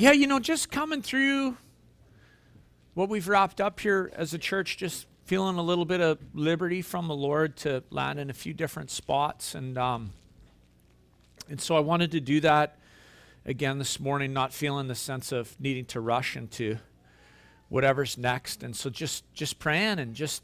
yeah, 0.00 0.12
you 0.12 0.26
know, 0.26 0.38
just 0.38 0.70
coming 0.70 1.02
through 1.02 1.58
what 2.94 3.10
we've 3.10 3.28
wrapped 3.28 3.60
up 3.60 3.80
here 3.80 4.10
as 4.16 4.32
a 4.32 4.38
church, 4.38 4.78
just 4.78 5.06
feeling 5.26 5.58
a 5.58 5.62
little 5.62 5.84
bit 5.84 6.00
of 6.00 6.18
liberty 6.32 6.80
from 6.80 7.06
the 7.06 7.14
Lord 7.14 7.54
to 7.58 7.84
land 7.90 8.18
in 8.18 8.30
a 8.30 8.32
few 8.32 8.54
different 8.54 8.90
spots. 8.90 9.54
And, 9.54 9.76
um, 9.76 10.12
and 11.50 11.60
so 11.60 11.76
I 11.76 11.80
wanted 11.80 12.12
to 12.12 12.20
do 12.20 12.40
that 12.40 12.78
again 13.44 13.78
this 13.78 14.00
morning, 14.00 14.32
not 14.32 14.54
feeling 14.54 14.88
the 14.88 14.94
sense 14.94 15.32
of 15.32 15.54
needing 15.60 15.84
to 15.86 16.00
rush 16.00 16.34
into 16.34 16.78
whatever's 17.68 18.16
next. 18.16 18.62
And 18.62 18.74
so 18.74 18.88
just, 18.88 19.30
just 19.34 19.58
praying 19.58 19.98
and 19.98 20.14
just 20.14 20.42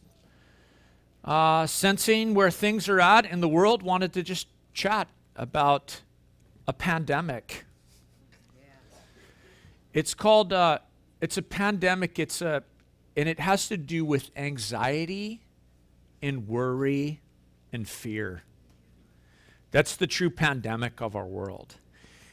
uh, 1.25 1.66
sensing 1.66 2.34
where 2.34 2.50
things 2.50 2.91
are 2.91 3.00
at 3.00 3.25
in 3.25 3.41
the 3.41 3.48
world, 3.48 3.82
wanted 3.82 4.12
to 4.12 4.23
just 4.23 4.48
chat 4.75 5.09
about 5.34 6.02
a 6.68 6.75
pandemic. 6.75 7.65
It's 9.96 10.12
called, 10.12 10.52
uh, 10.52 10.80
it's 11.22 11.39
a 11.39 11.43
pandemic. 11.43 12.18
It's 12.18 12.43
a, 12.43 12.62
and 13.16 13.30
it 13.30 13.40
has 13.40 13.66
to 13.68 13.79
do 13.79 14.04
with 14.04 14.30
anxiety 14.36 15.40
and 16.21 16.46
worry 16.46 17.22
and 17.72 17.88
fear. 17.88 18.43
That's 19.71 19.96
the 19.96 20.07
true 20.07 20.29
pandemic 20.29 21.00
of 21.00 21.16
our 21.16 21.24
world. 21.24 21.76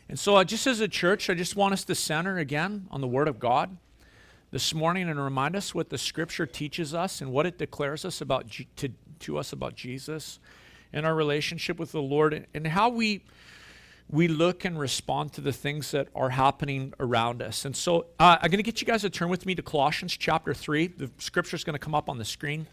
And 0.09 0.19
so, 0.19 0.35
uh, 0.35 0.43
just 0.43 0.67
as 0.67 0.81
a 0.81 0.89
church, 0.89 1.29
I 1.29 1.35
just 1.35 1.55
want 1.55 1.71
us 1.71 1.85
to 1.85 1.95
center 1.95 2.37
again 2.37 2.85
on 2.91 2.99
the 2.99 3.07
Word 3.07 3.29
of 3.29 3.39
God 3.39 3.77
this 4.51 4.73
morning 4.73 5.07
and 5.07 5.17
remind 5.17 5.55
us 5.55 5.73
what 5.73 5.89
the 5.89 5.97
Scripture 5.97 6.45
teaches 6.45 6.93
us 6.93 7.21
and 7.21 7.31
what 7.31 7.45
it 7.45 7.57
declares 7.57 8.03
us 8.03 8.19
about 8.19 8.51
to, 8.75 8.89
to 9.19 9.37
us 9.37 9.53
about 9.53 9.73
Jesus 9.73 10.39
and 10.91 11.05
our 11.05 11.15
relationship 11.15 11.79
with 11.79 11.93
the 11.93 12.01
Lord 12.01 12.45
and 12.53 12.67
how 12.67 12.89
we 12.89 13.23
we 14.13 14.27
look 14.27 14.63
and 14.63 14.79
respond 14.79 15.33
to 15.33 15.41
the 15.41 15.51
things 15.51 15.89
that 15.89 16.07
are 16.13 16.29
happening 16.29 16.93
around 16.99 17.41
us. 17.41 17.65
And 17.65 17.75
so 17.75 18.05
uh, 18.19 18.37
I'm 18.39 18.51
going 18.51 18.59
to 18.59 18.63
get 18.63 18.79
you 18.79 18.85
guys 18.85 19.01
to 19.01 19.09
turn 19.09 19.27
with 19.27 19.47
me 19.47 19.55
to 19.55 19.63
Colossians 19.63 20.15
chapter 20.15 20.53
3. 20.53 20.85
The 20.85 21.09
scripture 21.17 21.55
is 21.55 21.63
going 21.63 21.73
to 21.73 21.79
come 21.79 21.95
up 21.95 22.07
on 22.07 22.19
the 22.19 22.25
screen, 22.25 22.67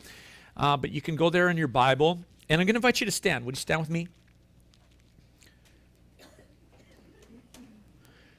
uh, 0.54 0.76
but 0.76 0.90
you 0.90 1.00
can 1.00 1.16
go 1.16 1.30
there 1.30 1.48
in 1.48 1.56
your 1.56 1.66
Bible. 1.66 2.20
And 2.50 2.60
I'm 2.60 2.66
going 2.66 2.74
to 2.74 2.78
invite 2.78 3.00
you 3.00 3.06
to 3.06 3.10
stand. 3.10 3.46
Would 3.46 3.56
you 3.56 3.60
stand 3.60 3.80
with 3.80 3.88
me? 3.88 4.08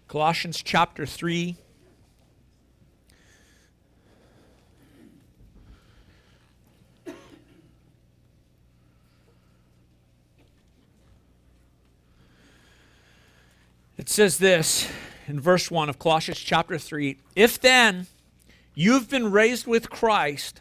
Colossians 0.08 0.62
chapter 0.62 1.08
3. 1.08 1.58
It 14.02 14.10
says 14.10 14.40
this 14.40 14.92
in 15.28 15.40
verse 15.40 15.70
1 15.70 15.88
of 15.88 16.00
Colossians 16.00 16.40
chapter 16.40 16.80
3 16.80 17.20
If 17.36 17.62
then 17.62 18.08
you've 18.74 19.08
been 19.08 19.32
raised 19.32 19.68
with 19.68 19.92
Christ, 19.92 20.60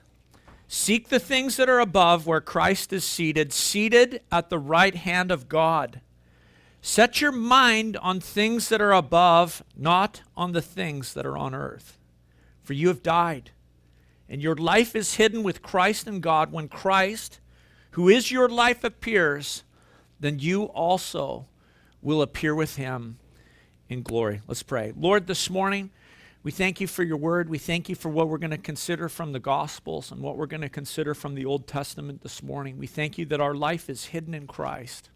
seek 0.69 1.09
the 1.09 1.19
things 1.19 1.57
that 1.57 1.71
are 1.71 1.81
above 1.81 2.27
where 2.27 2.43
Christ 2.43 2.93
is 2.93 3.03
seated, 3.03 3.55
seated 3.55 4.21
at 4.31 4.51
the 4.51 4.59
right 4.59 4.95
hand 4.95 5.31
of 5.31 5.49
God. 5.49 6.03
Set 6.83 7.23
your 7.23 7.33
mind 7.33 7.97
on 7.97 8.21
things 8.21 8.69
that 8.69 8.83
are 8.83 8.93
above, 8.93 9.65
not 9.75 10.21
on 10.37 10.53
the 10.53 10.61
things 10.61 11.15
that 11.15 11.25
are 11.25 11.39
on 11.39 11.55
earth. 11.55 11.97
For 12.63 12.75
you 12.75 12.89
have 12.89 13.03
died, 13.03 13.53
and 14.29 14.43
your 14.43 14.55
life 14.55 14.95
is 14.95 15.15
hidden 15.15 15.43
with 15.43 15.63
Christ 15.63 16.07
in 16.07 16.21
God. 16.21 16.53
When 16.53 16.69
Christ, 16.69 17.41
who 17.93 18.11
is 18.11 18.31
your 18.31 18.51
life, 18.51 18.85
appears, 18.85 19.63
then 20.21 20.41
you 20.41 20.65
also 20.65 21.47
will 22.03 22.21
appear 22.21 22.55
with 22.55 22.77
him 22.77 23.17
in 23.91 24.03
glory. 24.03 24.41
Let's 24.47 24.63
pray. 24.63 24.93
Lord, 24.97 25.27
this 25.27 25.51
morning, 25.51 25.91
we 26.45 26.53
thank 26.53 26.81
you 26.81 26.87
for 26.87 27.03
your 27.03 27.17
word. 27.17 27.51
We 27.51 27.59
thank 27.59 27.89
you 27.89 27.97
for 27.97 28.09
what 28.09 28.29
we're 28.29 28.39
going 28.39 28.53
to 28.53 28.57
consider 28.57 29.09
from 29.09 29.33
the 29.33 29.41
Gospels 29.41 30.13
and 30.13 30.23
what 30.23 30.37
we're 30.37 30.47
going 30.47 30.61
to 30.61 30.69
consider 30.69 31.13
from 31.13 31.35
the 31.35 31.45
Old 31.45 31.67
Testament 31.67 32.23
this 32.23 32.41
morning. 32.41 32.79
We 32.79 32.87
thank 32.87 33.19
you 33.19 33.27
that 33.27 33.41
our 33.41 33.55
life 33.55 33.91
is 33.91 34.07
hidden 34.07 34.33
in 34.33 34.47
Christ, 34.47 35.11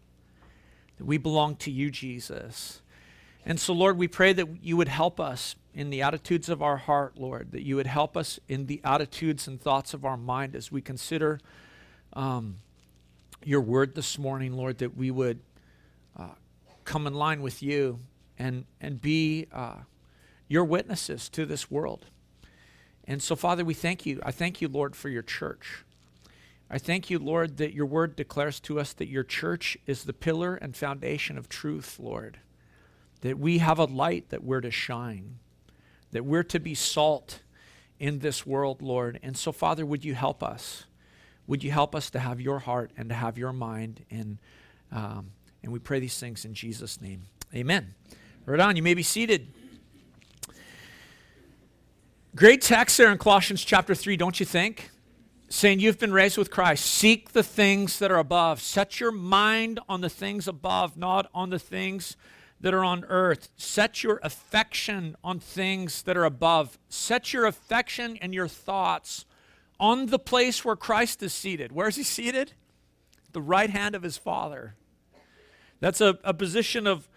that 0.97 1.05
we 1.05 1.17
belong 1.17 1.55
to 1.57 1.71
you, 1.71 1.89
Jesus. 1.89 2.81
And 3.45 3.59
so, 3.59 3.73
Lord, 3.73 3.97
we 3.97 4.09
pray 4.09 4.33
that 4.33 4.47
you 4.61 4.75
would 4.75 4.89
help 4.89 5.21
us 5.21 5.55
in 5.73 5.89
the 5.89 6.01
attitudes 6.01 6.49
of 6.49 6.61
our 6.61 6.77
heart, 6.77 7.13
Lord, 7.17 7.53
that 7.53 7.63
you 7.63 7.77
would 7.77 7.87
help 7.87 8.17
us 8.17 8.41
in 8.49 8.65
the 8.65 8.81
attitudes 8.83 9.47
and 9.47 9.59
thoughts 9.59 9.93
of 9.93 10.03
our 10.03 10.17
mind 10.17 10.53
as 10.53 10.69
we 10.69 10.81
consider 10.81 11.39
um, 12.11 12.57
your 13.45 13.61
word 13.61 13.95
this 13.95 14.19
morning, 14.19 14.53
Lord, 14.53 14.79
that 14.79 14.97
we 14.97 15.11
would 15.11 15.39
uh, 16.19 16.29
come 16.83 17.07
in 17.07 17.13
line 17.13 17.41
with 17.41 17.63
you 17.63 17.99
and, 18.37 18.65
and 18.81 19.01
be 19.01 19.47
uh, 19.51 19.77
your 20.47 20.65
witnesses 20.65 21.29
to 21.29 21.45
this 21.45 21.71
world. 21.71 22.05
And 23.07 23.21
so, 23.21 23.35
Father, 23.35 23.63
we 23.63 23.73
thank 23.73 24.05
you. 24.05 24.19
I 24.23 24.31
thank 24.31 24.61
you, 24.61 24.67
Lord, 24.67 24.95
for 24.95 25.09
your 25.09 25.21
church. 25.21 25.83
I 26.69 26.79
thank 26.79 27.09
you, 27.09 27.19
Lord, 27.19 27.57
that 27.57 27.73
your 27.73 27.85
word 27.85 28.15
declares 28.15 28.59
to 28.61 28.79
us 28.79 28.93
that 28.93 29.07
your 29.07 29.23
church 29.23 29.77
is 29.85 30.03
the 30.03 30.13
pillar 30.13 30.55
and 30.55 30.75
foundation 30.75 31.37
of 31.37 31.47
truth, 31.47 31.99
Lord. 31.99 32.39
That 33.21 33.37
we 33.37 33.59
have 33.59 33.77
a 33.77 33.85
light 33.85 34.29
that 34.29 34.43
we're 34.43 34.61
to 34.61 34.71
shine, 34.71 35.37
that 36.11 36.25
we're 36.25 36.43
to 36.43 36.59
be 36.59 36.73
salt 36.73 37.41
in 37.99 38.19
this 38.19 38.45
world, 38.45 38.81
Lord. 38.81 39.19
And 39.21 39.37
so, 39.37 39.51
Father, 39.51 39.85
would 39.85 40.03
you 40.03 40.15
help 40.15 40.43
us? 40.43 40.85
Would 41.47 41.63
you 41.63 41.71
help 41.71 41.95
us 41.95 42.09
to 42.09 42.19
have 42.19 42.41
your 42.41 42.59
heart 42.59 42.91
and 42.97 43.09
to 43.09 43.15
have 43.15 43.37
your 43.37 43.53
mind? 43.53 44.03
And, 44.09 44.39
um, 44.91 45.31
and 45.63 45.71
we 45.71 45.79
pray 45.79 45.99
these 45.99 46.19
things 46.19 46.45
in 46.45 46.55
Jesus' 46.55 46.99
name. 46.99 47.23
Amen. 47.53 47.93
Right 48.47 48.59
on, 48.59 48.75
you 48.75 48.83
may 48.83 48.93
be 48.93 49.01
seated. 49.01 49.47
Great 52.35 52.61
text 52.61 52.95
there 52.99 53.11
in 53.11 53.17
Colossians 53.17 53.65
chapter 53.65 53.95
3, 53.95 54.17
don't 54.17 54.39
you 54.39 54.45
think? 54.45 54.91
Saying 55.49 55.79
you've 55.79 55.97
been 55.97 56.13
raised 56.13 56.37
with 56.37 56.51
Christ. 56.51 56.85
Seek 56.85 57.31
the 57.31 57.41
things 57.41 57.97
that 57.97 58.11
are 58.11 58.19
above. 58.19 58.61
Set 58.61 58.99
your 58.99 59.11
mind 59.11 59.79
on 59.89 60.01
the 60.01 60.09
things 60.09 60.47
above, 60.47 60.95
not 60.95 61.27
on 61.33 61.49
the 61.49 61.57
things 61.57 62.17
that 62.61 62.71
are 62.71 62.83
on 62.83 63.03
earth. 63.05 63.49
Set 63.57 64.03
your 64.03 64.19
affection 64.21 65.15
on 65.23 65.39
things 65.39 66.03
that 66.03 66.15
are 66.15 66.25
above. 66.25 66.77
Set 66.87 67.33
your 67.33 67.47
affection 67.47 68.15
and 68.21 68.31
your 68.31 68.47
thoughts 68.47 69.25
on 69.79 70.05
the 70.07 70.19
place 70.19 70.63
where 70.63 70.75
Christ 70.75 71.23
is 71.23 71.33
seated. 71.33 71.71
Where 71.71 71.87
is 71.87 71.95
he 71.95 72.03
seated? 72.03 72.53
The 73.31 73.41
right 73.41 73.71
hand 73.71 73.95
of 73.95 74.03
his 74.03 74.17
Father. 74.17 74.75
That's 75.79 75.99
a, 75.99 76.19
a 76.23 76.33
position 76.33 76.85
of 76.85 77.09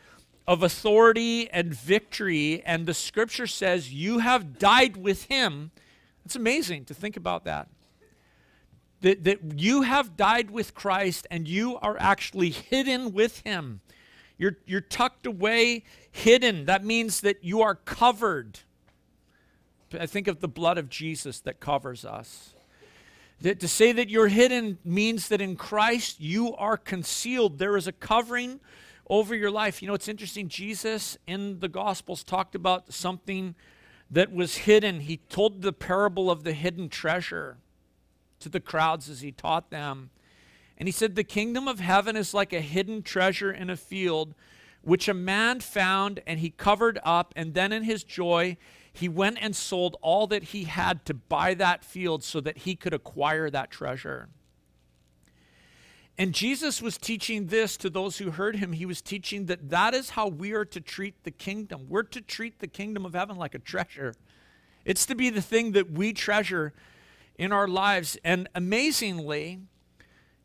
of 0.49 0.63
authority 0.63 1.49
and 1.51 1.75
victory. 1.75 2.63
And 2.65 2.87
the 2.87 2.95
scripture 2.95 3.47
says, 3.47 3.93
You 3.93 4.21
have 4.21 4.59
died 4.59 4.97
with 4.97 5.25
him. 5.25 5.71
It's 6.25 6.35
amazing 6.35 6.87
to 6.87 6.95
think 6.95 7.19
about 7.19 7.45
that. 7.45 7.69
That, 9.03 9.25
that 9.25 9.61
you 9.61 9.83
have 9.83 10.17
died 10.17 10.51
with 10.51 10.75
Christ 10.75 11.27
and 11.31 11.47
you 11.47 11.77
are 11.77 11.97
actually 12.01 12.51
hidden 12.51 13.13
with 13.13 13.41
him. 13.41 13.83
You're, 14.39 14.57
you're 14.67 14.81
tucked 14.81 15.27
away, 15.27 15.85
hidden. 16.11 16.65
That 16.65 16.83
means 16.83 17.21
that 17.21 17.45
you 17.45 17.61
are 17.61 17.75
covered. 17.75 18.61
I 20.01 20.07
think 20.07 20.29
of 20.29 20.41
the 20.41 20.49
blood 20.49 20.79
of 20.79 20.89
Jesus 20.89 21.41
that 21.41 21.61
covers 21.61 22.05
us. 22.07 22.55
That 23.43 23.61
to 23.61 23.69
say 23.69 23.93
that 23.93 24.09
you're 24.09 24.29
hidden 24.29 24.79
means 24.83 25.29
that 25.29 25.41
in 25.43 25.57
Christ 25.57 26.21
you 26.21 26.57
are 26.57 26.77
concealed. 26.77 27.59
There 27.59 27.77
is 27.77 27.87
a 27.87 27.93
covering 27.93 28.61
over 29.09 29.35
your 29.35 29.51
life. 29.51 29.83
You 29.83 29.89
know, 29.89 29.95
it's 29.95 30.09
interesting. 30.09 30.49
Jesus 30.49 31.17
in 31.27 31.61
the 31.61 31.69
Gospels 31.69 32.23
talked 32.23 32.55
about 32.55 32.93
something 32.93 33.55
that 34.11 34.33
was 34.33 34.59
hidden. 34.59 35.01
He 35.01 35.19
told 35.29 35.63
the 35.63 35.73
parable 35.73 36.31
of 36.31 36.45
the 36.45 36.53
hidden 36.53 36.89
treasure 36.89 37.59
to 38.41 38.49
the 38.49 38.61
crowds 38.61 39.09
as 39.09 39.21
he 39.21 39.33
taught 39.33 39.71
them. 39.71 40.11
And 40.77 40.87
he 40.87 40.93
said, 40.93 41.15
The 41.15 41.25
kingdom 41.25 41.67
of 41.69 41.81
heaven 41.81 42.17
is 42.17 42.33
like 42.33 42.53
a 42.53 42.61
hidden 42.61 43.03
treasure 43.03 43.51
in 43.51 43.69
a 43.69 43.77
field, 43.77 44.35
which 44.83 45.09
a 45.09 45.15
man 45.15 45.61
found 45.61 46.21
and 46.27 46.41
he 46.41 46.51
covered 46.51 46.99
up. 47.03 47.33
And 47.37 47.55
then 47.55 47.73
in 47.73 47.83
his 47.83 48.05
joy, 48.05 48.57
he 48.93 49.09
went 49.09 49.39
and 49.41 49.55
sold 49.55 49.97
all 50.01 50.27
that 50.29 50.45
he 50.45 50.65
had 50.65 51.05
to 51.07 51.15
buy 51.15 51.55
that 51.55 51.85
field 51.85 52.23
so 52.23 52.41
that 52.41 52.59
he 52.59 52.77
could 52.77 52.95
acquire 52.95 53.51
that 53.51 53.71
treasure. 53.71 54.29
And 56.21 56.35
Jesus 56.35 56.83
was 56.83 56.99
teaching 56.99 57.47
this 57.47 57.77
to 57.77 57.89
those 57.89 58.19
who 58.19 58.33
heard 58.33 58.57
him. 58.57 58.73
He 58.73 58.85
was 58.85 59.01
teaching 59.01 59.47
that 59.47 59.71
that 59.71 59.95
is 59.95 60.11
how 60.11 60.27
we 60.27 60.53
are 60.53 60.65
to 60.65 60.81
treat 60.81 61.23
the 61.23 61.31
kingdom. 61.31 61.87
We're 61.89 62.03
to 62.03 62.21
treat 62.21 62.59
the 62.59 62.67
kingdom 62.67 63.07
of 63.07 63.15
heaven 63.15 63.37
like 63.37 63.55
a 63.55 63.61
treasure. 63.61 64.15
It's 64.85 65.07
to 65.07 65.15
be 65.15 65.31
the 65.31 65.41
thing 65.41 65.73
that 65.73 65.93
we 65.93 66.13
treasure 66.13 66.73
in 67.39 67.53
our 67.53 67.69
lives. 67.69 68.19
And 68.25 68.49
amazingly, 68.57 69.61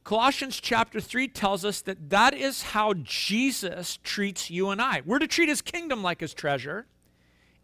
Colossians 0.04 0.60
chapter 0.60 1.00
3 1.02 1.28
tells 1.30 1.66
us 1.66 1.82
that 1.82 2.10
that 2.12 2.36
is 2.36 2.62
how 2.62 2.94
Jesus 2.94 3.98
treats 4.04 4.52
you 4.52 4.70
and 4.70 4.80
I. 4.80 5.02
We're 5.04 5.20
to 5.20 5.28
treat 5.28 5.50
his 5.50 5.62
kingdom 5.62 6.04
like 6.04 6.20
his 6.20 6.36
treasure, 6.36 6.86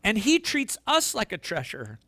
and 0.03 0.17
he 0.17 0.39
treats 0.39 0.77
us 0.87 1.13
like 1.13 1.31
a 1.31 1.37
treasure. 1.37 1.99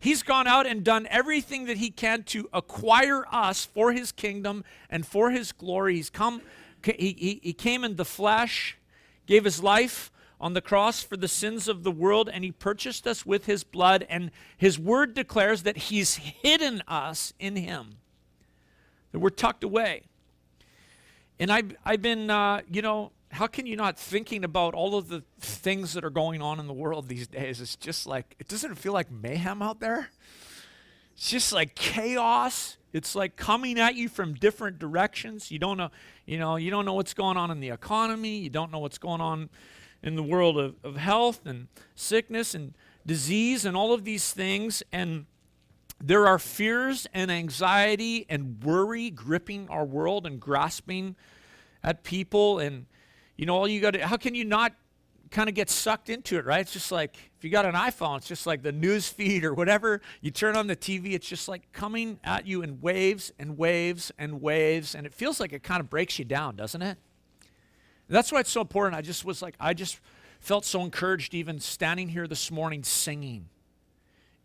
He's 0.00 0.22
gone 0.22 0.46
out 0.46 0.66
and 0.66 0.84
done 0.84 1.06
everything 1.10 1.64
that 1.66 1.78
he 1.78 1.90
can 1.90 2.22
to 2.24 2.48
acquire 2.52 3.24
us 3.32 3.64
for 3.64 3.92
his 3.92 4.12
kingdom 4.12 4.64
and 4.88 5.04
for 5.06 5.30
his 5.30 5.50
glory. 5.52 5.96
He's 5.96 6.10
come, 6.10 6.42
he, 6.84 7.16
he, 7.18 7.40
he 7.42 7.52
came 7.52 7.82
in 7.82 7.96
the 7.96 8.04
flesh, 8.04 8.78
gave 9.26 9.44
his 9.44 9.62
life 9.62 10.12
on 10.40 10.54
the 10.54 10.60
cross 10.60 11.02
for 11.02 11.16
the 11.16 11.26
sins 11.26 11.66
of 11.66 11.82
the 11.82 11.90
world, 11.90 12.30
and 12.32 12.44
he 12.44 12.52
purchased 12.52 13.08
us 13.08 13.26
with 13.26 13.46
his 13.46 13.64
blood. 13.64 14.06
And 14.08 14.30
his 14.56 14.78
word 14.78 15.14
declares 15.14 15.64
that 15.64 15.76
he's 15.76 16.14
hidden 16.16 16.82
us 16.86 17.32
in 17.40 17.56
him, 17.56 17.96
that 19.10 19.18
we're 19.18 19.30
tucked 19.30 19.64
away. 19.64 20.02
And 21.40 21.50
I've, 21.50 21.76
I've 21.84 22.02
been, 22.02 22.30
uh, 22.30 22.60
you 22.70 22.82
know, 22.82 23.10
how 23.30 23.46
can 23.46 23.66
you 23.66 23.76
not 23.76 23.98
thinking 23.98 24.44
about 24.44 24.74
all 24.74 24.96
of 24.96 25.08
the 25.08 25.22
things 25.40 25.92
that 25.92 26.04
are 26.04 26.10
going 26.10 26.40
on 26.40 26.58
in 26.58 26.66
the 26.66 26.72
world 26.72 27.08
these 27.08 27.26
days? 27.26 27.60
It's 27.60 27.76
just 27.76 28.06
like, 28.06 28.34
it 28.38 28.48
doesn't 28.48 28.76
feel 28.76 28.92
like 28.92 29.10
mayhem 29.10 29.60
out 29.62 29.80
there. 29.80 30.10
It's 31.14 31.30
just 31.30 31.52
like 31.52 31.74
chaos. 31.74 32.76
It's 32.92 33.14
like 33.14 33.36
coming 33.36 33.78
at 33.78 33.96
you 33.96 34.08
from 34.08 34.34
different 34.34 34.78
directions. 34.78 35.50
You 35.50 35.58
don't 35.58 35.76
know, 35.76 35.90
you 36.24 36.38
know, 36.38 36.56
you 36.56 36.70
don't 36.70 36.86
know 36.86 36.94
what's 36.94 37.12
going 37.12 37.36
on 37.36 37.50
in 37.50 37.60
the 37.60 37.68
economy. 37.68 38.38
You 38.38 38.50
don't 38.50 38.72
know 38.72 38.78
what's 38.78 38.98
going 38.98 39.20
on 39.20 39.50
in 40.02 40.16
the 40.16 40.22
world 40.22 40.58
of, 40.58 40.76
of 40.82 40.96
health 40.96 41.44
and 41.44 41.68
sickness 41.94 42.54
and 42.54 42.74
disease 43.04 43.64
and 43.64 43.76
all 43.76 43.92
of 43.92 44.04
these 44.04 44.32
things. 44.32 44.82
And 44.90 45.26
there 46.00 46.26
are 46.26 46.38
fears 46.38 47.06
and 47.12 47.30
anxiety 47.30 48.24
and 48.28 48.62
worry 48.62 49.10
gripping 49.10 49.68
our 49.68 49.84
world 49.84 50.26
and 50.26 50.40
grasping 50.40 51.14
at 51.82 52.04
people. 52.04 52.58
And, 52.58 52.86
you 53.38 53.46
know, 53.46 53.56
all 53.56 53.66
you 53.66 53.80
got 53.80 53.92
to, 53.92 54.06
how 54.06 54.18
can 54.18 54.34
you 54.34 54.44
not 54.44 54.74
kind 55.30 55.48
of 55.48 55.54
get 55.54 55.70
sucked 55.70 56.10
into 56.10 56.36
it, 56.36 56.44
right? 56.44 56.60
It's 56.60 56.72
just 56.72 56.90
like 56.90 57.16
if 57.36 57.44
you 57.44 57.50
got 57.50 57.64
an 57.64 57.74
iPhone, 57.74 58.18
it's 58.18 58.26
just 58.26 58.46
like 58.46 58.62
the 58.62 58.72
news 58.72 59.08
feed 59.08 59.44
or 59.44 59.54
whatever. 59.54 60.02
You 60.20 60.30
turn 60.30 60.56
on 60.56 60.66
the 60.66 60.76
TV, 60.76 61.14
it's 61.14 61.26
just 61.26 61.48
like 61.48 61.72
coming 61.72 62.18
at 62.24 62.46
you 62.46 62.62
in 62.62 62.80
waves 62.80 63.32
and 63.38 63.56
waves 63.56 64.12
and 64.18 64.42
waves. 64.42 64.94
And 64.94 65.06
it 65.06 65.14
feels 65.14 65.40
like 65.40 65.52
it 65.52 65.62
kind 65.62 65.80
of 65.80 65.88
breaks 65.88 66.18
you 66.18 66.26
down, 66.26 66.56
doesn't 66.56 66.82
it? 66.82 66.98
that's 68.10 68.32
why 68.32 68.40
it's 68.40 68.50
so 68.50 68.62
important. 68.62 68.96
I 68.96 69.02
just 69.02 69.26
was 69.26 69.42
like, 69.42 69.54
I 69.60 69.74
just 69.74 70.00
felt 70.40 70.64
so 70.64 70.82
encouraged 70.82 71.34
even 71.34 71.60
standing 71.60 72.08
here 72.08 72.26
this 72.26 72.50
morning 72.50 72.82
singing 72.82 73.50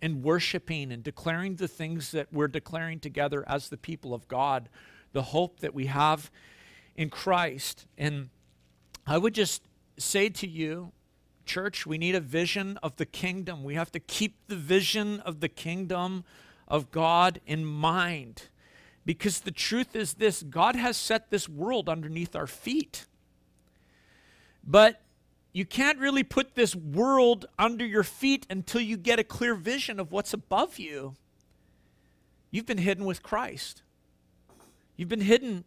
and 0.01 0.21
worshiping 0.21 0.91
and 0.91 1.01
declaring 1.01 1.55
the 1.55 1.67
things 1.69 2.11
that 2.11 2.27
we're 2.33 2.49
declaring 2.49 2.99
together 2.99 3.45
as 3.47 3.69
the 3.69 3.77
people 3.77 4.13
of 4.13 4.27
God, 4.27 4.67
the 5.13 5.21
hope 5.21 5.61
that 5.61 5.73
we 5.73 5.85
have 5.85 6.29
in 6.97 7.09
Christ. 7.09 7.87
And 7.97 8.29
I 9.05 9.17
would 9.17 9.33
just 9.33 9.63
say 9.97 10.29
to 10.29 10.47
you, 10.47 10.91
church, 11.45 11.85
we 11.85 11.97
need 11.97 12.15
a 12.15 12.21
vision 12.21 12.77
of 12.81 12.95
the 12.95 13.05
kingdom. 13.05 13.63
We 13.63 13.75
have 13.75 13.91
to 13.91 13.99
keep 13.99 14.35
the 14.47 14.55
vision 14.55 15.19
of 15.21 15.39
the 15.39 15.49
kingdom 15.49 16.23
of 16.67 16.91
God 16.91 17.41
in 17.45 17.65
mind. 17.65 18.43
Because 19.05 19.41
the 19.41 19.51
truth 19.51 19.95
is 19.95 20.15
this 20.15 20.43
God 20.43 20.75
has 20.75 20.95
set 20.95 21.29
this 21.29 21.49
world 21.49 21.89
underneath 21.89 22.35
our 22.35 22.47
feet. 22.47 23.05
But 24.65 25.01
you 25.51 25.65
can't 25.65 25.99
really 25.99 26.23
put 26.23 26.55
this 26.55 26.75
world 26.75 27.45
under 27.59 27.85
your 27.85 28.03
feet 28.03 28.47
until 28.49 28.81
you 28.81 28.97
get 28.97 29.19
a 29.19 29.23
clear 29.23 29.55
vision 29.55 29.99
of 29.99 30.11
what's 30.11 30.33
above 30.33 30.79
you. 30.79 31.15
You've 32.49 32.65
been 32.65 32.77
hidden 32.77 33.05
with 33.05 33.21
Christ. 33.21 33.83
You've 34.95 35.09
been 35.09 35.21
hidden 35.21 35.65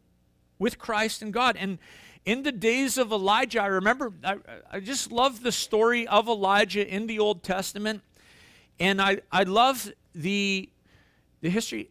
with 0.59 0.79
Christ 0.79 1.21
and 1.21 1.33
God. 1.33 1.56
And 1.56 1.79
in 2.26 2.43
the 2.43 2.52
days 2.52 2.99
of 2.99 3.12
Elijah, 3.12 3.62
I 3.62 3.67
remember, 3.67 4.12
I, 4.23 4.37
I 4.70 4.81
just 4.81 5.12
love 5.12 5.43
the 5.43 5.52
story 5.52 6.06
of 6.08 6.26
Elijah 6.28 6.87
in 6.87 7.06
the 7.06 7.20
Old 7.20 7.44
Testament. 7.44 8.02
And 8.78 9.00
I, 9.00 9.20
I 9.31 9.44
love 9.44 9.90
the, 10.14 10.69
the 11.40 11.49
history. 11.49 11.88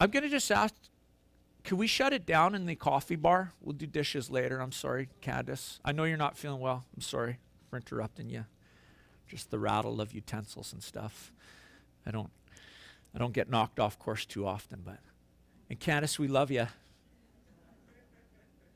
I'm 0.00 0.10
going 0.10 0.24
to 0.24 0.28
just 0.28 0.50
ask 0.50 0.74
can 1.62 1.76
we 1.76 1.86
shut 1.86 2.14
it 2.14 2.24
down 2.24 2.54
in 2.54 2.64
the 2.64 2.74
coffee 2.74 3.16
bar? 3.16 3.52
We'll 3.60 3.74
do 3.74 3.86
dishes 3.86 4.30
later. 4.30 4.60
I'm 4.60 4.72
sorry, 4.72 5.10
Candace. 5.20 5.78
I 5.84 5.92
know 5.92 6.04
you're 6.04 6.16
not 6.16 6.38
feeling 6.38 6.58
well. 6.58 6.84
I'm 6.96 7.02
sorry 7.02 7.36
for 7.68 7.76
interrupting 7.76 8.30
you. 8.30 8.46
Just 9.28 9.50
the 9.50 9.58
rattle 9.58 10.00
of 10.00 10.12
utensils 10.12 10.72
and 10.72 10.82
stuff. 10.82 11.32
I 12.06 12.10
don't 12.10 12.30
I 13.14 13.18
don't 13.18 13.34
get 13.34 13.50
knocked 13.50 13.78
off 13.78 13.98
course 13.98 14.24
too 14.24 14.46
often, 14.46 14.80
but 14.84 15.00
and 15.68 15.78
Candace, 15.78 16.18
we 16.18 16.28
love 16.28 16.50
you. 16.50 16.66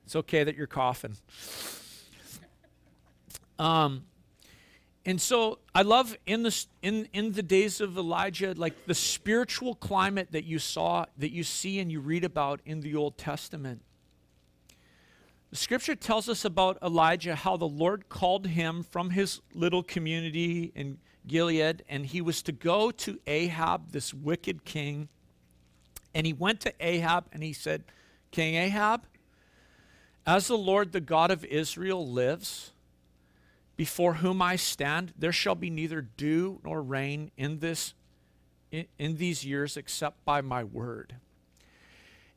It's 0.04 0.16
okay 0.16 0.44
that 0.44 0.56
you're 0.56 0.66
coughing. 0.66 1.16
Um, 3.58 4.04
and 5.06 5.20
so 5.20 5.58
I 5.74 5.82
love 5.82 6.16
in 6.26 6.42
the 6.42 6.66
in 6.82 7.08
in 7.12 7.32
the 7.32 7.42
days 7.42 7.80
of 7.80 7.96
Elijah, 7.96 8.54
like 8.56 8.86
the 8.86 8.94
spiritual 8.94 9.74
climate 9.74 10.28
that 10.32 10.44
you 10.44 10.58
saw, 10.58 11.04
that 11.18 11.30
you 11.30 11.44
see 11.44 11.78
and 11.78 11.92
you 11.92 12.00
read 12.00 12.24
about 12.24 12.60
in 12.64 12.80
the 12.80 12.96
Old 12.96 13.18
Testament. 13.18 13.82
The 15.50 15.56
scripture 15.56 15.94
tells 15.94 16.28
us 16.28 16.44
about 16.44 16.78
Elijah, 16.82 17.36
how 17.36 17.56
the 17.56 17.68
Lord 17.68 18.08
called 18.08 18.46
him 18.46 18.82
from 18.82 19.10
his 19.10 19.40
little 19.52 19.82
community 19.84 20.72
in 20.74 20.98
Gilead, 21.26 21.84
and 21.88 22.04
he 22.04 22.20
was 22.20 22.42
to 22.42 22.52
go 22.52 22.90
to 22.90 23.20
Ahab, 23.26 23.92
this 23.92 24.12
wicked 24.12 24.64
king. 24.64 25.08
And 26.14 26.26
he 26.26 26.32
went 26.32 26.60
to 26.62 26.72
Ahab 26.80 27.26
and 27.32 27.42
he 27.42 27.52
said, 27.52 27.84
King 28.30 28.56
Ahab, 28.56 29.06
as 30.26 30.48
the 30.48 30.58
Lord, 30.58 30.92
the 30.92 31.00
God 31.00 31.30
of 31.30 31.44
Israel, 31.44 32.06
lives, 32.06 32.72
before 33.76 34.14
whom 34.14 34.40
I 34.40 34.56
stand, 34.56 35.12
there 35.18 35.32
shall 35.32 35.54
be 35.54 35.70
neither 35.70 36.00
dew 36.00 36.60
nor 36.64 36.82
rain 36.82 37.30
in 37.36 37.58
this 37.58 37.94
in, 38.70 38.86
in, 38.98 39.16
these 39.16 39.44
years 39.44 39.76
except 39.76 40.24
by 40.24 40.40
my 40.40 40.64
word. 40.64 41.16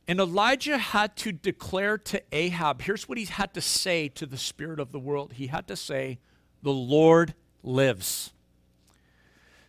And 0.07 0.19
Elijah 0.19 0.77
had 0.77 1.15
to 1.17 1.31
declare 1.31 1.97
to 1.97 2.21
Ahab, 2.31 2.83
here's 2.83 3.09
what 3.09 3.17
he 3.17 3.25
had 3.25 3.53
to 3.55 3.61
say 3.61 4.07
to 4.09 4.25
the 4.25 4.37
spirit 4.37 4.79
of 4.79 4.91
the 4.91 4.99
world. 4.99 5.33
He 5.33 5.47
had 5.47 5.67
to 5.67 5.75
say, 5.75 6.19
"The 6.61 6.73
Lord 6.73 7.33
lives." 7.63 8.33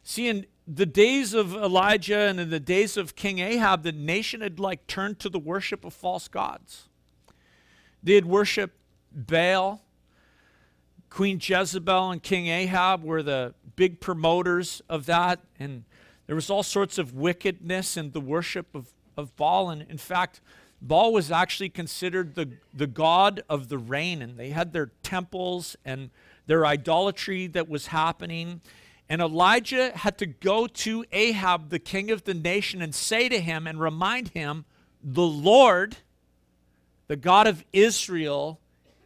See, 0.03 0.29
in 0.29 0.47
the 0.67 0.87
days 0.87 1.35
of 1.35 1.55
Elijah 1.55 2.21
and 2.21 2.41
in 2.41 2.51
the 2.51 2.61
days 2.61 2.97
of 2.97 3.15
King 3.15 3.39
Ahab, 3.41 3.83
the 3.83 3.93
nation 3.93 4.41
had 4.41 4.59
like 4.59 4.87
turned 4.87 5.19
to 5.21 5.29
the 5.29 5.39
worship 5.39 5.85
of 5.85 5.93
false 5.93 6.29
gods. 6.29 6.88
They 8.03 8.15
had 8.15 8.27
worshiped 8.27 8.77
Baal 9.13 9.83
Queen 11.11 11.41
Jezebel 11.43 12.11
and 12.11 12.23
King 12.23 12.49
Ahab 12.49 13.03
were 13.03 13.23
the 13.23 13.55
big 13.77 14.01
promoters 14.01 14.83
of 14.89 15.07
that. 15.07 15.41
And 15.59 15.85
there 16.27 16.37
was 16.37 16.51
all 16.51 16.63
sorts 16.63 16.99
of 16.99 17.15
wickedness 17.15 17.97
in 17.97 18.11
the 18.11 18.21
worship 18.21 18.75
of, 18.75 18.89
of 19.17 19.35
Baal. 19.37 19.71
And 19.71 19.83
in 19.83 19.99
fact, 19.99 20.41
Baal 20.81 21.13
was 21.13 21.31
actually 21.31 21.71
considered 21.71 22.35
the, 22.35 22.53
the 22.75 22.87
god 22.87 23.43
of 23.49 23.69
the 23.69 23.79
rain. 23.79 24.23
And 24.23 24.39
they 24.39 24.51
had 24.51 24.73
their 24.73 24.91
temples 25.03 25.77
and 25.85 26.11
their 26.47 26.67
idolatry 26.67 27.47
that 27.49 27.69
was 27.69 27.89
happening. 27.89 28.61
And 29.09 29.23
Elijah 29.23 29.97
had 29.97 30.19
to 30.19 30.27
go 30.27 30.67
to 30.67 31.05
Ahab, 31.13 31.71
the 31.71 31.79
king 31.79 32.11
of 32.11 32.25
the 32.25 32.35
nation, 32.35 32.83
and 32.83 32.95
say 32.95 33.29
to 33.29 33.41
him 33.41 33.67
and 33.67 33.81
remind 33.81 34.29
him, 34.29 34.67
The 35.03 35.23
Lord, 35.23 35.97
the 37.09 37.17
God 37.17 37.47
of 37.47 37.65
Israel, 37.73 38.61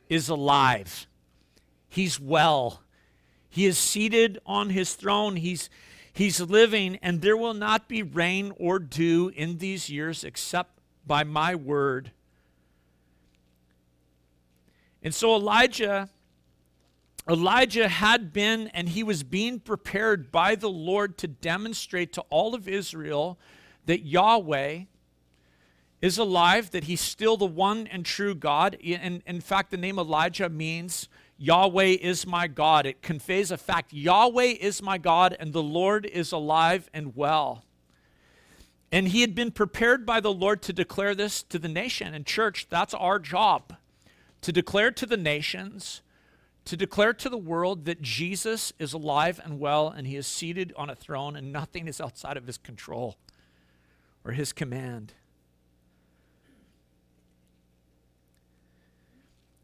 is 0.08 0.28
alive. 0.28 1.06
He's 1.88 2.20
well. 2.20 2.82
He 3.48 3.64
is 3.66 3.78
seated 3.78 4.38
on 4.44 4.70
his 4.70 4.94
throne. 4.94 5.36
He's, 5.36 5.70
he's 6.12 6.40
living, 6.40 6.98
and 7.02 7.22
there 7.22 7.36
will 7.36 7.54
not 7.54 7.88
be 7.88 8.02
rain 8.02 8.52
or 8.58 8.78
dew 8.78 9.32
in 9.34 9.58
these 9.58 9.88
years 9.88 10.24
except 10.24 10.78
by 11.06 11.24
my 11.24 11.54
word. 11.54 12.12
And 15.02 15.14
so 15.14 15.34
Elijah 15.34 16.10
Elijah 17.28 17.88
had 17.88 18.32
been 18.32 18.66
and 18.68 18.88
he 18.88 19.04
was 19.04 19.22
being 19.22 19.60
prepared 19.60 20.32
by 20.32 20.56
the 20.56 20.68
Lord 20.68 21.16
to 21.18 21.28
demonstrate 21.28 22.12
to 22.14 22.20
all 22.30 22.54
of 22.54 22.66
Israel 22.66 23.38
that 23.86 24.04
Yahweh 24.04 24.80
is 26.02 26.18
alive, 26.18 26.72
that 26.72 26.84
he's 26.84 27.00
still 27.00 27.36
the 27.36 27.46
one 27.46 27.86
and 27.86 28.04
true 28.04 28.34
God. 28.34 28.76
And 28.84 29.22
in 29.24 29.40
fact, 29.40 29.70
the 29.70 29.76
name 29.76 29.98
Elijah 29.98 30.48
means 30.48 31.08
Yahweh 31.38 31.96
is 32.00 32.26
my 32.26 32.48
God. 32.48 32.84
It 32.84 33.02
conveys 33.02 33.50
a 33.50 33.56
fact 33.56 33.92
Yahweh 33.92 34.56
is 34.60 34.82
my 34.82 34.98
God, 34.98 35.36
and 35.38 35.52
the 35.52 35.62
Lord 35.62 36.04
is 36.04 36.32
alive 36.32 36.90
and 36.92 37.16
well. 37.16 37.64
And 38.90 39.08
he 39.08 39.22
had 39.22 39.34
been 39.34 39.52
prepared 39.52 40.04
by 40.04 40.20
the 40.20 40.32
Lord 40.32 40.60
to 40.62 40.72
declare 40.72 41.14
this 41.14 41.42
to 41.44 41.58
the 41.58 41.68
nation. 41.68 42.12
And, 42.12 42.26
church, 42.26 42.66
that's 42.68 42.92
our 42.92 43.18
job 43.18 43.76
to 44.42 44.52
declare 44.52 44.90
to 44.90 45.06
the 45.06 45.16
nations, 45.16 46.02
to 46.64 46.76
declare 46.76 47.12
to 47.14 47.28
the 47.28 47.38
world 47.38 47.84
that 47.84 48.02
Jesus 48.02 48.72
is 48.78 48.92
alive 48.92 49.40
and 49.42 49.60
well, 49.60 49.88
and 49.88 50.06
he 50.06 50.16
is 50.16 50.26
seated 50.26 50.72
on 50.76 50.90
a 50.90 50.96
throne, 50.96 51.36
and 51.36 51.52
nothing 51.52 51.86
is 51.86 52.00
outside 52.00 52.36
of 52.36 52.46
his 52.46 52.58
control 52.58 53.16
or 54.24 54.32
his 54.32 54.52
command. 54.52 55.14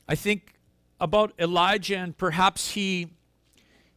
I 0.09 0.15
think 0.15 0.55
about 1.01 1.33
Elijah, 1.39 1.99
and 1.99 2.17
perhaps 2.17 2.73
he 2.73 3.09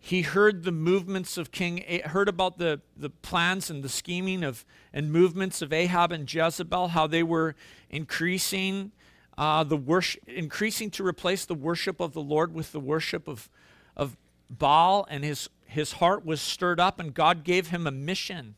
he 0.04 0.24
heard 0.24 0.64
the 0.64 0.72
movements 0.72 1.38
of 1.38 1.52
King, 1.52 1.84
heard 2.06 2.28
about 2.28 2.58
the, 2.58 2.82
the 2.98 3.12
plans 3.12 3.70
and 3.70 3.84
the 3.84 3.90
scheming 3.90 4.44
of 4.44 4.66
and 4.92 5.12
movements 5.12 5.62
of 5.62 5.72
Ahab 5.72 6.12
and 6.12 6.32
Jezebel, 6.32 6.90
how 6.90 7.06
they 7.06 7.22
were 7.22 7.56
increasing 7.92 8.92
uh, 9.38 9.64
the 9.64 9.78
worship, 9.78 10.28
increasing 10.28 10.90
to 10.92 11.06
replace 11.06 11.46
the 11.46 11.54
worship 11.54 12.00
of 12.00 12.14
the 12.14 12.22
Lord 12.22 12.52
with 12.54 12.72
the 12.72 12.80
worship 12.80 13.28
of 13.28 13.48
of 13.96 14.18
Baal, 14.50 15.06
and 15.10 15.24
his, 15.24 15.50
his 15.66 15.94
heart 15.94 16.26
was 16.26 16.42
stirred 16.42 16.80
up, 16.80 17.00
and 17.00 17.14
God 17.14 17.44
gave 17.44 17.68
him 17.68 17.88
a 17.88 17.92
mission. 17.92 18.56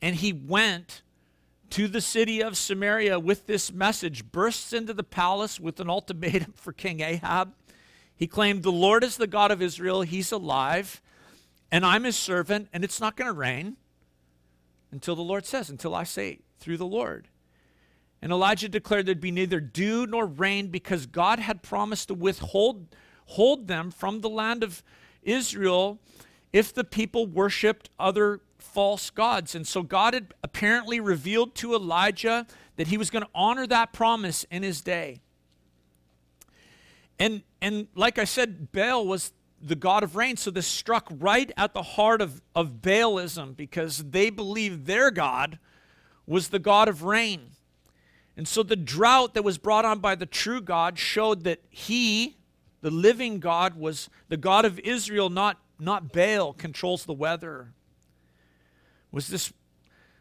And 0.00 0.16
he 0.16 0.32
went 0.32 1.02
to 1.70 1.88
the 1.88 2.00
city 2.00 2.42
of 2.42 2.56
Samaria 2.56 3.18
with 3.18 3.46
this 3.46 3.72
message, 3.72 4.30
bursts 4.30 4.72
into 4.72 4.94
the 4.94 5.02
palace 5.02 5.60
with 5.60 5.80
an 5.80 5.90
ultimatum 5.90 6.52
for 6.56 6.72
King 6.72 7.00
Ahab. 7.00 7.52
He 8.14 8.26
claimed, 8.26 8.62
The 8.62 8.72
Lord 8.72 9.04
is 9.04 9.16
the 9.16 9.26
God 9.26 9.50
of 9.50 9.62
Israel, 9.62 10.02
he's 10.02 10.32
alive, 10.32 11.00
and 11.70 11.84
I'm 11.84 12.04
his 12.04 12.16
servant, 12.16 12.68
and 12.72 12.84
it's 12.84 13.00
not 13.00 13.16
going 13.16 13.28
to 13.28 13.38
rain 13.38 13.76
until 14.90 15.14
the 15.14 15.22
Lord 15.22 15.46
says, 15.46 15.68
until 15.70 15.94
I 15.94 16.04
say 16.04 16.40
through 16.58 16.78
the 16.78 16.86
Lord. 16.86 17.28
And 18.20 18.32
Elijah 18.32 18.68
declared 18.68 19.06
there'd 19.06 19.20
be 19.20 19.30
neither 19.30 19.60
dew 19.60 20.06
nor 20.06 20.26
rain 20.26 20.68
because 20.68 21.06
God 21.06 21.38
had 21.38 21.62
promised 21.62 22.08
to 22.08 22.14
withhold 22.14 22.88
hold 23.32 23.68
them 23.68 23.90
from 23.90 24.22
the 24.22 24.28
land 24.28 24.64
of 24.64 24.82
Israel 25.22 26.00
if 26.50 26.72
the 26.72 26.82
people 26.82 27.26
worshiped 27.26 27.90
other 27.98 28.40
false 28.58 29.10
gods. 29.10 29.54
And 29.54 29.66
so 29.66 29.82
God 29.82 30.14
had 30.14 30.34
apparently 30.42 31.00
revealed 31.00 31.54
to 31.56 31.74
Elijah 31.74 32.46
that 32.76 32.88
he 32.88 32.96
was 32.96 33.10
going 33.10 33.24
to 33.24 33.30
honor 33.34 33.66
that 33.66 33.92
promise 33.92 34.44
in 34.50 34.62
his 34.62 34.80
day. 34.80 35.20
And 37.18 37.42
and 37.60 37.88
like 37.94 38.18
I 38.18 38.24
said, 38.24 38.70
Baal 38.70 39.06
was 39.06 39.32
the 39.60 39.74
god 39.74 40.02
of 40.02 40.14
rain. 40.14 40.36
So 40.36 40.50
this 40.50 40.66
struck 40.66 41.08
right 41.18 41.50
at 41.56 41.74
the 41.74 41.82
heart 41.82 42.20
of, 42.20 42.40
of 42.54 42.80
Baalism 42.80 43.56
because 43.56 43.98
they 44.10 44.30
believed 44.30 44.86
their 44.86 45.10
God 45.10 45.58
was 46.26 46.48
the 46.48 46.58
god 46.58 46.88
of 46.88 47.02
rain. 47.02 47.50
And 48.36 48.46
so 48.46 48.62
the 48.62 48.76
drought 48.76 49.34
that 49.34 49.42
was 49.42 49.58
brought 49.58 49.84
on 49.84 49.98
by 49.98 50.14
the 50.14 50.26
true 50.26 50.60
God 50.60 50.96
showed 50.96 51.42
that 51.42 51.60
he, 51.70 52.36
the 52.82 52.90
living 52.90 53.40
God, 53.40 53.76
was 53.76 54.08
the 54.28 54.36
God 54.36 54.64
of 54.64 54.78
Israel, 54.78 55.28
not, 55.28 55.58
not 55.80 56.12
Baal, 56.12 56.52
controls 56.52 57.04
the 57.04 57.12
weather. 57.12 57.72
Was 59.10 59.28
this, 59.28 59.52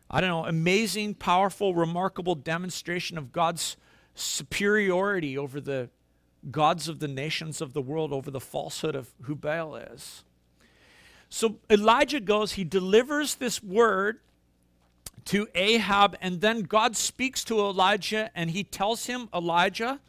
I 0.10 0.22
don't 0.22 0.29
know, 0.29 0.46
amazing, 0.46 1.15
powerful, 1.15 1.75
remarkable 1.75 2.36
demonstration 2.36 3.17
of 3.17 3.32
God's 3.32 3.77
superiority 4.15 5.38
over 5.38 5.60
the 5.60 5.89
gods 6.51 6.88
of 6.88 7.00
the 7.00 7.08
nations 7.08 7.62
of 7.62 7.74
the 7.74 7.82
world, 7.82 8.13
over 8.13 8.32
the 8.32 8.39
falsehood 8.39 8.96
of 8.96 9.13
who 9.24 9.36
Baal 9.36 9.75
is. 9.75 10.24
So 11.29 11.58
Elijah 11.70 12.20
goes, 12.20 12.53
he 12.53 12.63
delivers 12.63 13.36
this 13.36 13.62
word 13.62 14.20
to 15.25 15.48
Ahab, 15.56 16.15
and 16.22 16.39
then 16.39 16.62
God 16.63 16.96
speaks 16.96 17.44
to 17.46 17.60
Elijah 17.60 18.32
and 18.34 18.51
he 18.51 18.63
tells 18.63 19.08
him, 19.08 19.27
Elijah, 19.34 20.00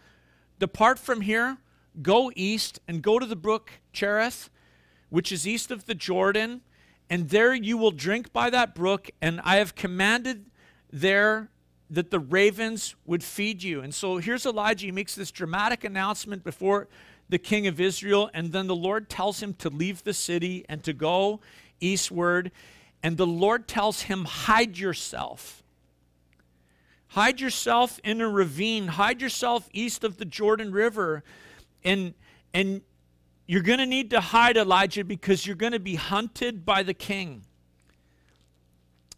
depart 0.61 0.99
from 0.99 1.23
here, 1.23 1.59
go 2.03 2.31
east, 2.37 2.79
and 2.87 3.03
go 3.03 3.19
to 3.19 3.27
the 3.27 3.35
brook 3.35 3.73
Cherith, 3.93 4.49
which 5.11 5.33
is 5.33 5.47
east 5.47 5.73
of 5.73 5.87
the 5.87 5.95
Jordan, 5.95 6.61
and 7.11 7.29
there 7.29 7.55
you 7.55 7.79
will 7.79 7.91
drink 7.91 8.33
by 8.33 8.51
that 8.51 8.75
brook, 8.75 9.11
and 9.21 9.41
I 9.43 9.57
have 9.57 9.75
commanded 9.75 10.47
there 10.93 11.49
that 11.91 12.11
the 12.11 12.19
ravens 12.21 12.95
would 13.07 13.25
feed 13.25 13.63
you. 13.63 13.81
And 13.81 13.95
so 13.95 14.19
here's 14.19 14.45
Elijah. 14.45 14.87
He 14.87 14.93
makes 14.93 15.15
this 15.15 15.31
dramatic 15.31 15.85
announcement 15.85 16.45
before 16.45 16.87
the 17.31 17.39
king 17.39 17.67
of 17.67 17.81
Israel, 17.81 18.31
and 18.35 18.53
then 18.53 18.67
the 18.67 18.77
Lord 18.77 19.09
tells 19.09 19.43
him 19.43 19.55
to 19.55 19.71
leave 19.71 20.05
the 20.05 20.15
city 20.15 20.65
and 20.69 20.83
to 20.85 20.93
go 20.93 21.41
eastward. 21.81 22.51
And 23.03 23.17
the 23.17 23.27
Lord 23.27 23.69
tells 23.69 24.03
him, 24.03 24.25
Hide 24.25 24.77
yourself. 24.79 25.63
Hide 27.09 27.41
yourself 27.41 27.99
in 28.05 28.21
a 28.21 28.29
ravine. 28.29 28.89
Hide 28.89 29.23
yourself 29.23 29.69
east 29.73 30.05
of 30.05 30.19
the 30.19 30.25
Jordan 30.27 30.73
River. 30.73 31.23
And, 31.85 32.13
and 32.53 32.83
you're 33.49 33.63
going 33.63 33.79
to 33.79 33.87
need 33.87 34.11
to 34.11 34.21
hide, 34.21 34.59
Elijah, 34.59 35.03
because 35.03 35.47
you're 35.47 35.57
going 35.57 35.73
to 35.73 35.81
be 35.81 35.95
hunted 35.95 36.67
by 36.67 36.83
the 36.83 36.93
king. 36.93 37.47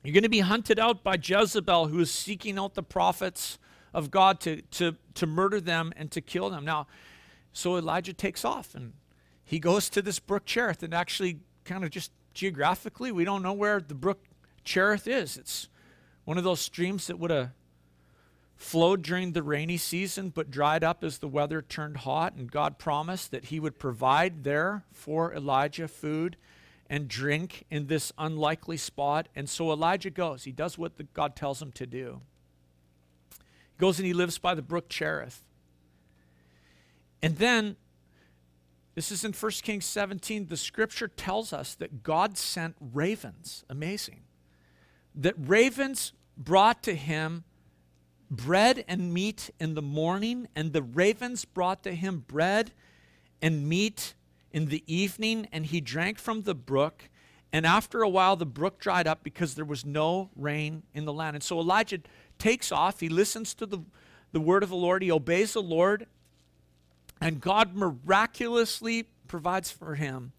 You're 0.04 0.14
going 0.14 0.22
to 0.22 0.28
be 0.28 0.38
hunted 0.38 0.78
out 0.78 1.02
by 1.02 1.18
Jezebel, 1.20 1.88
who 1.88 1.98
is 1.98 2.12
seeking 2.12 2.56
out 2.56 2.74
the 2.74 2.82
prophets 2.84 3.58
of 3.92 4.12
God 4.12 4.38
to, 4.42 4.62
to, 4.62 4.94
to 5.14 5.26
murder 5.26 5.60
them 5.60 5.92
and 5.96 6.12
to 6.12 6.20
kill 6.20 6.48
them. 6.48 6.64
Now, 6.64 6.86
so 7.52 7.76
Elijah 7.76 8.12
takes 8.12 8.44
off 8.44 8.76
and 8.76 8.92
he 9.44 9.58
goes 9.58 9.90
to 9.90 10.00
this 10.00 10.20
brook 10.20 10.44
Cherith 10.46 10.84
and 10.84 10.94
actually 10.94 11.40
kind 11.64 11.82
of 11.82 11.90
just 11.90 12.12
geographically, 12.32 13.10
we 13.10 13.24
don't 13.24 13.42
know 13.42 13.52
where 13.52 13.80
the 13.80 13.96
brook 13.96 14.22
Cherith 14.62 15.08
is. 15.08 15.36
It's 15.36 15.68
one 16.24 16.38
of 16.38 16.44
those 16.44 16.60
streams 16.60 17.08
that 17.08 17.18
would 17.18 17.32
have 17.32 17.50
flowed 18.60 19.00
during 19.00 19.32
the 19.32 19.42
rainy 19.42 19.78
season 19.78 20.28
but 20.28 20.50
dried 20.50 20.84
up 20.84 21.02
as 21.02 21.18
the 21.18 21.26
weather 21.26 21.62
turned 21.62 21.96
hot. 21.96 22.34
And 22.34 22.52
God 22.52 22.78
promised 22.78 23.30
that 23.30 23.46
He 23.46 23.58
would 23.58 23.78
provide 23.78 24.44
there 24.44 24.84
for 24.92 25.34
Elijah 25.34 25.88
food 25.88 26.36
and 26.88 27.08
drink 27.08 27.64
in 27.70 27.86
this 27.86 28.12
unlikely 28.18 28.76
spot. 28.76 29.28
And 29.34 29.48
so 29.48 29.72
Elijah 29.72 30.10
goes. 30.10 30.44
He 30.44 30.52
does 30.52 30.76
what 30.76 30.98
the, 30.98 31.04
God 31.04 31.34
tells 31.34 31.62
him 31.62 31.72
to 31.72 31.86
do. 31.86 32.20
He 33.30 33.78
goes 33.78 33.98
and 33.98 34.06
he 34.06 34.12
lives 34.12 34.36
by 34.36 34.54
the 34.54 34.62
brook 34.62 34.90
Cherith. 34.90 35.42
And 37.22 37.38
then 37.38 37.76
this 38.94 39.10
is 39.10 39.24
in 39.24 39.32
1 39.32 39.52
Kings 39.62 39.86
17. 39.86 40.48
The 40.48 40.56
scripture 40.56 41.08
tells 41.08 41.54
us 41.54 41.74
that 41.76 42.02
God 42.02 42.36
sent 42.36 42.76
ravens. 42.78 43.64
Amazing. 43.70 44.20
That 45.14 45.34
ravens 45.38 46.12
brought 46.36 46.82
to 46.82 46.94
him 46.94 47.44
bread 48.30 48.84
and 48.86 49.12
meat 49.12 49.50
in 49.58 49.74
the 49.74 49.82
morning, 49.82 50.48
and 50.54 50.72
the 50.72 50.82
ravens 50.82 51.44
brought 51.44 51.82
to 51.82 51.94
him 51.94 52.24
bread 52.26 52.72
and 53.42 53.68
meat 53.68 54.14
in 54.52 54.66
the 54.66 54.84
evening, 54.86 55.48
and 55.52 55.66
he 55.66 55.80
drank 55.80 56.18
from 56.18 56.42
the 56.42 56.54
brook. 56.54 57.08
And 57.52 57.66
after 57.66 58.02
a 58.02 58.08
while, 58.08 58.36
the 58.36 58.46
brook 58.46 58.78
dried 58.78 59.06
up 59.06 59.24
because 59.24 59.54
there 59.54 59.64
was 59.64 59.84
no 59.84 60.30
rain 60.36 60.84
in 60.94 61.04
the 61.04 61.12
land. 61.12 61.34
And 61.34 61.42
so 61.42 61.58
Elijah 61.58 61.98
takes 62.38 62.70
off. 62.70 63.00
He 63.00 63.08
listens 63.08 63.54
to 63.54 63.66
the, 63.66 63.80
the 64.30 64.40
word 64.40 64.62
of 64.62 64.68
the 64.68 64.76
Lord. 64.76 65.02
He 65.02 65.10
obeys 65.10 65.54
the 65.54 65.62
Lord. 65.62 66.06
And 67.20 67.40
God 67.40 67.74
miraculously 67.74 69.06
provides 69.26 69.70
for 69.70 69.96
him 69.96 70.32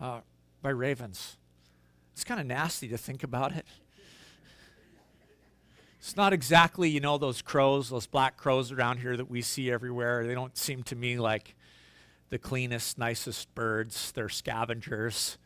uh, 0.00 0.20
by 0.60 0.70
ravens. 0.70 1.38
It's 2.12 2.24
kind 2.24 2.40
of 2.40 2.46
nasty 2.46 2.88
to 2.88 2.98
think 2.98 3.22
about 3.22 3.52
it. 3.52 3.66
It's 5.98 6.16
not 6.16 6.32
exactly, 6.32 6.88
you 6.88 7.00
know, 7.00 7.18
those 7.18 7.42
crows, 7.42 7.90
those 7.90 8.06
black 8.06 8.36
crows 8.36 8.70
around 8.70 8.98
here 8.98 9.16
that 9.16 9.28
we 9.28 9.42
see 9.42 9.70
everywhere. 9.70 10.24
They 10.26 10.34
don't 10.34 10.56
seem 10.56 10.84
to 10.84 10.96
me 10.96 11.18
like 11.18 11.56
the 12.30 12.38
cleanest, 12.38 12.98
nicest 12.98 13.52
birds. 13.54 14.12
They're 14.12 14.28
scavengers. 14.28 15.38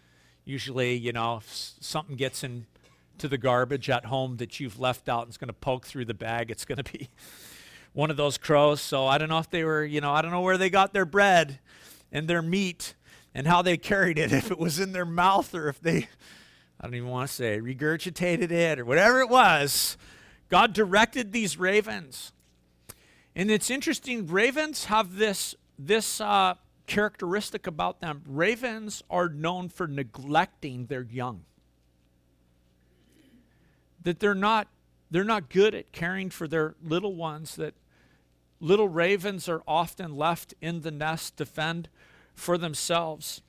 Usually, 0.44 0.94
you 0.94 1.12
know, 1.12 1.38
if 1.38 1.74
something 1.80 2.16
gets 2.16 2.44
into 2.44 3.28
the 3.28 3.38
garbage 3.38 3.88
at 3.88 4.06
home 4.06 4.36
that 4.38 4.60
you've 4.60 4.78
left 4.78 5.08
out 5.08 5.22
and 5.22 5.28
it's 5.28 5.38
going 5.38 5.48
to 5.48 5.54
poke 5.54 5.86
through 5.86 6.04
the 6.04 6.14
bag, 6.14 6.50
it's 6.50 6.66
going 6.66 6.82
to 6.82 6.92
be 6.92 7.08
one 7.94 8.10
of 8.10 8.18
those 8.18 8.36
crows. 8.36 8.82
So 8.82 9.06
I 9.06 9.16
don't 9.16 9.30
know 9.30 9.38
if 9.38 9.48
they 9.48 9.64
were, 9.64 9.84
you 9.84 10.02
know, 10.02 10.12
I 10.12 10.20
don't 10.20 10.32
know 10.32 10.42
where 10.42 10.58
they 10.58 10.68
got 10.68 10.92
their 10.92 11.06
bread 11.06 11.60
and 12.10 12.28
their 12.28 12.42
meat 12.42 12.94
and 13.34 13.46
how 13.46 13.62
they 13.62 13.78
carried 13.78 14.18
it, 14.18 14.32
if 14.32 14.50
it 14.50 14.58
was 14.58 14.78
in 14.78 14.92
their 14.92 15.06
mouth 15.06 15.54
or 15.54 15.68
if 15.68 15.80
they, 15.80 16.08
I 16.78 16.84
don't 16.84 16.94
even 16.94 17.08
want 17.08 17.30
to 17.30 17.34
say, 17.34 17.58
regurgitated 17.58 18.50
it 18.50 18.78
or 18.78 18.84
whatever 18.84 19.20
it 19.20 19.30
was. 19.30 19.96
God 20.52 20.72
directed 20.74 21.32
these 21.32 21.58
ravens. 21.58 22.30
And 23.34 23.50
it's 23.50 23.70
interesting, 23.70 24.26
ravens 24.26 24.84
have 24.84 25.16
this, 25.16 25.54
this 25.78 26.20
uh, 26.20 26.54
characteristic 26.86 27.66
about 27.66 28.00
them. 28.00 28.22
Ravens 28.26 29.02
are 29.10 29.28
known 29.28 29.68
for 29.70 29.88
neglecting 29.88 30.86
their 30.86 31.02
young. 31.02 31.44
That 34.02 34.20
they're 34.20 34.34
not, 34.34 34.68
they're 35.10 35.24
not 35.24 35.48
good 35.48 35.74
at 35.74 35.90
caring 35.90 36.28
for 36.28 36.46
their 36.46 36.74
little 36.82 37.14
ones, 37.16 37.56
that 37.56 37.74
Little 38.62 38.86
ravens 38.86 39.48
are 39.48 39.60
often 39.66 40.14
left 40.14 40.54
in 40.60 40.82
the 40.82 40.92
nest 40.92 41.36
to 41.38 41.44
fend 41.44 41.88
for 42.36 42.56
themselves. 42.56 43.42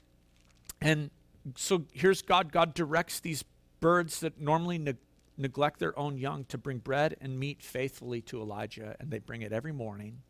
And 0.81 1.11
so 1.55 1.83
here's 1.93 2.23
God. 2.23 2.51
God 2.51 2.73
directs 2.73 3.19
these 3.19 3.45
birds 3.79 4.21
that 4.21 4.41
normally 4.41 4.79
ne- 4.79 4.95
neglect 5.43 5.79
their 5.79 5.97
own 5.99 6.17
young 6.17 6.45
to 6.45 6.57
bring 6.57 6.79
bread 6.79 7.15
and 7.21 7.39
meat 7.39 7.61
faithfully 7.61 8.21
to 8.21 8.41
Elijah. 8.41 8.95
And 8.99 9.11
they 9.11 9.19
bring 9.19 9.43
it 9.43 9.53
every 9.53 9.71
morning, 9.71 10.21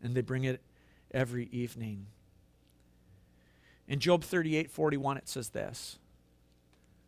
and 0.00 0.14
they 0.14 0.20
bring 0.20 0.44
it 0.44 0.62
every 1.10 1.48
evening. 1.50 2.06
In 3.88 3.98
Job 3.98 4.22
38 4.22 4.70
41, 4.70 5.16
it 5.16 5.28
says 5.28 5.48
this 5.48 5.98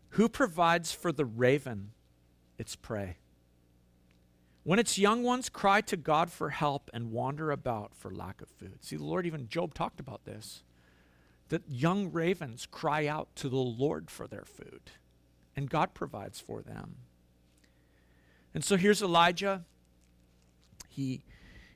Who 0.09 0.27
provides 0.27 0.91
for 0.91 1.13
the 1.13 1.25
raven 1.25 1.91
its 2.57 2.75
prey? 2.75 3.17
When 4.63 4.79
its 4.79 4.97
young 4.97 5.23
ones 5.23 5.49
cry 5.49 5.81
to 5.81 5.97
God 5.97 6.29
for 6.31 6.49
help 6.49 6.89
and 6.93 7.11
wander 7.11 7.49
about 7.49 7.95
for 7.95 8.11
lack 8.11 8.41
of 8.41 8.49
food. 8.49 8.83
See, 8.83 8.97
the 8.97 9.03
Lord, 9.03 9.25
even 9.25 9.47
Job 9.47 9.73
talked 9.73 9.99
about 9.99 10.25
this. 10.25 10.63
That 11.47 11.63
young 11.67 12.11
ravens 12.11 12.67
cry 12.69 13.07
out 13.07 13.35
to 13.37 13.49
the 13.49 13.55
Lord 13.55 14.11
for 14.11 14.27
their 14.27 14.45
food, 14.45 14.91
and 15.59 15.69
God 15.69 15.93
provides 15.93 16.39
for 16.39 16.61
them. 16.61 16.95
And 18.53 18.63
so 18.63 18.77
here's 18.77 19.01
Elijah. 19.01 19.65
He, 20.87 21.21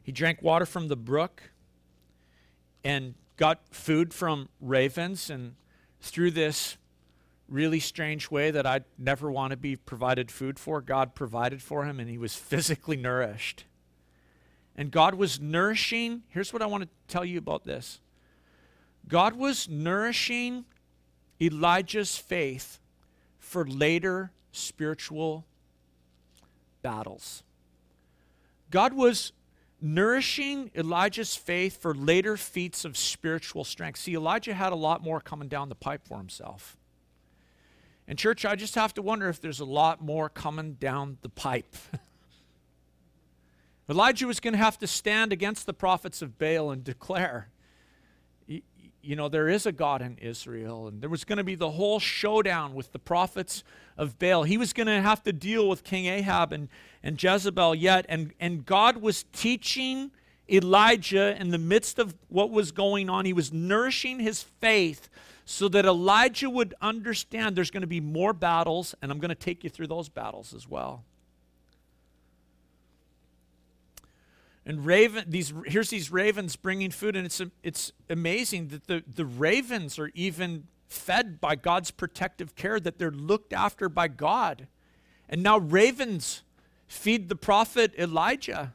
he 0.01 0.13
drank 0.13 0.41
water 0.41 0.65
from 0.65 0.87
the 0.87 0.95
brook, 0.95 1.51
and 2.81 3.15
got 3.35 3.59
food 3.71 4.13
from 4.13 4.47
ravens, 4.61 5.29
and 5.29 5.55
through 5.99 6.31
this 6.31 6.77
really 7.49 7.81
strange 7.81 8.31
way 8.31 8.51
that 8.51 8.65
I'd 8.65 8.85
never 8.97 9.29
want 9.29 9.51
to 9.51 9.57
be 9.57 9.75
provided 9.75 10.31
food 10.31 10.57
for, 10.57 10.79
God 10.79 11.13
provided 11.13 11.61
for 11.61 11.83
him, 11.83 11.99
and 11.99 12.09
he 12.09 12.17
was 12.17 12.35
physically 12.35 12.95
nourished. 12.95 13.65
And 14.77 14.91
God 14.91 15.15
was 15.15 15.41
nourishing, 15.41 16.23
here's 16.29 16.53
what 16.53 16.61
I 16.61 16.67
want 16.67 16.83
to 16.83 16.89
tell 17.09 17.25
you 17.25 17.37
about 17.37 17.65
this 17.65 17.99
God 19.09 19.35
was 19.35 19.67
nourishing 19.67 20.63
Elijah's 21.41 22.15
faith 22.15 22.79
for 23.43 23.65
later 23.65 24.31
spiritual 24.51 25.45
battles. 26.81 27.43
God 28.71 28.93
was 28.93 29.33
nourishing 29.81 30.71
Elijah's 30.75 31.35
faith 31.35 31.79
for 31.79 31.93
later 31.93 32.37
feats 32.37 32.85
of 32.85 32.97
spiritual 32.97 33.63
strength. 33.63 33.99
See, 33.99 34.15
Elijah 34.15 34.53
had 34.53 34.71
a 34.71 34.77
lot 34.77 35.03
more 35.03 35.19
coming 35.19 35.49
down 35.49 35.69
the 35.69 35.75
pipe 35.75 36.07
for 36.07 36.17
himself. 36.17 36.77
And, 38.07 38.17
church, 38.17 38.45
I 38.45 38.55
just 38.55 38.75
have 38.75 38.93
to 38.95 39.01
wonder 39.01 39.27
if 39.27 39.41
there's 39.41 39.59
a 39.59 39.65
lot 39.65 40.01
more 40.01 40.29
coming 40.29 40.73
down 40.73 41.17
the 41.21 41.29
pipe. 41.29 41.75
Elijah 43.89 44.25
was 44.25 44.39
going 44.39 44.53
to 44.53 44.57
have 44.57 44.77
to 44.79 44.87
stand 44.87 45.33
against 45.33 45.65
the 45.65 45.73
prophets 45.73 46.21
of 46.21 46.37
Baal 46.39 46.71
and 46.71 46.83
declare, 46.83 47.49
you 49.03 49.17
know, 49.17 49.27
there 49.27 49.49
is 49.49 49.65
a 49.65 49.71
God 49.71 50.01
in 50.01 50.17
Israel. 50.17 50.87
And 50.87 51.01
there 51.01 51.09
was 51.09 51.25
going 51.25 51.37
to 51.37 51.43
be 51.43 51.55
the 51.55 51.71
whole 51.71 51.99
showdown 51.99 52.73
with 52.73 52.91
the 52.93 52.99
prophets 52.99 53.63
of 53.97 54.17
Baal. 54.17 54.43
He 54.43 54.57
was 54.57 54.71
going 54.71 54.87
to 54.87 55.01
have 55.01 55.21
to 55.23 55.33
deal 55.33 55.67
with 55.67 55.83
King 55.83 56.05
Ahab 56.05 56.53
and, 56.53 56.69
and 57.03 57.21
Jezebel 57.21 57.75
yet. 57.75 58.05
And, 58.07 58.33
and 58.39 58.65
God 58.65 58.97
was 58.97 59.25
teaching 59.33 60.11
Elijah 60.49 61.39
in 61.39 61.49
the 61.49 61.57
midst 61.57 61.99
of 61.99 62.15
what 62.29 62.49
was 62.49 62.71
going 62.71 63.09
on. 63.09 63.25
He 63.25 63.33
was 63.33 63.51
nourishing 63.51 64.19
his 64.19 64.41
faith 64.41 65.09
so 65.45 65.67
that 65.67 65.85
Elijah 65.85 66.49
would 66.49 66.73
understand 66.81 67.55
there's 67.55 67.71
going 67.71 67.81
to 67.81 67.87
be 67.87 67.99
more 67.99 68.31
battles, 68.31 68.95
and 69.01 69.11
I'm 69.11 69.19
going 69.19 69.29
to 69.29 69.35
take 69.35 69.63
you 69.65 69.69
through 69.69 69.87
those 69.87 70.07
battles 70.07 70.53
as 70.53 70.67
well. 70.67 71.03
And 74.65 74.85
raven, 74.85 75.25
these 75.27 75.53
here's 75.65 75.89
these 75.89 76.11
ravens 76.11 76.55
bringing 76.55 76.91
food, 76.91 77.15
and 77.15 77.25
it's 77.25 77.41
it's 77.63 77.91
amazing 78.09 78.69
that 78.69 78.87
the, 78.87 79.03
the 79.13 79.25
ravens 79.25 79.99
are 79.99 80.09
even 80.13 80.67
fed 80.87 81.41
by 81.41 81.55
God's 81.55 81.91
protective 81.91 82.55
care, 82.55 82.79
that 82.79 82.97
they're 82.97 83.11
looked 83.11 83.51
after 83.51 83.89
by 83.89 84.07
God. 84.07 84.67
And 85.27 85.43
now 85.43 85.57
ravens 85.57 86.43
feed 86.87 87.27
the 87.27 87.35
prophet 87.35 87.93
Elijah. 87.97 88.73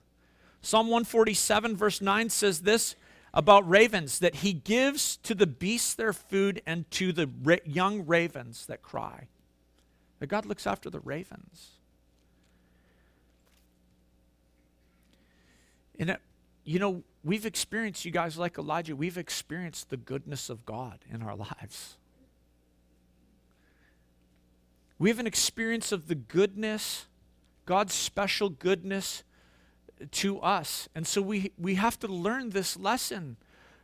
Psalm 0.61 0.89
147, 0.89 1.77
verse 1.77 2.01
9 2.01 2.29
says 2.31 2.61
this 2.61 2.97
about 3.33 3.69
ravens 3.69 4.19
that 4.19 4.37
he 4.37 4.53
gives 4.53 5.19
to 5.19 5.35
the 5.35 5.47
beasts 5.47 5.95
their 5.95 6.13
food 6.13 6.61
and 6.67 6.91
to 6.91 7.13
the 7.13 7.31
ra- 7.43 7.57
young 7.65 8.07
ravens 8.07 8.67
that 8.67 8.83
cry. 8.83 9.29
That 10.19 10.27
God 10.27 10.47
looks 10.47 10.67
after 10.67 10.91
the 10.91 11.01
ravens. 11.01 11.78
And, 15.99 16.11
it, 16.11 16.21
you 16.65 16.79
know, 16.79 17.03
we've 17.25 17.47
experienced, 17.47 18.05
you 18.05 18.11
guys 18.11 18.37
like 18.39 18.59
Elijah, 18.59 18.95
we've 18.95 19.19
experienced 19.19 19.91
the 19.91 19.97
goodness 19.97 20.51
of 20.51 20.65
God 20.65 20.99
in 21.11 21.23
our 21.23 21.35
lives. 21.35 21.97
We 24.99 25.11
have 25.11 25.19
an 25.19 25.27
experience 25.27 25.93
of 25.93 26.09
the 26.09 26.15
goodness, 26.15 27.07
God's 27.67 27.95
special 27.95 28.49
goodness 28.49 29.23
to 30.13 30.41
us. 30.41 30.89
And 30.95 31.07
so 31.07 31.23
we, 31.23 31.53
we 31.59 31.77
have 31.77 31.99
to 32.01 32.09
learn 32.09 32.51
this 32.51 32.77
lesson. 32.77 33.37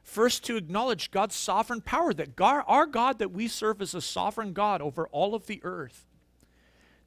First, 0.02 0.44
to 0.44 0.56
acknowledge 0.56 1.10
God's 1.10 1.34
sovereign 1.34 1.80
power, 1.80 2.12
that 2.14 2.36
God, 2.36 2.64
our 2.66 2.86
God 2.86 3.18
that 3.18 3.32
we 3.32 3.48
serve 3.48 3.80
is 3.80 3.94
a 3.94 4.00
sovereign 4.00 4.52
God 4.52 4.82
over 4.82 5.06
all 5.08 5.34
of 5.34 5.46
the 5.46 5.60
earth, 5.62 6.04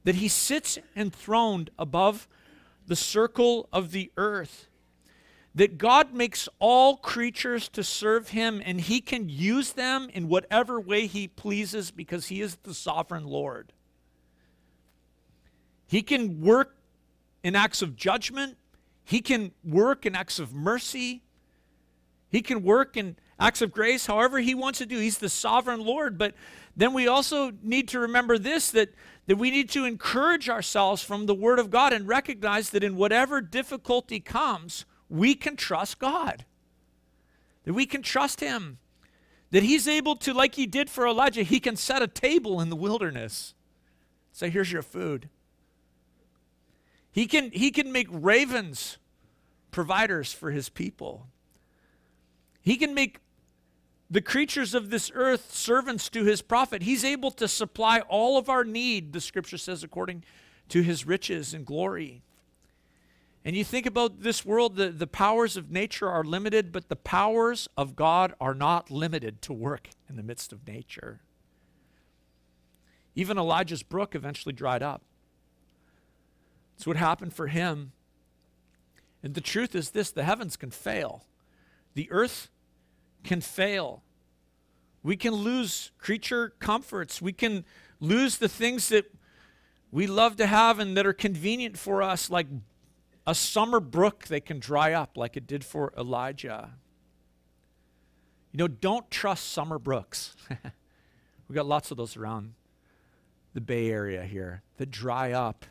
that 0.04 0.16
He 0.16 0.28
sits 0.28 0.78
enthroned 0.96 1.70
above 1.78 2.26
the 2.86 2.96
circle 2.96 3.68
of 3.72 3.92
the 3.92 4.10
earth 4.16 4.68
that 5.58 5.76
God 5.76 6.14
makes 6.14 6.48
all 6.60 6.96
creatures 6.96 7.68
to 7.70 7.82
serve 7.82 8.28
him 8.28 8.62
and 8.64 8.80
he 8.80 9.00
can 9.00 9.28
use 9.28 9.72
them 9.72 10.08
in 10.14 10.28
whatever 10.28 10.80
way 10.80 11.08
he 11.08 11.26
pleases 11.26 11.90
because 11.90 12.28
he 12.28 12.40
is 12.40 12.56
the 12.62 12.72
sovereign 12.72 13.26
Lord. 13.26 13.72
He 15.88 16.00
can 16.02 16.40
work 16.40 16.76
in 17.42 17.56
acts 17.56 17.82
of 17.82 17.96
judgment, 17.96 18.56
he 19.02 19.20
can 19.20 19.50
work 19.64 20.06
in 20.06 20.14
acts 20.14 20.38
of 20.38 20.54
mercy, 20.54 21.22
he 22.30 22.40
can 22.40 22.62
work 22.62 22.96
in 22.96 23.16
acts 23.40 23.60
of 23.60 23.72
grace 23.72 24.06
however 24.06 24.38
he 24.38 24.54
wants 24.54 24.78
to 24.78 24.86
do. 24.86 25.00
He's 25.00 25.18
the 25.18 25.28
sovereign 25.28 25.80
Lord, 25.80 26.18
but 26.18 26.34
then 26.76 26.92
we 26.92 27.08
also 27.08 27.50
need 27.64 27.88
to 27.88 27.98
remember 27.98 28.38
this 28.38 28.70
that 28.70 28.90
that 29.26 29.36
we 29.36 29.50
need 29.50 29.70
to 29.70 29.84
encourage 29.84 30.48
ourselves 30.48 31.02
from 31.02 31.26
the 31.26 31.34
word 31.34 31.58
of 31.58 31.68
God 31.68 31.92
and 31.92 32.06
recognize 32.06 32.70
that 32.70 32.84
in 32.84 32.94
whatever 32.94 33.40
difficulty 33.40 34.20
comes, 34.20 34.86
we 35.08 35.34
can 35.34 35.56
trust 35.56 35.98
God. 35.98 36.44
That 37.64 37.74
we 37.74 37.86
can 37.86 38.02
trust 38.02 38.40
Him. 38.40 38.78
That 39.50 39.62
He's 39.62 39.88
able 39.88 40.16
to, 40.16 40.32
like 40.32 40.54
He 40.54 40.66
did 40.66 40.90
for 40.90 41.06
Elijah, 41.06 41.42
He 41.42 41.60
can 41.60 41.76
set 41.76 42.02
a 42.02 42.06
table 42.06 42.60
in 42.60 42.70
the 42.70 42.76
wilderness. 42.76 43.54
Say, 44.32 44.50
here's 44.50 44.72
your 44.72 44.82
food. 44.82 45.28
He 47.10 47.26
can, 47.26 47.50
he 47.50 47.70
can 47.70 47.90
make 47.90 48.06
ravens 48.10 48.98
providers 49.70 50.32
for 50.32 50.50
His 50.50 50.68
people. 50.68 51.26
He 52.62 52.76
can 52.76 52.94
make 52.94 53.20
the 54.10 54.20
creatures 54.20 54.74
of 54.74 54.90
this 54.90 55.10
earth 55.14 55.54
servants 55.54 56.08
to 56.10 56.24
his 56.24 56.40
prophet. 56.40 56.82
He's 56.82 57.04
able 57.04 57.30
to 57.32 57.46
supply 57.46 58.00
all 58.00 58.38
of 58.38 58.48
our 58.48 58.64
need, 58.64 59.12
the 59.12 59.20
scripture 59.20 59.58
says, 59.58 59.82
according 59.82 60.24
to 60.70 60.82
his 60.82 61.06
riches 61.06 61.52
and 61.52 61.66
glory. 61.66 62.22
And 63.44 63.56
you 63.56 63.64
think 63.64 63.86
about 63.86 64.22
this 64.22 64.44
world, 64.44 64.76
the, 64.76 64.90
the 64.90 65.06
powers 65.06 65.56
of 65.56 65.70
nature 65.70 66.08
are 66.08 66.24
limited, 66.24 66.72
but 66.72 66.88
the 66.88 66.96
powers 66.96 67.68
of 67.76 67.96
God 67.96 68.34
are 68.40 68.54
not 68.54 68.90
limited 68.90 69.40
to 69.42 69.52
work 69.52 69.88
in 70.08 70.16
the 70.16 70.22
midst 70.22 70.52
of 70.52 70.66
nature. 70.66 71.20
Even 73.14 73.38
Elijah's 73.38 73.82
brook 73.82 74.14
eventually 74.14 74.52
dried 74.52 74.82
up. 74.82 75.02
It's 76.76 76.86
what 76.86 76.96
happened 76.96 77.32
for 77.34 77.48
him. 77.48 77.92
And 79.22 79.34
the 79.34 79.40
truth 79.40 79.74
is 79.74 79.90
this 79.90 80.10
the 80.10 80.24
heavens 80.24 80.56
can 80.56 80.70
fail, 80.70 81.24
the 81.94 82.10
earth 82.10 82.50
can 83.24 83.40
fail. 83.40 84.02
We 85.02 85.16
can 85.16 85.32
lose 85.32 85.92
creature 85.98 86.52
comforts. 86.58 87.22
We 87.22 87.32
can 87.32 87.64
lose 88.00 88.38
the 88.38 88.48
things 88.48 88.88
that 88.88 89.12
we 89.90 90.06
love 90.06 90.36
to 90.36 90.46
have 90.46 90.78
and 90.78 90.96
that 90.96 91.06
are 91.06 91.12
convenient 91.12 91.78
for 91.78 92.02
us, 92.02 92.30
like 92.30 92.46
a 93.28 93.34
summer 93.34 93.78
brook 93.78 94.24
that 94.28 94.46
can 94.46 94.58
dry 94.58 94.94
up 94.94 95.18
like 95.18 95.36
it 95.36 95.46
did 95.46 95.62
for 95.62 95.92
Elijah. 95.98 96.70
You 98.52 98.58
know, 98.58 98.68
don't 98.68 99.10
trust 99.10 99.52
summer 99.52 99.78
brooks. 99.78 100.34
We've 100.48 101.54
got 101.54 101.66
lots 101.66 101.90
of 101.90 101.98
those 101.98 102.16
around 102.16 102.54
the 103.52 103.60
Bay 103.60 103.90
Area 103.90 104.24
here 104.24 104.62
that 104.78 104.90
dry 104.90 105.32
up 105.32 105.66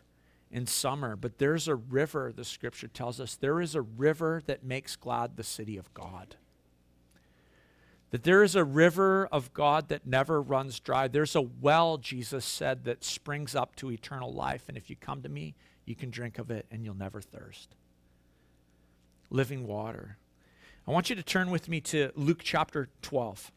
in 0.52 0.68
summer. 0.68 1.16
But 1.16 1.40
there's 1.40 1.68
a 1.68 1.74
river, 1.74 2.32
the 2.32 2.46
scripture 2.46 2.88
tells 2.88 3.20
us, 3.20 3.36
there 3.36 3.60
is 3.60 3.74
a 3.74 3.82
river 3.82 4.44
that 4.46 4.64
makes 4.64 4.96
glad 4.96 5.36
the 5.36 5.44
city 5.44 5.78
of 5.78 5.92
God. 5.96 6.36
That 8.12 8.22
there 8.22 8.44
is 8.44 8.56
a 8.56 8.64
river 8.64 9.28
of 9.32 9.52
God 9.56 9.90
that 9.90 10.06
never 10.06 10.44
runs 10.44 10.80
dry. 10.80 11.08
There's 11.08 11.36
a 11.36 11.42
well, 11.42 11.98
Jesus 11.98 12.46
said, 12.46 12.86
that 12.86 13.04
springs 13.04 13.56
up 13.56 13.76
to 13.78 13.92
eternal 13.92 14.32
life. 14.32 14.66
And 14.68 14.78
if 14.78 14.92
you 14.92 14.96
come 14.96 15.24
to 15.24 15.30
me, 15.30 15.56
you 15.88 15.96
can 15.96 16.12
drink 16.12 16.38
of 16.38 16.52
it 16.52 16.68
and 16.70 16.84
you'll 16.84 16.94
never 16.94 17.22
thirst. 17.22 17.74
Living 19.30 19.66
water. 19.66 20.18
I 20.88 20.92
want 20.92 21.10
you 21.10 21.16
to 21.16 21.24
turn 21.24 21.50
with 21.50 21.68
me 21.68 21.82
to 21.82 22.12
Luke 22.16 22.42
chapter 22.44 22.90
12. 23.02 23.52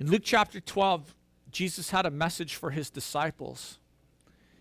In 0.00 0.10
Luke 0.10 0.22
chapter 0.24 0.60
12, 0.60 1.14
Jesus 1.50 1.90
had 1.90 2.04
a 2.04 2.10
message 2.10 2.54
for 2.54 2.70
his 2.70 2.90
disciples. 2.90 3.78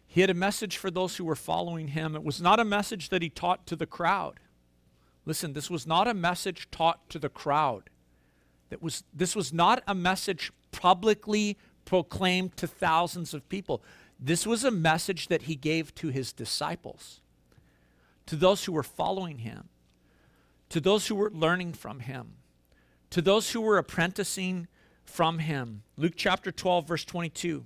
He 0.08 0.22
had 0.22 0.30
a 0.30 0.36
message 0.36 0.78
for 0.78 0.89
those 0.89 1.17
who 1.17 1.26
were 1.26 1.36
following 1.36 1.89
him. 1.89 2.15
It 2.15 2.24
was 2.24 2.41
not 2.41 2.60
a 2.60 2.65
message 2.65 3.10
that 3.10 3.22
he 3.22 3.30
taught 3.30 3.67
to 3.67 3.76
the 3.76 3.86
crowd. 3.86 4.39
Listen, 5.26 5.54
this 5.54 5.70
was 5.70 5.86
not 5.86 6.08
a 6.08 6.13
message 6.13 6.70
taught 6.72 7.08
to 7.10 7.20
the 7.20 7.30
crowd. 7.30 7.89
That 8.70 8.82
was, 8.82 9.04
this 9.13 9.36
was 9.36 9.54
not 9.54 9.84
a 9.88 9.93
message 9.93 10.52
publicly 10.71 11.58
proclaimed 11.86 12.58
to 12.58 12.67
thousands 12.67 13.34
of 13.34 13.47
people. 13.49 13.82
This 14.19 14.45
was 14.45 14.63
a 14.63 14.71
message 14.71 15.27
that 15.27 15.43
he 15.43 15.56
gave 15.56 15.93
to 15.95 16.10
his 16.10 16.34
disciples, 16.34 17.21
to 18.25 18.36
those 18.36 18.65
who 18.65 18.71
were 18.71 18.84
following 18.84 19.39
him, 19.39 19.69
to 20.69 20.80
those 20.80 21.08
who 21.08 21.15
were 21.15 21.32
learning 21.32 21.73
from 21.73 22.01
him, 22.01 22.34
to 23.12 23.21
those 23.21 23.51
who 23.51 23.62
were 23.62 23.77
apprenticing 23.77 24.67
from 25.06 25.39
him. 25.39 25.84
Luke 25.95 26.13
chapter 26.15 26.51
12, 26.51 26.88
verse 26.88 27.06
22. 27.06 27.63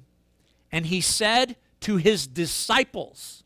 And 0.72 0.86
he 0.86 1.02
said 1.02 1.56
to 1.82 1.98
his 1.98 2.28
disciples, 2.28 3.44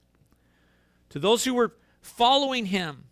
to 1.09 1.19
those 1.19 1.45
who 1.45 1.53
were 1.53 1.73
following 2.01 2.65
him. 2.65 3.05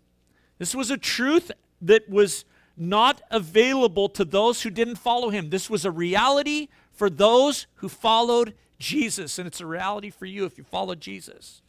This 0.58 0.76
was 0.76 0.92
a 0.92 0.98
truth 0.98 1.52
that 1.82 2.10
was 2.10 2.44
not 2.76 3.22
available 3.30 4.10
to 4.10 4.26
those 4.26 4.64
who 4.64 4.70
didn't 4.70 4.96
follow 4.96 5.30
him. 5.30 5.50
This 5.50 5.70
was 5.70 5.86
a 5.86 5.92
reality 5.92 6.70
for 6.92 7.10
those 7.10 7.68
who 7.76 7.90
followed 7.90 8.54
Jesus, 8.80 9.38
and 9.38 9.48
it's 9.48 9.62
a 9.62 9.66
reality 9.66 10.10
for 10.10 10.26
you 10.26 10.46
if 10.46 10.58
you 10.58 10.64
follow 10.64 10.96
Jesus. 10.96 11.62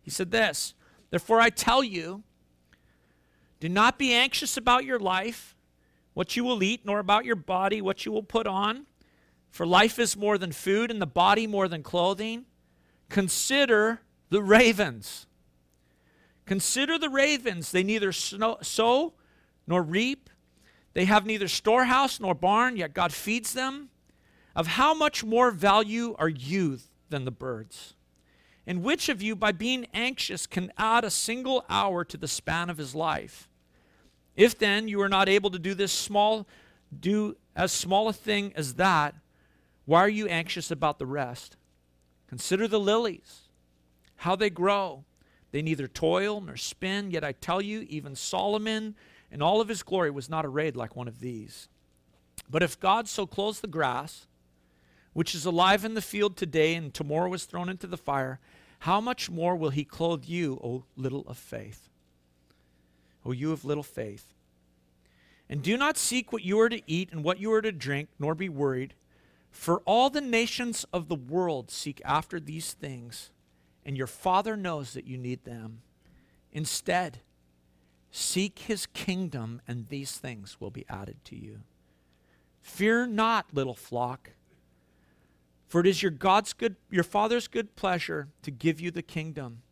He 0.00 0.10
said 0.10 0.30
this 0.30 0.74
Therefore, 1.10 1.40
I 1.40 1.50
tell 1.50 1.82
you, 1.82 2.22
do 3.60 3.68
not 3.68 3.98
be 3.98 4.12
anxious 4.12 4.56
about 4.56 4.84
your 4.84 4.98
life, 4.98 5.54
what 6.12 6.36
you 6.36 6.44
will 6.44 6.62
eat, 6.62 6.84
nor 6.84 6.98
about 6.98 7.24
your 7.24 7.36
body, 7.36 7.80
what 7.80 8.04
you 8.04 8.12
will 8.12 8.22
put 8.22 8.46
on. 8.46 8.86
For 9.50 9.66
life 9.66 9.98
is 9.98 10.16
more 10.16 10.36
than 10.36 10.52
food, 10.52 10.90
and 10.90 11.00
the 11.00 11.06
body 11.06 11.46
more 11.46 11.68
than 11.68 11.82
clothing. 11.82 12.46
Consider 13.08 14.00
the 14.30 14.42
ravens. 14.42 15.26
Consider 16.46 16.98
the 16.98 17.08
ravens. 17.08 17.70
They 17.70 17.82
neither 17.82 18.12
sow 18.12 19.14
nor 19.66 19.82
reap, 19.82 20.28
they 20.94 21.04
have 21.04 21.26
neither 21.26 21.48
storehouse 21.48 22.18
nor 22.18 22.34
barn, 22.34 22.76
yet 22.76 22.94
God 22.94 23.12
feeds 23.12 23.52
them. 23.52 23.90
Of 24.56 24.68
how 24.68 24.94
much 24.94 25.24
more 25.24 25.50
value 25.50 26.14
are 26.18 26.28
you 26.28 26.78
than 27.10 27.24
the 27.24 27.32
birds? 27.32 27.94
And 28.66 28.84
which 28.84 29.08
of 29.08 29.20
you, 29.20 29.34
by 29.34 29.50
being 29.50 29.86
anxious, 29.92 30.46
can 30.46 30.72
add 30.78 31.04
a 31.04 31.10
single 31.10 31.64
hour 31.68 32.04
to 32.04 32.16
the 32.16 32.28
span 32.28 32.70
of 32.70 32.78
his 32.78 32.94
life? 32.94 33.48
If 34.36 34.56
then 34.56 34.88
you 34.88 35.00
are 35.00 35.08
not 35.08 35.28
able 35.28 35.50
to 35.50 35.58
do 35.58 35.74
this 35.74 35.92
small, 35.92 36.46
do 36.98 37.36
as 37.56 37.72
small 37.72 38.08
a 38.08 38.12
thing 38.12 38.52
as 38.56 38.74
that, 38.74 39.16
why 39.84 40.00
are 40.00 40.08
you 40.08 40.28
anxious 40.28 40.70
about 40.70 40.98
the 40.98 41.06
rest? 41.06 41.56
Consider 42.28 42.66
the 42.66 42.80
lilies, 42.80 43.42
how 44.16 44.34
they 44.36 44.50
grow. 44.50 45.04
They 45.50 45.62
neither 45.62 45.86
toil 45.86 46.40
nor 46.40 46.56
spin, 46.56 47.10
yet 47.10 47.22
I 47.22 47.32
tell 47.32 47.60
you, 47.60 47.86
even 47.88 48.16
Solomon 48.16 48.96
in 49.34 49.42
all 49.42 49.60
of 49.60 49.68
his 49.68 49.82
glory 49.82 50.12
was 50.12 50.30
not 50.30 50.46
arrayed 50.46 50.76
like 50.76 50.94
one 50.94 51.08
of 51.08 51.18
these. 51.18 51.68
But 52.48 52.62
if 52.62 52.78
God 52.78 53.08
so 53.08 53.26
clothes 53.26 53.60
the 53.60 53.66
grass, 53.66 54.28
which 55.12 55.34
is 55.34 55.44
alive 55.44 55.84
in 55.84 55.94
the 55.94 56.00
field 56.00 56.36
today 56.36 56.76
and 56.76 56.94
tomorrow 56.94 57.32
is 57.34 57.44
thrown 57.44 57.68
into 57.68 57.88
the 57.88 57.96
fire, 57.96 58.38
how 58.80 59.00
much 59.00 59.28
more 59.28 59.56
will 59.56 59.70
he 59.70 59.84
clothe 59.84 60.24
you, 60.24 60.60
O 60.62 60.84
little 60.94 61.24
of 61.26 61.36
faith? 61.36 61.88
O 63.26 63.32
you 63.32 63.50
of 63.50 63.64
little 63.64 63.82
faith. 63.82 64.32
And 65.48 65.62
do 65.62 65.76
not 65.76 65.98
seek 65.98 66.32
what 66.32 66.44
you 66.44 66.60
are 66.60 66.68
to 66.68 66.82
eat 66.86 67.10
and 67.10 67.24
what 67.24 67.40
you 67.40 67.52
are 67.52 67.62
to 67.62 67.72
drink, 67.72 68.10
nor 68.20 68.36
be 68.36 68.48
worried, 68.48 68.94
for 69.50 69.80
all 69.80 70.10
the 70.10 70.20
nations 70.20 70.86
of 70.92 71.08
the 71.08 71.16
world 71.16 71.72
seek 71.72 72.00
after 72.04 72.38
these 72.38 72.72
things, 72.72 73.30
and 73.84 73.96
your 73.96 74.06
Father 74.06 74.56
knows 74.56 74.92
that 74.94 75.08
you 75.08 75.18
need 75.18 75.44
them. 75.44 75.82
Instead, 76.52 77.18
seek 78.16 78.60
his 78.60 78.86
kingdom, 78.86 79.60
and 79.66 79.88
these 79.88 80.12
things 80.18 80.60
will 80.60 80.70
be 80.70 80.84
added 80.88 81.16
to 81.24 81.36
you. 81.36 81.60
Fear 82.60 83.08
not, 83.08 83.52
little 83.52 83.74
flock 83.74 84.30
for 85.74 85.80
it 85.80 85.88
is 85.88 86.02
your 86.04 86.12
God's 86.12 86.52
good 86.52 86.76
your 86.88 87.02
Father's 87.02 87.48
good 87.48 87.74
pleasure 87.74 88.28
to 88.42 88.52
give 88.52 88.80
you 88.80 88.92
the 88.92 89.02
kingdom. 89.02 89.62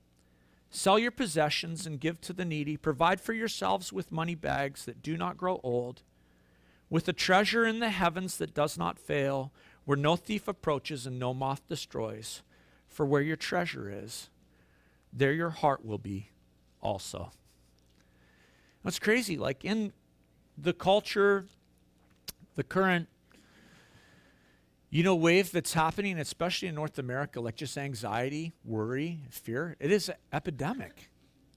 Sell 0.69 0.99
your 0.99 1.13
possessions 1.13 1.87
and 1.87 2.01
give 2.01 2.21
to 2.23 2.33
the 2.33 2.45
needy. 2.45 2.77
Provide 2.77 3.21
for 3.21 3.33
yourselves 3.33 3.93
with 3.93 4.11
money 4.11 4.35
bags 4.35 4.85
that 4.85 5.01
do 5.01 5.17
not 5.17 5.37
grow 5.37 5.61
old, 5.63 6.03
with 6.91 7.07
a 7.07 7.13
treasure 7.13 7.65
in 7.65 7.79
the 7.79 7.91
heavens 7.91 8.37
that 8.39 8.53
does 8.53 8.77
not 8.77 8.99
fail, 8.99 9.53
where 9.85 9.97
no 9.97 10.17
thief 10.17 10.49
approaches 10.49 11.07
and 11.07 11.21
no 11.21 11.33
moth 11.33 11.69
destroys. 11.69 12.43
For 12.89 13.07
where 13.07 13.23
your 13.23 13.37
treasure 13.37 13.89
is, 13.89 14.29
there 15.13 15.33
your 15.33 15.51
heart 15.51 15.85
will 15.85 15.99
be 15.99 16.31
also. 16.81 17.31
That's 18.85 18.99
crazy. 18.99 19.37
Like 19.37 19.65
in 19.65 19.93
the 20.59 20.73
culture, 20.73 21.47
the 22.57 22.63
current 22.63 23.09
you 24.93 25.03
know, 25.03 25.15
wave 25.15 25.51
that's 25.53 25.73
happening, 25.73 26.19
especially 26.19 26.69
in 26.69 26.75
North 26.75 26.99
America, 26.99 27.41
like 27.41 27.57
just 27.57 27.79
anxiety, 27.79 28.53
worry, 28.63 29.21
fear. 29.31 29.75
It 29.81 29.91
is 29.91 30.13
epidemic. 30.35 31.09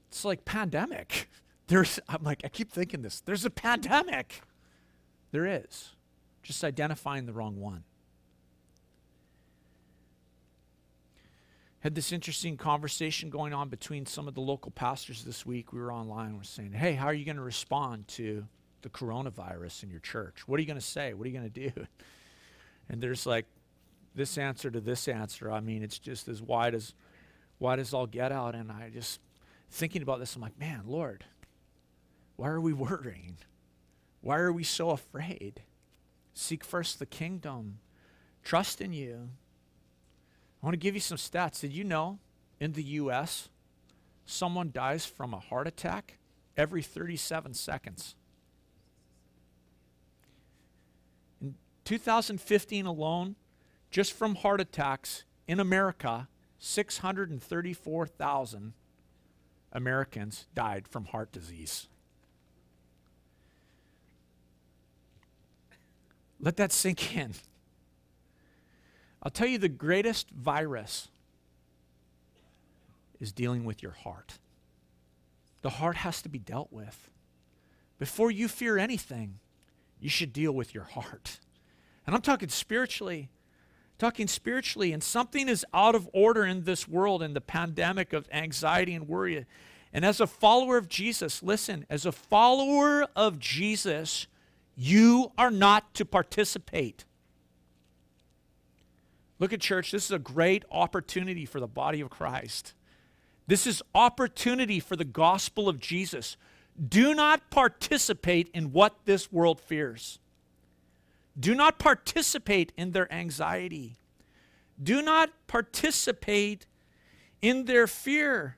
It's 0.08 0.24
like 0.24 0.46
pandemic. 0.46 1.28
There's, 1.66 2.00
I'm 2.08 2.24
like, 2.24 2.40
I 2.44 2.48
keep 2.48 2.72
thinking 2.72 3.02
this. 3.02 3.20
There's 3.20 3.44
a 3.44 3.50
pandemic. 3.50 4.40
There 5.32 5.44
is. 5.44 5.90
Just 6.42 6.64
identifying 6.64 7.26
the 7.26 7.34
wrong 7.34 7.60
one. 7.60 7.84
Had 11.86 11.94
this 11.94 12.10
interesting 12.10 12.56
conversation 12.56 13.30
going 13.30 13.54
on 13.54 13.68
between 13.68 14.06
some 14.06 14.26
of 14.26 14.34
the 14.34 14.40
local 14.40 14.72
pastors 14.72 15.22
this 15.22 15.46
week. 15.46 15.72
We 15.72 15.78
were 15.78 15.92
online. 15.92 16.36
We're 16.36 16.42
saying, 16.42 16.72
hey, 16.72 16.94
how 16.94 17.06
are 17.06 17.14
you 17.14 17.24
going 17.24 17.36
to 17.36 17.44
respond 17.44 18.08
to 18.08 18.44
the 18.82 18.88
coronavirus 18.88 19.84
in 19.84 19.90
your 19.90 20.00
church? 20.00 20.48
What 20.48 20.58
are 20.58 20.62
you 20.62 20.66
going 20.66 20.80
to 20.80 20.84
say? 20.84 21.14
What 21.14 21.26
are 21.26 21.30
you 21.30 21.38
going 21.38 21.48
to 21.48 21.70
do? 21.70 21.86
and 22.88 23.00
there's 23.00 23.24
like 23.24 23.46
this 24.16 24.36
answer 24.36 24.68
to 24.68 24.80
this 24.80 25.06
answer. 25.06 25.52
I 25.52 25.60
mean, 25.60 25.84
it's 25.84 26.00
just 26.00 26.26
as 26.26 26.42
wide 26.42 26.74
as 26.74 26.92
wide 27.60 27.78
as 27.78 27.94
all 27.94 28.08
get 28.08 28.32
out. 28.32 28.56
And 28.56 28.72
I 28.72 28.90
just 28.92 29.20
thinking 29.70 30.02
about 30.02 30.18
this, 30.18 30.34
I'm 30.34 30.42
like, 30.42 30.58
man, 30.58 30.82
Lord, 30.86 31.24
why 32.34 32.48
are 32.48 32.60
we 32.60 32.72
worrying? 32.72 33.36
Why 34.22 34.38
are 34.38 34.52
we 34.52 34.64
so 34.64 34.90
afraid? 34.90 35.62
Seek 36.34 36.64
first 36.64 36.98
the 36.98 37.06
kingdom. 37.06 37.78
Trust 38.42 38.80
in 38.80 38.92
you. 38.92 39.28
I 40.62 40.66
want 40.66 40.74
to 40.74 40.78
give 40.78 40.94
you 40.94 41.00
some 41.00 41.18
stats. 41.18 41.60
Did 41.60 41.72
you 41.72 41.84
know 41.84 42.18
in 42.58 42.72
the 42.72 42.82
U.S., 42.82 43.50
someone 44.24 44.70
dies 44.72 45.06
from 45.06 45.34
a 45.34 45.38
heart 45.38 45.66
attack 45.66 46.18
every 46.56 46.82
37 46.82 47.52
seconds? 47.54 48.14
In 51.40 51.54
2015 51.84 52.86
alone, 52.86 53.36
just 53.90 54.12
from 54.12 54.36
heart 54.36 54.60
attacks 54.60 55.24
in 55.46 55.60
America, 55.60 56.28
634,000 56.58 58.72
Americans 59.72 60.46
died 60.54 60.88
from 60.88 61.04
heart 61.06 61.32
disease. 61.32 61.88
Let 66.40 66.56
that 66.56 66.72
sink 66.72 67.16
in. 67.16 67.34
I'll 69.26 69.30
tell 69.30 69.48
you 69.48 69.58
the 69.58 69.68
greatest 69.68 70.30
virus 70.30 71.08
is 73.18 73.32
dealing 73.32 73.64
with 73.64 73.82
your 73.82 73.90
heart. 73.90 74.38
The 75.62 75.70
heart 75.70 75.96
has 75.96 76.22
to 76.22 76.28
be 76.28 76.38
dealt 76.38 76.72
with. 76.72 77.10
Before 77.98 78.30
you 78.30 78.46
fear 78.46 78.78
anything, 78.78 79.40
you 79.98 80.08
should 80.08 80.32
deal 80.32 80.52
with 80.52 80.74
your 80.74 80.84
heart. 80.84 81.40
And 82.06 82.14
I'm 82.14 82.22
talking 82.22 82.50
spiritually. 82.50 83.28
Talking 83.98 84.28
spiritually, 84.28 84.92
and 84.92 85.02
something 85.02 85.48
is 85.48 85.66
out 85.74 85.96
of 85.96 86.08
order 86.12 86.46
in 86.46 86.62
this 86.62 86.86
world 86.86 87.20
in 87.20 87.34
the 87.34 87.40
pandemic 87.40 88.12
of 88.12 88.28
anxiety 88.30 88.94
and 88.94 89.08
worry. 89.08 89.44
And 89.92 90.04
as 90.04 90.20
a 90.20 90.28
follower 90.28 90.76
of 90.76 90.88
Jesus, 90.88 91.42
listen, 91.42 91.84
as 91.90 92.06
a 92.06 92.12
follower 92.12 93.08
of 93.16 93.40
Jesus, 93.40 94.28
you 94.76 95.32
are 95.36 95.50
not 95.50 95.94
to 95.94 96.04
participate. 96.04 97.04
Look 99.38 99.52
at 99.52 99.60
church, 99.60 99.90
this 99.90 100.06
is 100.06 100.12
a 100.12 100.18
great 100.18 100.64
opportunity 100.70 101.44
for 101.44 101.60
the 101.60 101.66
body 101.66 102.00
of 102.00 102.10
Christ. 102.10 102.72
This 103.46 103.66
is 103.66 103.82
opportunity 103.94 104.80
for 104.80 104.96
the 104.96 105.04
gospel 105.04 105.68
of 105.68 105.78
Jesus. 105.78 106.36
Do 106.88 107.14
not 107.14 107.50
participate 107.50 108.50
in 108.52 108.72
what 108.72 108.94
this 109.04 109.30
world 109.30 109.60
fears. 109.60 110.18
Do 111.38 111.54
not 111.54 111.78
participate 111.78 112.72
in 112.76 112.92
their 112.92 113.12
anxiety. 113.12 113.96
Do 114.82 115.02
not 115.02 115.30
participate 115.46 116.66
in 117.40 117.66
their 117.66 117.86
fear. 117.86 118.56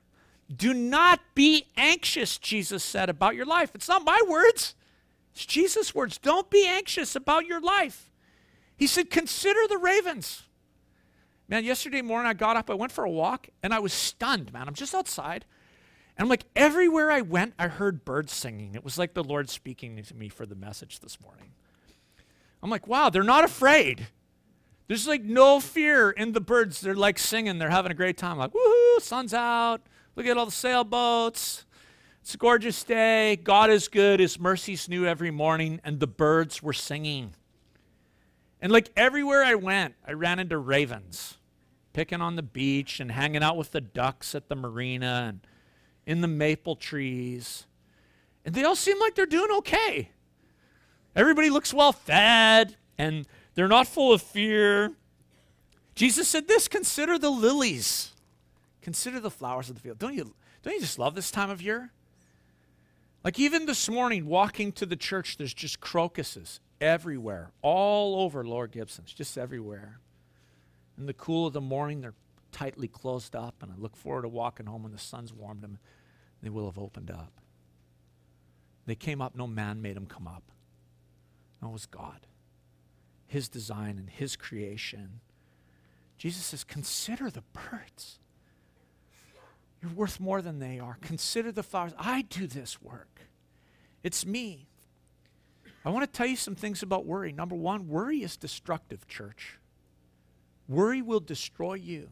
Do 0.53 0.73
not 0.73 1.19
be 1.35 1.67
anxious, 1.77 2.37
Jesus 2.37 2.83
said, 2.83 3.09
about 3.09 3.35
your 3.35 3.45
life. 3.45 3.71
It's 3.75 3.87
not 3.87 4.03
my 4.03 4.21
words, 4.27 4.75
it's 5.33 5.45
Jesus' 5.45 5.93
words. 5.93 6.17
Don't 6.17 6.49
be 6.49 6.65
anxious 6.67 7.15
about 7.15 7.45
your 7.45 7.61
life. 7.61 8.09
He 8.75 8.87
said, 8.87 9.09
Consider 9.09 9.59
the 9.67 9.77
ravens. 9.77 10.43
Man, 11.49 11.65
yesterday 11.65 12.03
morning 12.03 12.29
I 12.29 12.35
got 12.35 12.57
up, 12.57 12.69
I 12.69 12.75
went 12.75 12.91
for 12.91 13.03
a 13.03 13.09
walk, 13.09 13.49
and 13.63 13.73
I 13.73 13.79
was 13.79 13.91
stunned, 13.91 14.53
man. 14.53 14.67
I'm 14.67 14.75
just 14.75 14.93
outside. 14.93 15.45
And 16.15 16.23
I'm 16.23 16.29
like, 16.29 16.45
everywhere 16.55 17.11
I 17.11 17.21
went, 17.21 17.55
I 17.57 17.67
heard 17.67 18.05
birds 18.05 18.31
singing. 18.33 18.75
It 18.75 18.83
was 18.83 18.99
like 18.99 19.15
the 19.15 19.23
Lord 19.23 19.49
speaking 19.49 20.01
to 20.01 20.15
me 20.15 20.29
for 20.29 20.45
the 20.45 20.53
message 20.53 20.99
this 20.99 21.19
morning. 21.19 21.51
I'm 22.61 22.69
like, 22.69 22.87
wow, 22.87 23.09
they're 23.09 23.23
not 23.23 23.45
afraid. 23.45 24.09
There's 24.87 25.07
like 25.07 25.23
no 25.23 25.59
fear 25.59 26.11
in 26.11 26.33
the 26.33 26.41
birds. 26.41 26.81
They're 26.81 26.93
like 26.93 27.17
singing, 27.17 27.57
they're 27.57 27.71
having 27.71 27.91
a 27.91 27.95
great 27.95 28.17
time. 28.17 28.37
Like, 28.37 28.53
woohoo, 28.53 29.01
sun's 29.01 29.33
out. 29.33 29.81
Look 30.15 30.27
at 30.27 30.37
all 30.37 30.45
the 30.45 30.51
sailboats. 30.51 31.65
It's 32.21 32.35
a 32.35 32.37
gorgeous 32.37 32.83
day. 32.83 33.37
God 33.37 33.71
is 33.71 33.87
good. 33.87 34.19
His 34.19 34.39
mercies 34.39 34.87
new 34.87 35.07
every 35.07 35.31
morning. 35.31 35.81
And 35.83 35.99
the 35.99 36.05
birds 36.05 36.61
were 36.61 36.73
singing. 36.73 37.33
And 38.61 38.71
like 38.71 38.91
everywhere 38.95 39.43
I 39.43 39.55
went, 39.55 39.95
I 40.05 40.11
ran 40.11 40.37
into 40.37 40.57
ravens 40.59 41.38
picking 41.99 42.21
on 42.21 42.37
the 42.37 42.41
beach 42.41 43.01
and 43.01 43.11
hanging 43.11 43.43
out 43.43 43.57
with 43.57 43.71
the 43.71 43.81
ducks 43.81 44.33
at 44.33 44.47
the 44.47 44.55
marina. 44.55 45.25
And 45.27 45.41
in 46.05 46.21
the 46.21 46.27
maple 46.27 46.77
trees. 46.77 47.67
And 48.45 48.55
they 48.55 48.63
all 48.63 48.75
seem 48.75 48.97
like 49.01 49.15
they're 49.15 49.25
doing 49.25 49.51
okay. 49.57 50.09
Everybody 51.13 51.49
looks 51.49 51.71
well 51.71 51.91
fed 51.91 52.77
and 52.97 53.27
they're 53.53 53.67
not 53.67 53.85
full 53.85 54.13
of 54.13 54.21
fear. 54.21 54.93
Jesus 55.93 56.27
said 56.27 56.47
this 56.47 56.67
consider 56.69 57.19
the 57.19 57.29
lilies, 57.29 58.13
consider 58.81 59.19
the 59.19 59.29
flowers 59.29 59.69
of 59.69 59.75
the 59.75 59.81
field. 59.81 59.99
Don't 59.99 60.15
you, 60.15 60.33
don't 60.63 60.73
you 60.73 60.79
just 60.79 60.97
love 60.97 61.13
this 61.13 61.29
time 61.29 61.49
of 61.49 61.61
year? 61.61 61.91
Like 63.23 63.37
even 63.37 63.67
this 63.67 63.87
morning, 63.87 64.25
walking 64.25 64.71
to 64.71 64.87
the 64.87 64.95
church, 64.95 65.37
there's 65.37 65.53
just 65.53 65.79
crocuses 65.79 66.59
everywhere, 66.81 67.51
all 67.61 68.21
over 68.21 68.43
Lower 68.43 68.67
Gibsons, 68.67 69.13
just 69.13 69.37
everywhere. 69.37 69.99
In 70.99 71.05
the 71.05 71.13
cool 71.13 71.47
of 71.47 71.53
the 71.53 71.61
morning, 71.61 72.01
they're 72.01 72.13
tightly 72.51 72.89
closed 72.89 73.35
up, 73.35 73.55
and 73.61 73.71
I 73.71 73.75
look 73.77 73.95
forward 73.95 74.23
to 74.23 74.27
walking 74.27 74.65
home 74.65 74.83
when 74.83 74.91
the 74.91 74.97
sun's 74.97 75.33
warmed 75.33 75.61
them. 75.61 75.79
They 76.43 76.49
will 76.49 76.65
have 76.65 76.77
opened 76.77 77.09
up. 77.09 77.31
They 78.85 78.95
came 78.95 79.21
up, 79.21 79.35
no 79.35 79.47
man 79.47 79.81
made 79.81 79.95
them 79.95 80.07
come 80.07 80.27
up. 80.27 80.43
No, 81.61 81.69
it 81.69 81.73
was 81.73 81.85
God. 81.85 82.27
His 83.27 83.47
design 83.47 83.97
and 83.97 84.09
His 84.09 84.35
creation. 84.35 85.21
Jesus 86.17 86.43
says, 86.45 86.63
Consider 86.63 87.29
the 87.29 87.43
birds. 87.53 88.19
You're 89.81 89.91
worth 89.91 90.19
more 90.19 90.41
than 90.41 90.59
they 90.59 90.79
are. 90.79 90.97
Consider 91.01 91.51
the 91.51 91.63
flowers. 91.63 91.93
I 91.97 92.23
do 92.23 92.47
this 92.47 92.81
work. 92.81 93.21
It's 94.03 94.25
me. 94.25 94.67
I 95.85 95.91
want 95.91 96.11
to 96.11 96.17
tell 96.17 96.25
you 96.25 96.35
some 96.35 96.55
things 96.55 96.83
about 96.83 97.05
worry. 97.05 97.31
Number 97.31 97.55
one, 97.55 97.87
worry 97.87 98.21
is 98.21 98.35
destructive, 98.35 99.07
church. 99.07 99.58
Worry 100.69 101.01
will 101.01 101.19
destroy 101.19 101.73
you. 101.73 102.09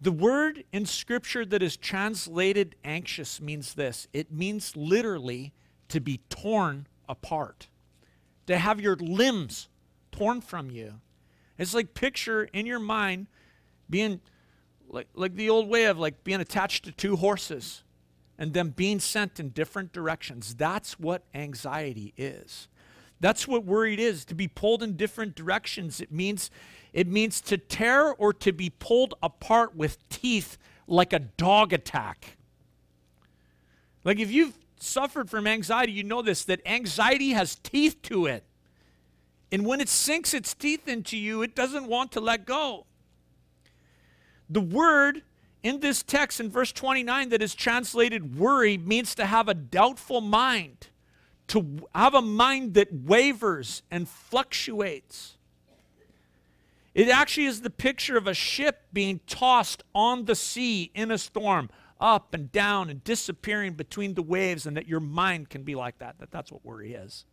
The 0.00 0.10
word 0.10 0.64
in 0.72 0.86
Scripture 0.86 1.44
that 1.44 1.62
is 1.62 1.76
translated 1.76 2.74
anxious 2.84 3.40
means 3.40 3.74
this 3.74 4.08
it 4.12 4.32
means 4.32 4.76
literally 4.76 5.52
to 5.88 6.00
be 6.00 6.20
torn 6.28 6.86
apart, 7.08 7.68
to 8.46 8.58
have 8.58 8.80
your 8.80 8.96
limbs 8.96 9.68
torn 10.10 10.40
from 10.40 10.70
you. 10.70 10.94
It's 11.58 11.74
like 11.74 11.94
picture 11.94 12.44
in 12.44 12.66
your 12.66 12.80
mind 12.80 13.26
being 13.88 14.20
like, 14.88 15.08
like 15.14 15.34
the 15.34 15.50
old 15.50 15.68
way 15.68 15.84
of 15.84 15.98
like 15.98 16.24
being 16.24 16.40
attached 16.40 16.84
to 16.86 16.92
two 16.92 17.16
horses 17.16 17.82
and 18.38 18.52
them 18.52 18.70
being 18.70 19.00
sent 19.00 19.38
in 19.38 19.50
different 19.50 19.92
directions. 19.92 20.54
That's 20.54 20.98
what 20.98 21.22
anxiety 21.34 22.12
is. 22.16 22.68
That's 23.20 23.48
what 23.48 23.64
worried 23.64 23.98
is 23.98 24.24
to 24.26 24.34
be 24.34 24.48
pulled 24.48 24.82
in 24.82 24.96
different 24.96 25.34
directions. 25.34 26.00
It 26.00 26.12
means 26.12 26.50
it 26.92 27.06
means 27.06 27.40
to 27.42 27.58
tear 27.58 28.14
or 28.14 28.32
to 28.34 28.52
be 28.52 28.70
pulled 28.70 29.14
apart 29.22 29.76
with 29.76 30.08
teeth 30.08 30.56
like 30.86 31.12
a 31.12 31.18
dog 31.18 31.72
attack. 31.72 32.36
Like 34.04 34.18
if 34.18 34.30
you've 34.30 34.56
suffered 34.78 35.28
from 35.28 35.46
anxiety, 35.46 35.92
you 35.92 36.04
know 36.04 36.22
this 36.22 36.44
that 36.44 36.60
anxiety 36.66 37.30
has 37.30 37.56
teeth 37.56 38.00
to 38.02 38.26
it. 38.26 38.44
And 39.52 39.64
when 39.64 39.80
it 39.80 39.88
sinks 39.88 40.34
its 40.34 40.54
teeth 40.54 40.88
into 40.88 41.16
you, 41.16 41.42
it 41.42 41.54
doesn't 41.54 41.86
want 41.86 42.12
to 42.12 42.20
let 42.20 42.46
go. 42.46 42.86
The 44.48 44.60
word 44.60 45.22
in 45.62 45.80
this 45.80 46.02
text 46.02 46.40
in 46.40 46.50
verse 46.50 46.72
29 46.72 47.30
that 47.30 47.42
is 47.42 47.54
translated 47.54 48.38
worry 48.38 48.78
means 48.78 49.14
to 49.16 49.26
have 49.26 49.48
a 49.48 49.54
doubtful 49.54 50.20
mind, 50.20 50.88
to 51.48 51.86
have 51.94 52.14
a 52.14 52.22
mind 52.22 52.74
that 52.74 52.92
wavers 52.92 53.82
and 53.90 54.08
fluctuates. 54.08 55.36
It 56.94 57.08
actually 57.08 57.46
is 57.46 57.60
the 57.60 57.70
picture 57.70 58.16
of 58.16 58.26
a 58.26 58.34
ship 58.34 58.82
being 58.92 59.20
tossed 59.26 59.82
on 59.94 60.24
the 60.24 60.34
sea 60.34 60.90
in 60.94 61.10
a 61.10 61.18
storm, 61.18 61.68
up 62.00 62.32
and 62.32 62.50
down 62.50 62.88
and 62.88 63.04
disappearing 63.04 63.74
between 63.74 64.14
the 64.14 64.22
waves, 64.22 64.66
and 64.66 64.76
that 64.76 64.88
your 64.88 65.00
mind 65.00 65.50
can 65.50 65.62
be 65.62 65.74
like 65.74 65.98
that. 65.98 66.18
That 66.18 66.30
that's 66.30 66.50
what 66.50 66.64
worry 66.64 66.94
is. 66.94 67.26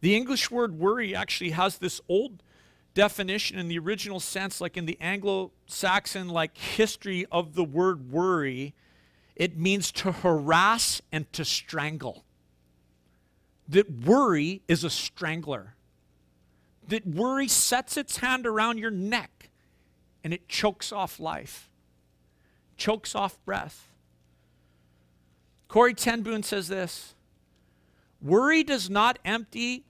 The 0.00 0.16
English 0.16 0.50
word 0.50 0.78
worry 0.78 1.14
actually 1.14 1.50
has 1.50 1.78
this 1.78 2.00
old 2.08 2.42
definition 2.94 3.58
in 3.58 3.68
the 3.68 3.78
original 3.78 4.20
sense, 4.20 4.60
like 4.60 4.76
in 4.76 4.86
the 4.86 4.98
Anglo 5.00 5.52
Saxon 5.66 6.28
like 6.28 6.56
history 6.56 7.26
of 7.32 7.54
the 7.54 7.64
word 7.64 8.10
worry, 8.10 8.74
it 9.42 9.58
means 9.58 9.90
to 9.90 10.12
harass 10.12 11.02
and 11.10 11.30
to 11.32 11.44
strangle. 11.44 12.24
That 13.68 13.90
worry 13.90 14.62
is 14.68 14.84
a 14.84 14.90
strangler. 14.90 15.74
That 16.86 17.04
worry 17.04 17.48
sets 17.48 17.96
its 17.96 18.18
hand 18.18 18.46
around 18.46 18.78
your 18.78 18.92
neck 18.92 19.50
and 20.22 20.32
it 20.32 20.48
chokes 20.48 20.92
off 20.92 21.18
life, 21.18 21.68
chokes 22.76 23.16
off 23.16 23.36
breath. 23.44 23.88
Corrie 25.66 25.94
ten 25.94 26.42
says 26.44 26.68
this 26.68 27.14
Worry 28.20 28.62
does 28.62 28.88
not 28.88 29.18
empty 29.24 29.84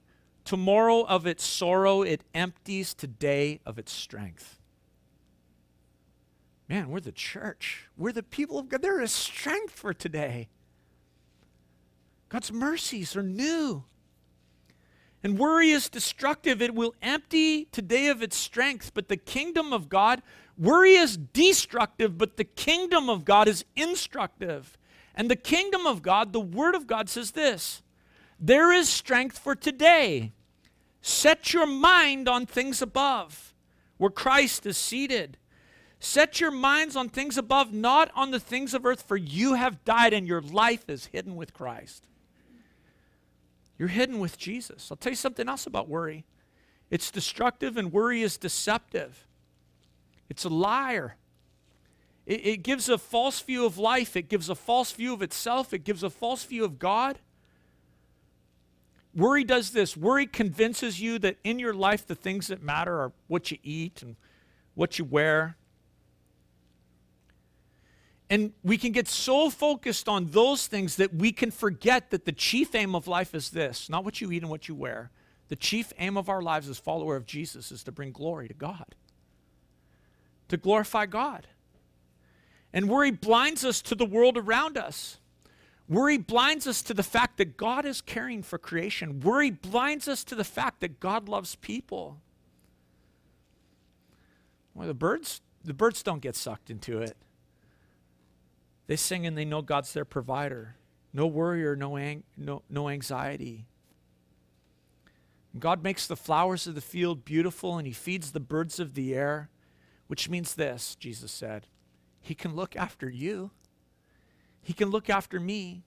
Tomorrow 0.45 1.03
of 1.03 1.25
its 1.25 1.45
sorrow, 1.45 2.01
it 2.01 2.21
empties 2.33 2.93
today 2.93 3.61
of 3.65 3.79
its 3.79 3.93
strength. 3.93 4.59
Man, 6.73 6.89
we're 6.89 7.01
the 7.01 7.11
church. 7.11 7.87
We're 7.95 8.13
the 8.13 8.23
people 8.23 8.57
of 8.57 8.67
God. 8.67 8.81
There 8.81 8.99
is 8.99 9.11
strength 9.11 9.73
for 9.73 9.93
today. 9.93 10.47
God's 12.29 12.51
mercies 12.51 13.15
are 13.15 13.21
new. 13.21 13.83
And 15.21 15.37
worry 15.37 15.69
is 15.69 15.87
destructive. 15.87 16.63
It 16.63 16.73
will 16.73 16.95
empty 16.99 17.65
today 17.65 18.07
of 18.07 18.23
its 18.23 18.35
strength. 18.35 18.91
But 18.95 19.07
the 19.07 19.17
kingdom 19.17 19.71
of 19.71 19.87
God, 19.87 20.23
worry 20.57 20.95
is 20.95 21.15
destructive, 21.15 22.17
but 22.17 22.37
the 22.37 22.43
kingdom 22.43 23.07
of 23.07 23.23
God 23.23 23.47
is 23.47 23.65
instructive. 23.75 24.75
And 25.13 25.29
the 25.29 25.35
kingdom 25.35 25.85
of 25.85 26.01
God, 26.01 26.33
the 26.33 26.39
word 26.39 26.73
of 26.73 26.87
God 26.87 27.07
says 27.07 27.33
this 27.33 27.83
there 28.39 28.73
is 28.73 28.89
strength 28.89 29.37
for 29.37 29.53
today. 29.53 30.31
Set 31.03 31.53
your 31.53 31.67
mind 31.67 32.27
on 32.27 32.47
things 32.47 32.81
above, 32.81 33.53
where 33.97 34.09
Christ 34.09 34.65
is 34.65 34.75
seated. 34.75 35.37
Set 36.03 36.41
your 36.41 36.51
minds 36.51 36.97
on 36.97 37.07
things 37.07 37.37
above, 37.37 37.71
not 37.71 38.11
on 38.13 38.31
the 38.31 38.39
things 38.39 38.73
of 38.73 38.85
earth, 38.85 39.03
for 39.03 39.15
you 39.15 39.53
have 39.53 39.85
died 39.85 40.11
and 40.11 40.27
your 40.27 40.41
life 40.41 40.89
is 40.89 41.05
hidden 41.05 41.37
with 41.37 41.53
Christ. 41.53 42.07
You're 43.79 43.87
hidden 43.87 44.19
with 44.19 44.37
Jesus. 44.37 44.91
I'll 44.91 44.97
tell 44.97 45.13
you 45.13 45.17
something 45.17 45.47
else 45.47 45.65
about 45.65 45.87
worry 45.87 46.25
it's 46.91 47.09
destructive, 47.09 47.77
and 47.77 47.93
worry 47.93 48.21
is 48.21 48.35
deceptive. 48.35 49.25
It's 50.29 50.43
a 50.43 50.49
liar. 50.49 51.15
It, 52.25 52.45
it 52.45 52.57
gives 52.63 52.89
a 52.89 52.97
false 52.97 53.39
view 53.39 53.65
of 53.65 53.77
life, 53.77 54.17
it 54.17 54.27
gives 54.27 54.49
a 54.49 54.55
false 54.55 54.91
view 54.91 55.13
of 55.13 55.21
itself, 55.21 55.73
it 55.73 55.85
gives 55.85 56.03
a 56.03 56.09
false 56.09 56.43
view 56.43 56.65
of 56.65 56.79
God. 56.79 57.17
Worry 59.15 59.45
does 59.45 59.71
this 59.71 59.95
worry 59.95 60.27
convinces 60.27 60.99
you 60.99 61.17
that 61.19 61.37
in 61.45 61.59
your 61.59 61.73
life 61.73 62.05
the 62.05 62.13
things 62.13 62.47
that 62.47 62.61
matter 62.61 62.93
are 62.99 63.13
what 63.27 63.51
you 63.51 63.57
eat 63.63 64.01
and 64.01 64.17
what 64.75 64.99
you 64.99 65.05
wear. 65.05 65.55
And 68.33 68.51
we 68.63 68.79
can 68.79 68.91
get 68.93 69.07
so 69.07 69.51
focused 69.51 70.09
on 70.09 70.31
those 70.31 70.65
things 70.65 70.95
that 70.95 71.13
we 71.13 71.31
can 71.31 71.51
forget 71.51 72.09
that 72.09 72.25
the 72.25 72.31
chief 72.31 72.73
aim 72.73 72.95
of 72.95 73.07
life 73.07 73.35
is 73.35 73.51
this 73.51 73.91
not 73.91 74.03
what 74.03 74.21
you 74.21 74.31
eat 74.31 74.41
and 74.41 74.49
what 74.49 74.67
you 74.67 74.73
wear. 74.73 75.11
The 75.49 75.55
chief 75.55 75.93
aim 75.99 76.17
of 76.17 76.29
our 76.29 76.41
lives 76.41 76.67
as 76.67 76.79
follower 76.79 77.15
of 77.15 77.27
Jesus 77.27 77.71
is 77.71 77.83
to 77.83 77.91
bring 77.91 78.11
glory 78.11 78.47
to 78.47 78.55
God, 78.55 78.95
to 80.47 80.57
glorify 80.57 81.05
God. 81.05 81.45
And 82.73 82.89
worry 82.89 83.11
blinds 83.11 83.63
us 83.63 83.83
to 83.83 83.93
the 83.93 84.03
world 84.03 84.35
around 84.35 84.79
us. 84.79 85.19
Worry 85.87 86.17
blinds 86.17 86.65
us 86.65 86.81
to 86.81 86.95
the 86.95 87.03
fact 87.03 87.37
that 87.37 87.55
God 87.55 87.85
is 87.85 88.01
caring 88.01 88.41
for 88.41 88.57
creation. 88.57 89.19
Worry 89.19 89.51
blinds 89.51 90.07
us 90.07 90.23
to 90.23 90.33
the 90.33 90.43
fact 90.43 90.79
that 90.79 90.99
God 90.99 91.29
loves 91.29 91.53
people. 91.53 92.17
Well, 94.73 94.87
the 94.87 94.95
birds, 94.95 95.41
the 95.63 95.75
birds 95.75 96.01
don't 96.01 96.19
get 96.19 96.35
sucked 96.35 96.71
into 96.71 96.97
it. 96.97 97.15
They 98.87 98.95
sing 98.95 99.25
and 99.25 99.37
they 99.37 99.45
know 99.45 99.61
God's 99.61 99.93
their 99.93 100.05
provider. 100.05 100.75
No 101.13 101.27
worry 101.27 101.65
or 101.65 101.75
no, 101.75 101.97
ang- 101.97 102.23
no, 102.35 102.63
no 102.69 102.89
anxiety. 102.89 103.65
God 105.57 105.83
makes 105.83 106.07
the 106.07 106.15
flowers 106.15 106.65
of 106.65 106.75
the 106.75 106.81
field 106.81 107.23
beautiful 107.23 107.77
and 107.77 107.85
he 107.85 107.93
feeds 107.93 108.31
the 108.31 108.39
birds 108.39 108.79
of 108.79 108.95
the 108.95 109.13
air, 109.13 109.49
which 110.07 110.29
means 110.29 110.55
this, 110.55 110.95
Jesus 110.95 111.31
said, 111.31 111.67
He 112.21 112.33
can 112.33 112.55
look 112.55 112.75
after 112.75 113.09
you. 113.09 113.51
He 114.61 114.73
can 114.73 114.89
look 114.89 115.09
after 115.09 115.39
me. 115.39 115.83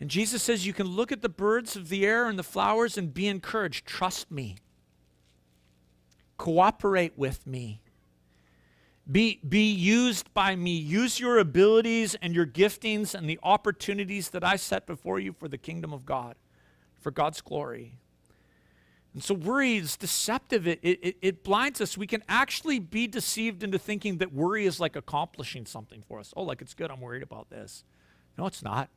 And 0.00 0.10
Jesus 0.10 0.42
says, 0.42 0.66
You 0.66 0.72
can 0.72 0.88
look 0.88 1.12
at 1.12 1.22
the 1.22 1.28
birds 1.28 1.76
of 1.76 1.88
the 1.88 2.04
air 2.04 2.28
and 2.28 2.38
the 2.38 2.42
flowers 2.42 2.98
and 2.98 3.14
be 3.14 3.28
encouraged. 3.28 3.86
Trust 3.86 4.30
me. 4.30 4.56
Cooperate 6.36 7.16
with 7.16 7.46
me. 7.46 7.81
Be, 9.10 9.40
be 9.46 9.70
used 9.72 10.32
by 10.32 10.54
me. 10.54 10.76
Use 10.76 11.18
your 11.18 11.38
abilities 11.38 12.14
and 12.22 12.34
your 12.34 12.46
giftings 12.46 13.14
and 13.14 13.28
the 13.28 13.38
opportunities 13.42 14.30
that 14.30 14.44
I 14.44 14.56
set 14.56 14.86
before 14.86 15.18
you 15.18 15.32
for 15.32 15.48
the 15.48 15.58
kingdom 15.58 15.92
of 15.92 16.06
God, 16.06 16.36
for 17.00 17.10
God's 17.10 17.40
glory. 17.40 17.96
And 19.12 19.22
so 19.22 19.34
worry 19.34 19.76
is 19.76 19.96
deceptive. 19.96 20.66
It, 20.66 20.78
it, 20.82 21.16
it 21.20 21.44
blinds 21.44 21.80
us. 21.80 21.98
We 21.98 22.06
can 22.06 22.22
actually 22.28 22.78
be 22.78 23.06
deceived 23.06 23.62
into 23.62 23.78
thinking 23.78 24.18
that 24.18 24.32
worry 24.32 24.64
is 24.64 24.80
like 24.80 24.96
accomplishing 24.96 25.66
something 25.66 26.02
for 26.06 26.18
us. 26.18 26.32
Oh, 26.36 26.44
like 26.44 26.62
it's 26.62 26.72
good. 26.72 26.90
I'm 26.90 27.00
worried 27.00 27.22
about 27.22 27.50
this. 27.50 27.84
No, 28.38 28.46
it's 28.46 28.62
not. 28.62 28.88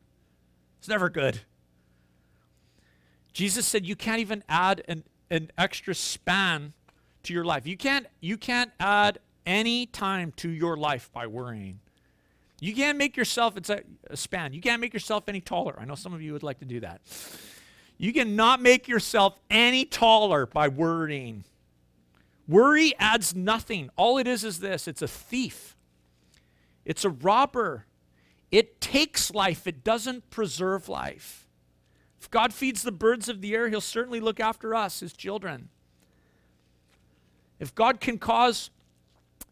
It's 0.80 0.88
never 0.88 1.10
good. 1.10 1.42
Jesus 3.34 3.66
said 3.66 3.86
you 3.86 3.98
can't 3.98 4.20
even 4.20 4.44
add 4.48 4.84
an, 4.88 5.04
an 5.30 5.52
extra 5.58 5.94
span 5.94 6.72
to 7.24 7.34
your 7.34 7.44
life. 7.44 7.68
You 7.68 7.76
can't, 7.76 8.08
you 8.22 8.38
can't 8.38 8.72
add 8.80 9.20
any 9.46 9.86
time 9.86 10.34
to 10.38 10.50
your 10.50 10.78
life 10.78 11.10
by 11.14 11.28
worrying. 11.28 11.80
You 12.60 12.74
can't 12.74 12.98
make 12.98 13.18
yourself, 13.18 13.58
it's 13.58 13.70
a, 13.70 13.82
a 14.10 14.18
span. 14.18 14.54
You 14.54 14.62
can't 14.62 14.82
make 14.82 14.94
yourself 14.94 15.28
any 15.28 15.42
taller. 15.42 15.76
I 15.80 15.86
know 15.86 15.96
some 15.96 16.14
of 16.14 16.22
you 16.22 16.34
would 16.34 16.44
like 16.44 16.60
to 16.60 16.66
do 16.66 16.80
that. 16.80 17.02
You 17.98 18.14
cannot 18.14 18.62
make 18.62 18.88
yourself 18.88 19.38
any 19.50 19.86
taller 19.86 20.46
by 20.46 20.68
worrying. 20.68 21.44
Worry 22.48 22.94
adds 23.00 23.36
nothing. 23.36 23.90
All 23.96 24.18
it 24.18 24.28
is 24.28 24.44
is 24.44 24.60
this 24.60 24.88
it's 24.88 25.02
a 25.02 25.08
thief, 25.08 25.76
it's 26.84 27.06
a 27.06 27.10
robber. 27.10 27.86
It 28.52 28.80
takes 28.80 29.34
life, 29.34 29.68
it 29.68 29.84
doesn't 29.84 30.30
preserve 30.30 30.88
life. 30.88 31.48
If 32.22 32.32
God 32.32 32.54
feeds 32.54 32.84
the 32.84 32.92
birds 32.92 33.28
of 33.28 33.42
the 33.42 33.54
air, 33.54 33.70
He'll 33.70 33.82
certainly 33.82 34.20
look 34.20 34.40
after 34.40 34.74
us, 34.74 35.02
His 35.02 35.12
children. 35.12 35.70
If 37.60 37.74
God 37.74 38.00
can 38.00 38.18
cause 38.18 38.70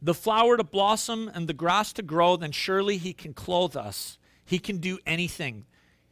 the 0.04 0.14
flower 0.14 0.58
to 0.58 0.64
blossom 0.64 1.32
and 1.34 1.48
the 1.48 1.54
grass 1.54 1.94
to 1.94 2.02
grow, 2.02 2.36
then 2.36 2.52
surely 2.52 2.98
He 2.98 3.14
can 3.14 3.34
clothe 3.34 3.78
us. 3.78 4.18
He 4.46 4.60
can 4.60 4.78
do 4.78 5.00
anything. 5.08 5.66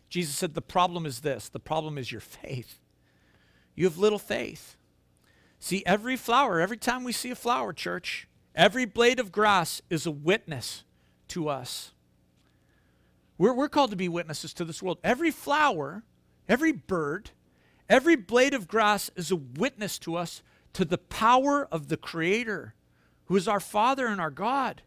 Jesus 0.09 0.35
said, 0.35 0.53
The 0.53 0.61
problem 0.61 1.05
is 1.05 1.19
this 1.19 1.49
the 1.49 1.59
problem 1.59 1.97
is 1.97 2.11
your 2.11 2.21
faith. 2.21 2.79
You 3.75 3.85
have 3.85 3.97
little 3.97 4.19
faith. 4.19 4.77
See, 5.59 5.83
every 5.85 6.15
flower, 6.15 6.59
every 6.59 6.77
time 6.77 7.03
we 7.03 7.11
see 7.11 7.31
a 7.31 7.35
flower, 7.35 7.73
church, 7.73 8.27
every 8.55 8.85
blade 8.85 9.19
of 9.19 9.31
grass 9.31 9.81
is 9.89 10.05
a 10.05 10.11
witness 10.11 10.83
to 11.29 11.49
us. 11.49 11.91
We're, 13.37 13.53
we're 13.53 13.69
called 13.69 13.91
to 13.91 13.97
be 13.97 14.09
witnesses 14.09 14.53
to 14.55 14.65
this 14.65 14.81
world. 14.81 14.99
Every 15.03 15.31
flower, 15.31 16.03
every 16.47 16.71
bird, 16.71 17.31
every 17.89 18.15
blade 18.15 18.53
of 18.53 18.67
grass 18.67 19.11
is 19.15 19.31
a 19.31 19.35
witness 19.35 19.99
to 19.99 20.15
us 20.15 20.41
to 20.73 20.85
the 20.85 20.97
power 20.97 21.67
of 21.71 21.89
the 21.89 21.97
Creator, 21.97 22.73
who 23.31 23.37
is 23.37 23.47
our 23.47 23.61
Father 23.61 24.07
and 24.07 24.19
our 24.19 24.29
God. 24.29 24.81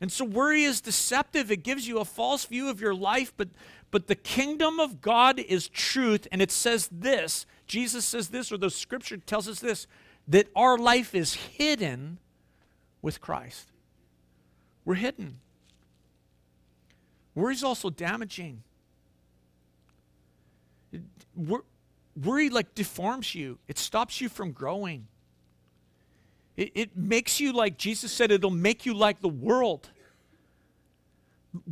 And 0.00 0.10
so 0.10 0.24
worry 0.24 0.64
is 0.64 0.80
deceptive. 0.80 1.48
It 1.48 1.62
gives 1.62 1.86
you 1.86 2.00
a 2.00 2.04
false 2.04 2.44
view 2.44 2.68
of 2.68 2.80
your 2.80 2.92
life, 2.92 3.32
but, 3.36 3.50
but 3.92 4.08
the 4.08 4.16
kingdom 4.16 4.80
of 4.80 5.00
God 5.00 5.38
is 5.38 5.68
truth. 5.68 6.26
And 6.32 6.42
it 6.42 6.50
says 6.50 6.88
this 6.90 7.46
Jesus 7.68 8.04
says 8.04 8.30
this, 8.30 8.50
or 8.50 8.56
the 8.56 8.68
scripture 8.68 9.16
tells 9.16 9.46
us 9.46 9.60
this 9.60 9.86
that 10.26 10.48
our 10.56 10.76
life 10.76 11.14
is 11.14 11.34
hidden 11.34 12.18
with 13.00 13.20
Christ. 13.20 13.70
We're 14.84 14.94
hidden. 14.94 15.38
Worry 17.36 17.54
is 17.54 17.62
also 17.62 17.90
damaging. 17.90 18.64
Worry 21.36 22.50
like 22.50 22.74
deforms 22.74 23.36
you, 23.36 23.60
it 23.68 23.78
stops 23.78 24.20
you 24.20 24.28
from 24.28 24.50
growing. 24.50 25.06
It, 26.62 26.70
it 26.74 26.96
makes 26.96 27.40
you 27.40 27.52
like 27.52 27.76
Jesus 27.76 28.12
said, 28.12 28.30
it'll 28.30 28.50
make 28.50 28.86
you 28.86 28.94
like 28.94 29.20
the 29.20 29.28
world. 29.28 29.90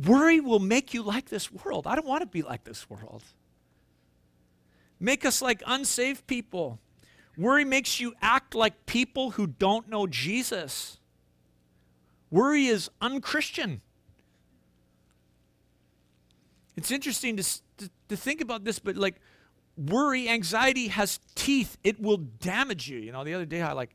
Worry 0.05 0.41
will 0.41 0.59
make 0.59 0.93
you 0.93 1.01
like 1.01 1.29
this 1.29 1.49
world. 1.49 1.87
I 1.87 1.95
don't 1.95 2.05
want 2.05 2.21
to 2.21 2.27
be 2.27 2.41
like 2.41 2.65
this 2.65 2.89
world. 2.89 3.23
Make 4.99 5.25
us 5.25 5.41
like 5.41 5.63
unsaved 5.65 6.27
people. 6.27 6.77
Worry 7.37 7.63
makes 7.63 8.01
you 8.01 8.13
act 8.21 8.53
like 8.53 8.85
people 8.85 9.31
who 9.31 9.47
don't 9.47 9.87
know 9.87 10.07
Jesus. 10.07 10.99
Worry 12.29 12.65
is 12.65 12.89
unchristian. 13.01 13.81
It's 16.75 16.91
interesting 16.91 17.37
to, 17.37 17.43
to, 17.43 17.89
to, 18.09 18.17
think 18.17 18.41
about 18.41 18.65
this, 18.65 18.79
but 18.79 18.97
like 18.97 19.15
worry, 19.77 20.27
anxiety 20.27 20.89
has 20.89 21.19
teeth. 21.35 21.77
It 21.83 22.01
will 22.01 22.17
damage 22.17 22.89
you. 22.89 22.99
You 22.99 23.13
know, 23.13 23.23
the 23.23 23.33
other 23.33 23.45
day 23.45 23.61
I 23.61 23.71
like 23.71 23.91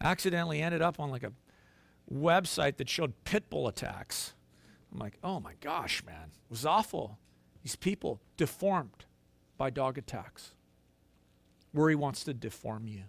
accidentally 0.00 0.60
ended 0.60 0.82
up 0.82 1.00
on 1.00 1.10
like 1.10 1.22
a 1.22 1.32
website 2.12 2.76
that 2.76 2.88
showed 2.88 3.12
pit 3.24 3.50
bull 3.50 3.68
attacks. 3.68 4.34
I'm 4.92 4.98
like, 4.98 5.18
oh 5.22 5.40
my 5.40 5.54
gosh, 5.60 6.04
man, 6.04 6.30
it 6.32 6.50
was 6.50 6.64
awful. 6.64 7.18
These 7.62 7.76
people 7.76 8.20
deformed 8.36 9.04
by 9.56 9.70
dog 9.70 9.98
attacks. 9.98 10.52
Worry 11.72 11.94
wants 11.94 12.24
to 12.24 12.34
deform 12.34 12.86
you. 12.86 13.02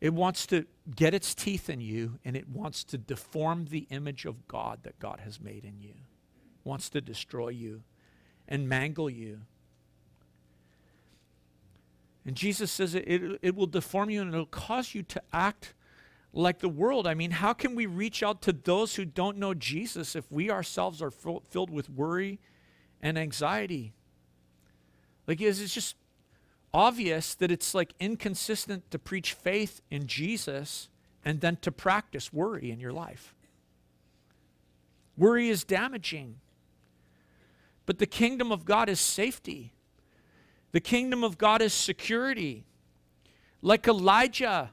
It 0.00 0.14
wants 0.14 0.46
to 0.46 0.64
get 0.96 1.12
its 1.12 1.34
teeth 1.34 1.68
in 1.68 1.80
you 1.80 2.18
and 2.24 2.34
it 2.34 2.48
wants 2.48 2.84
to 2.84 2.98
deform 2.98 3.66
the 3.66 3.86
image 3.90 4.24
of 4.24 4.48
God 4.48 4.80
that 4.84 4.98
God 4.98 5.20
has 5.22 5.40
made 5.40 5.64
in 5.64 5.78
you. 5.78 5.90
It 5.90 6.64
wants 6.64 6.88
to 6.90 7.00
destroy 7.00 7.50
you 7.50 7.82
and 8.48 8.68
mangle 8.68 9.10
you. 9.10 9.42
And 12.26 12.36
Jesus 12.36 12.70
says 12.70 12.94
it, 12.94 13.04
it, 13.06 13.38
it 13.42 13.54
will 13.54 13.66
deform 13.66 14.10
you 14.10 14.20
and 14.20 14.32
it'll 14.32 14.46
cause 14.46 14.94
you 14.94 15.02
to 15.04 15.22
act 15.32 15.74
like 16.32 16.58
the 16.60 16.68
world. 16.68 17.06
I 17.06 17.14
mean, 17.14 17.32
how 17.32 17.52
can 17.52 17.74
we 17.74 17.86
reach 17.86 18.22
out 18.22 18.42
to 18.42 18.52
those 18.52 18.94
who 18.94 19.04
don't 19.04 19.38
know 19.38 19.54
Jesus 19.54 20.14
if 20.14 20.30
we 20.30 20.50
ourselves 20.50 21.02
are 21.02 21.08
f- 21.08 21.42
filled 21.48 21.70
with 21.70 21.90
worry 21.90 22.38
and 23.02 23.18
anxiety? 23.18 23.94
Like, 25.26 25.40
it's 25.40 25.74
just 25.74 25.96
obvious 26.72 27.34
that 27.34 27.50
it's 27.50 27.74
like 27.74 27.94
inconsistent 27.98 28.90
to 28.90 28.98
preach 28.98 29.32
faith 29.32 29.80
in 29.90 30.06
Jesus 30.06 30.88
and 31.24 31.40
then 31.40 31.56
to 31.56 31.72
practice 31.72 32.32
worry 32.32 32.70
in 32.70 32.80
your 32.80 32.92
life. 32.92 33.34
Worry 35.16 35.48
is 35.48 35.64
damaging. 35.64 36.36
But 37.86 37.98
the 37.98 38.06
kingdom 38.06 38.52
of 38.52 38.64
God 38.64 38.88
is 38.88 39.00
safety. 39.00 39.72
The 40.72 40.80
kingdom 40.80 41.24
of 41.24 41.38
God 41.38 41.62
is 41.62 41.72
security. 41.72 42.64
Like 43.62 43.88
Elijah, 43.88 44.70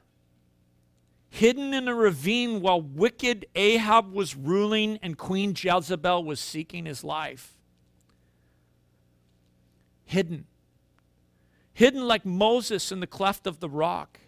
hidden 1.30 1.74
in 1.74 1.88
a 1.88 1.94
ravine 1.94 2.60
while 2.60 2.80
wicked 2.80 3.46
Ahab 3.54 4.12
was 4.12 4.36
ruling 4.36 4.98
and 5.02 5.18
Queen 5.18 5.54
Jezebel 5.56 6.24
was 6.24 6.40
seeking 6.40 6.86
his 6.86 7.02
life. 7.02 7.56
Hidden. 10.04 10.46
Hidden 11.74 12.06
like 12.08 12.24
Moses 12.24 12.90
in 12.90 13.00
the 13.00 13.06
cleft 13.06 13.46
of 13.46 13.60
the 13.60 13.68
rock. 13.68 14.20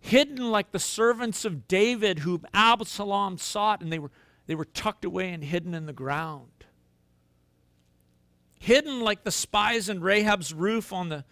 Hidden 0.00 0.50
like 0.50 0.70
the 0.70 0.78
servants 0.78 1.44
of 1.44 1.66
David 1.68 2.20
whom 2.20 2.46
Absalom 2.54 3.38
sought, 3.38 3.82
and 3.82 3.92
they 3.92 3.98
were, 3.98 4.10
they 4.46 4.54
were 4.54 4.64
tucked 4.64 5.04
away 5.04 5.30
and 5.32 5.44
hidden 5.44 5.74
in 5.74 5.86
the 5.86 5.92
ground. 5.92 6.49
Hidden 8.60 9.00
like 9.00 9.24
the 9.24 9.30
spies 9.32 9.88
in 9.88 10.00
Rahab's 10.00 10.54
roof 10.54 10.92
on 10.92 11.08
the 11.08 11.24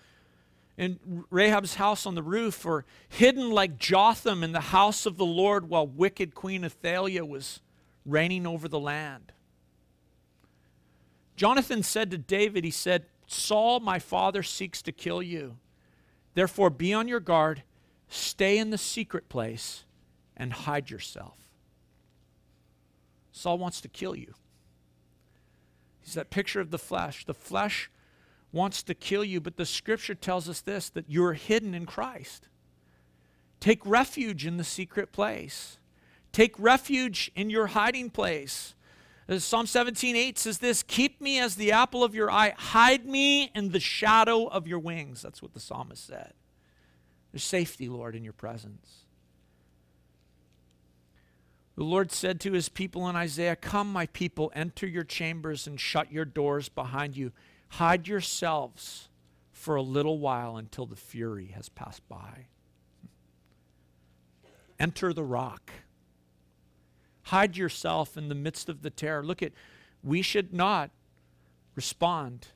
in 0.78 1.24
Rahab's 1.28 1.74
house 1.74 2.06
on 2.06 2.14
the 2.14 2.22
roof, 2.22 2.64
or 2.64 2.84
hidden 3.08 3.50
like 3.50 3.78
Jotham 3.78 4.44
in 4.44 4.52
the 4.52 4.60
house 4.60 5.06
of 5.06 5.16
the 5.16 5.26
Lord 5.26 5.68
while 5.68 5.86
wicked 5.86 6.36
Queen 6.36 6.64
Athaliah 6.64 7.24
was 7.24 7.60
reigning 8.06 8.46
over 8.46 8.68
the 8.68 8.78
land. 8.78 9.32
Jonathan 11.36 11.82
said 11.82 12.12
to 12.12 12.18
David, 12.18 12.62
He 12.64 12.70
said, 12.70 13.06
Saul, 13.26 13.80
my 13.80 13.98
father, 13.98 14.42
seeks 14.42 14.80
to 14.82 14.92
kill 14.92 15.20
you. 15.20 15.56
Therefore, 16.34 16.70
be 16.70 16.94
on 16.94 17.08
your 17.08 17.20
guard, 17.20 17.64
stay 18.08 18.56
in 18.56 18.70
the 18.70 18.78
secret 18.78 19.28
place, 19.28 19.84
and 20.36 20.52
hide 20.52 20.90
yourself. 20.90 21.38
Saul 23.32 23.58
wants 23.58 23.80
to 23.80 23.88
kill 23.88 24.14
you. 24.14 24.34
That 26.14 26.30
picture 26.30 26.60
of 26.60 26.70
the 26.70 26.78
flesh. 26.78 27.24
The 27.24 27.34
flesh 27.34 27.90
wants 28.52 28.82
to 28.84 28.94
kill 28.94 29.24
you, 29.24 29.40
but 29.40 29.56
the 29.56 29.66
scripture 29.66 30.14
tells 30.14 30.48
us 30.48 30.60
this 30.60 30.88
that 30.90 31.06
you're 31.08 31.34
hidden 31.34 31.74
in 31.74 31.86
Christ. 31.86 32.48
Take 33.60 33.84
refuge 33.84 34.46
in 34.46 34.56
the 34.56 34.64
secret 34.64 35.12
place. 35.12 35.78
Take 36.32 36.54
refuge 36.58 37.30
in 37.34 37.50
your 37.50 37.68
hiding 37.68 38.10
place. 38.10 38.74
As 39.26 39.44
Psalm 39.44 39.66
17, 39.66 40.16
8 40.16 40.38
says 40.38 40.58
this 40.58 40.82
Keep 40.82 41.20
me 41.20 41.38
as 41.38 41.56
the 41.56 41.72
apple 41.72 42.02
of 42.02 42.14
your 42.14 42.30
eye, 42.30 42.54
hide 42.56 43.04
me 43.04 43.50
in 43.54 43.70
the 43.70 43.80
shadow 43.80 44.46
of 44.46 44.66
your 44.66 44.78
wings. 44.78 45.20
That's 45.20 45.42
what 45.42 45.52
the 45.52 45.60
psalmist 45.60 46.06
said. 46.06 46.32
There's 47.32 47.44
safety, 47.44 47.88
Lord, 47.88 48.14
in 48.14 48.24
your 48.24 48.32
presence. 48.32 49.04
The 51.78 51.84
Lord 51.84 52.10
said 52.10 52.40
to 52.40 52.54
his 52.54 52.68
people 52.68 53.08
in 53.08 53.14
Isaiah, 53.14 53.54
Come, 53.54 53.92
my 53.92 54.06
people, 54.06 54.50
enter 54.52 54.84
your 54.84 55.04
chambers 55.04 55.68
and 55.68 55.78
shut 55.78 56.10
your 56.10 56.24
doors 56.24 56.68
behind 56.68 57.16
you. 57.16 57.30
Hide 57.68 58.08
yourselves 58.08 59.10
for 59.52 59.76
a 59.76 59.82
little 59.82 60.18
while 60.18 60.56
until 60.56 60.86
the 60.86 60.96
fury 60.96 61.52
has 61.54 61.68
passed 61.68 62.02
by. 62.08 62.46
Enter 64.80 65.12
the 65.12 65.22
rock. 65.22 65.70
Hide 67.22 67.56
yourself 67.56 68.16
in 68.16 68.28
the 68.28 68.34
midst 68.34 68.68
of 68.68 68.82
the 68.82 68.90
terror. 68.90 69.22
Look 69.22 69.40
at, 69.40 69.52
we 70.02 70.20
should 70.20 70.52
not 70.52 70.90
respond 71.76 72.48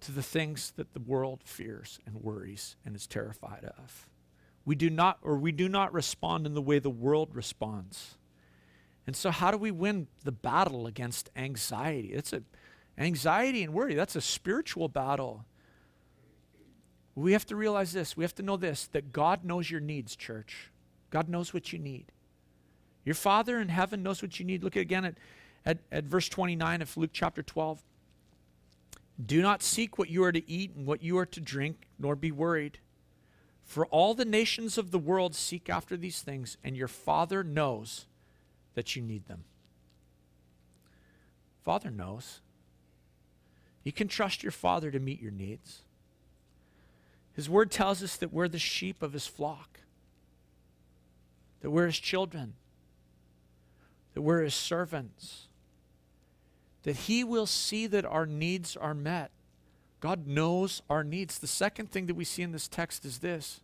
to 0.00 0.10
the 0.10 0.24
things 0.24 0.72
that 0.74 0.92
the 0.92 0.98
world 0.98 1.42
fears 1.44 2.00
and 2.04 2.16
worries 2.16 2.74
and 2.84 2.96
is 2.96 3.06
terrified 3.06 3.70
of. 3.78 4.08
We 4.64 4.74
do 4.74 4.90
not, 4.90 5.18
or 5.22 5.36
we 5.36 5.52
do 5.52 5.68
not 5.68 5.92
respond 5.92 6.46
in 6.46 6.54
the 6.54 6.62
way 6.62 6.78
the 6.78 6.90
world 6.90 7.34
responds. 7.34 8.16
And 9.06 9.16
so, 9.16 9.30
how 9.30 9.50
do 9.50 9.58
we 9.58 9.70
win 9.70 10.06
the 10.24 10.32
battle 10.32 10.86
against 10.86 11.30
anxiety? 11.34 12.12
It's 12.12 12.32
a 12.32 12.42
anxiety 12.98 13.62
and 13.62 13.72
worry. 13.72 13.94
That's 13.94 14.16
a 14.16 14.20
spiritual 14.20 14.88
battle. 14.88 15.44
We 17.14 17.32
have 17.32 17.46
to 17.46 17.56
realize 17.56 17.92
this. 17.92 18.16
We 18.16 18.24
have 18.24 18.34
to 18.36 18.42
know 18.42 18.56
this 18.56 18.86
that 18.92 19.12
God 19.12 19.44
knows 19.44 19.70
your 19.70 19.80
needs, 19.80 20.16
church. 20.16 20.70
God 21.10 21.28
knows 21.28 21.52
what 21.52 21.72
you 21.72 21.78
need. 21.78 22.06
Your 23.04 23.14
Father 23.14 23.60
in 23.60 23.68
heaven 23.68 24.02
knows 24.02 24.22
what 24.22 24.38
you 24.38 24.46
need. 24.46 24.62
Look 24.62 24.76
again 24.76 25.04
at, 25.04 25.14
at, 25.66 25.78
at 25.90 26.04
verse 26.04 26.28
29 26.28 26.82
of 26.82 26.96
Luke 26.96 27.10
chapter 27.12 27.42
12. 27.42 27.82
Do 29.24 29.42
not 29.42 29.62
seek 29.62 29.98
what 29.98 30.08
you 30.08 30.24
are 30.24 30.32
to 30.32 30.50
eat 30.50 30.74
and 30.74 30.86
what 30.86 31.02
you 31.02 31.18
are 31.18 31.26
to 31.26 31.40
drink, 31.40 31.88
nor 31.98 32.16
be 32.16 32.30
worried. 32.30 32.78
For 33.64 33.86
all 33.86 34.14
the 34.14 34.24
nations 34.24 34.76
of 34.76 34.90
the 34.90 34.98
world 34.98 35.34
seek 35.34 35.70
after 35.70 35.96
these 35.96 36.20
things, 36.20 36.56
and 36.62 36.76
your 36.76 36.88
Father 36.88 37.42
knows 37.42 38.06
that 38.74 38.96
you 38.96 39.02
need 39.02 39.26
them. 39.28 39.44
Father 41.62 41.90
knows. 41.90 42.40
You 43.84 43.92
can 43.92 44.08
trust 44.08 44.42
your 44.42 44.52
Father 44.52 44.90
to 44.90 45.00
meet 45.00 45.20
your 45.20 45.30
needs. 45.30 45.82
His 47.34 47.48
word 47.48 47.70
tells 47.70 48.02
us 48.02 48.16
that 48.16 48.32
we're 48.32 48.48
the 48.48 48.58
sheep 48.58 49.02
of 49.02 49.12
his 49.12 49.26
flock, 49.26 49.80
that 51.60 51.70
we're 51.70 51.86
his 51.86 51.98
children, 51.98 52.54
that 54.14 54.22
we're 54.22 54.42
his 54.42 54.54
servants 54.54 55.48
that 56.82 56.96
He 56.96 57.24
will 57.24 57.46
see 57.46 57.86
that 57.86 58.04
our 58.04 58.26
needs 58.26 58.76
are 58.76 58.94
met. 58.94 59.30
God 60.02 60.26
knows 60.26 60.82
our 60.90 61.02
needs. 61.02 61.38
The 61.38 61.46
second 61.46 61.90
thing 61.90 62.06
that 62.06 62.14
we 62.14 62.24
see 62.24 62.42
in 62.42 62.52
this 62.52 62.68
text 62.68 63.04
is 63.04 63.20
this 63.20 63.60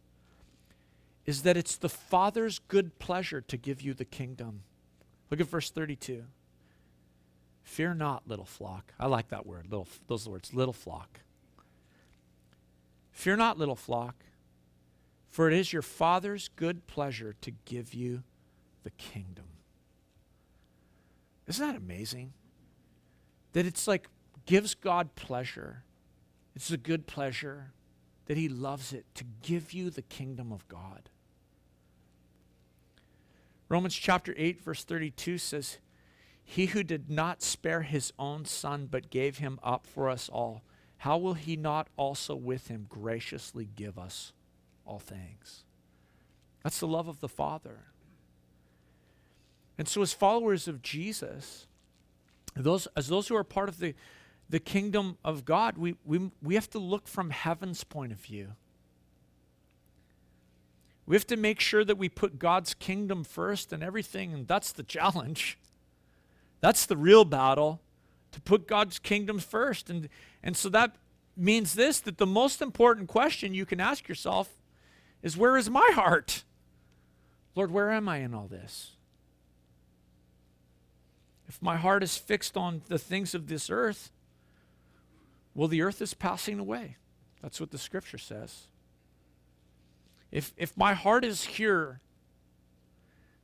is 1.26 1.42
that 1.42 1.58
it's 1.58 1.76
the 1.76 1.90
Father's 1.90 2.58
good 2.58 2.98
pleasure 2.98 3.42
to 3.42 3.58
give 3.58 3.82
you 3.82 3.92
the 3.92 4.06
kingdom. 4.06 4.62
Look 5.30 5.40
at 5.40 5.46
verse 5.46 5.68
32. 5.68 6.24
Fear 7.64 7.94
not, 7.94 8.26
little 8.26 8.46
flock. 8.46 8.94
I 8.98 9.08
like 9.08 9.28
that 9.28 9.44
word, 9.44 9.66
little, 9.70 9.86
those 10.06 10.26
words, 10.26 10.54
little 10.54 10.72
flock. 10.72 11.20
Fear 13.10 13.36
not, 13.36 13.58
little 13.58 13.76
flock, 13.76 14.24
for 15.28 15.48
it 15.48 15.54
is 15.54 15.70
your 15.70 15.82
Father's 15.82 16.48
good 16.56 16.86
pleasure 16.86 17.34
to 17.42 17.50
give 17.66 17.92
you 17.92 18.22
the 18.84 18.90
kingdom. 18.92 19.44
Isn't 21.46 21.66
that 21.66 21.76
amazing? 21.76 22.32
that 23.52 23.66
it's 23.66 23.88
like 23.88 24.08
gives 24.46 24.74
God 24.74 25.14
pleasure. 25.14 25.82
It's 26.58 26.72
a 26.72 26.76
good 26.76 27.06
pleasure 27.06 27.70
that 28.26 28.36
He 28.36 28.48
loves 28.48 28.92
it 28.92 29.06
to 29.14 29.22
give 29.42 29.72
you 29.72 29.90
the 29.90 30.02
kingdom 30.02 30.50
of 30.50 30.66
God. 30.66 31.08
Romans 33.68 33.94
chapter 33.94 34.34
8, 34.36 34.60
verse 34.60 34.82
32 34.82 35.38
says, 35.38 35.78
He 36.42 36.66
who 36.66 36.82
did 36.82 37.08
not 37.08 37.42
spare 37.42 37.82
his 37.82 38.12
own 38.18 38.44
son, 38.44 38.88
but 38.90 39.08
gave 39.08 39.38
him 39.38 39.60
up 39.62 39.86
for 39.86 40.08
us 40.08 40.28
all, 40.28 40.64
how 40.96 41.16
will 41.16 41.34
he 41.34 41.54
not 41.54 41.86
also 41.96 42.34
with 42.34 42.66
him 42.66 42.86
graciously 42.88 43.68
give 43.76 43.96
us 43.96 44.32
all 44.84 44.98
things? 44.98 45.62
That's 46.64 46.80
the 46.80 46.88
love 46.88 47.06
of 47.06 47.20
the 47.20 47.28
Father. 47.28 47.84
And 49.78 49.86
so, 49.86 50.02
as 50.02 50.12
followers 50.12 50.66
of 50.66 50.82
Jesus, 50.82 51.68
those, 52.56 52.88
as 52.96 53.06
those 53.06 53.28
who 53.28 53.36
are 53.36 53.44
part 53.44 53.68
of 53.68 53.78
the, 53.78 53.94
the 54.48 54.60
kingdom 54.60 55.18
of 55.24 55.44
God, 55.44 55.76
we, 55.76 55.96
we, 56.04 56.30
we 56.42 56.54
have 56.54 56.70
to 56.70 56.78
look 56.78 57.06
from 57.06 57.30
heaven's 57.30 57.84
point 57.84 58.12
of 58.12 58.18
view. 58.18 58.52
We 61.06 61.16
have 61.16 61.26
to 61.28 61.36
make 61.36 61.60
sure 61.60 61.84
that 61.84 61.96
we 61.96 62.08
put 62.08 62.38
God's 62.38 62.74
kingdom 62.74 63.24
first 63.24 63.72
and 63.72 63.82
everything, 63.82 64.32
and 64.32 64.46
that's 64.46 64.72
the 64.72 64.82
challenge. 64.82 65.58
That's 66.60 66.86
the 66.86 66.96
real 66.96 67.24
battle, 67.24 67.80
to 68.32 68.40
put 68.40 68.66
God's 68.66 68.98
kingdom 68.98 69.38
first. 69.38 69.88
And, 69.88 70.08
and 70.42 70.56
so 70.56 70.68
that 70.70 70.96
means 71.36 71.74
this 71.74 72.00
that 72.00 72.18
the 72.18 72.26
most 72.26 72.60
important 72.60 73.06
question 73.06 73.54
you 73.54 73.64
can 73.64 73.78
ask 73.78 74.08
yourself 74.08 74.50
is 75.22 75.36
where 75.36 75.56
is 75.56 75.70
my 75.70 75.88
heart? 75.94 76.42
Lord, 77.54 77.70
where 77.70 77.92
am 77.92 78.08
I 78.08 78.18
in 78.18 78.34
all 78.34 78.48
this? 78.48 78.96
If 81.48 81.62
my 81.62 81.76
heart 81.76 82.02
is 82.02 82.16
fixed 82.16 82.56
on 82.56 82.82
the 82.88 82.98
things 82.98 83.34
of 83.34 83.46
this 83.46 83.70
earth, 83.70 84.10
well, 85.58 85.66
the 85.66 85.82
earth 85.82 86.00
is 86.00 86.14
passing 86.14 86.60
away. 86.60 86.98
That's 87.42 87.58
what 87.58 87.72
the 87.72 87.78
scripture 87.78 88.16
says. 88.16 88.68
If, 90.30 90.52
if 90.56 90.76
my 90.76 90.94
heart 90.94 91.24
is 91.24 91.42
here, 91.42 91.98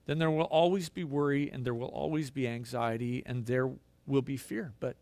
then 0.07 0.21
there 0.21 0.31
will 0.31 0.45
always 0.45 0.89
be 0.89 1.03
worry 1.03 1.51
and 1.51 1.65
there 1.65 1.75
will 1.75 1.89
always 1.89 2.31
be 2.31 2.47
anxiety 2.47 3.25
and 3.27 3.47
there 3.47 3.69
will 4.07 4.23
be 4.23 4.37
fear. 4.37 4.75
But 4.79 4.95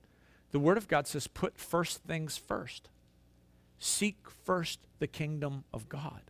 the 0.53 0.59
Word 0.59 0.79
of 0.79 0.89
God 0.89 1.07
says, 1.07 1.27
put 1.27 1.59
first 1.59 2.03
things 2.03 2.39
first. 2.39 2.89
Seek 3.79 4.17
first 4.47 4.79
the 4.99 5.07
kingdom 5.07 5.65
of 5.71 5.91
God. 5.91 6.23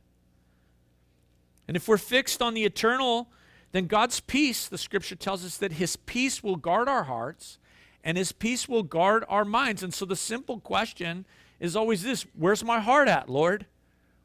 And 1.68 1.76
if 1.76 1.86
we're 1.86 1.96
fixed 1.96 2.42
on 2.42 2.54
the 2.54 2.64
eternal, 2.64 3.30
then 3.70 3.86
God's 3.86 4.18
peace, 4.18 4.66
the 4.66 4.78
scripture 4.78 5.14
tells 5.14 5.44
us 5.44 5.58
that 5.58 5.74
his 5.74 5.94
peace 5.94 6.42
will 6.42 6.56
guard 6.56 6.88
our 6.88 7.04
hearts 7.04 7.58
and 8.04 8.16
his 8.16 8.32
peace 8.32 8.68
will 8.68 8.82
guard 8.82 9.24
our 9.28 9.44
minds. 9.44 9.82
And 9.82 9.94
so 9.94 10.04
the 10.04 10.16
simple 10.16 10.60
question 10.60 11.24
is 11.60 11.76
always 11.76 12.02
this 12.02 12.26
Where's 12.34 12.64
my 12.64 12.80
heart 12.80 13.08
at, 13.08 13.28
Lord? 13.28 13.66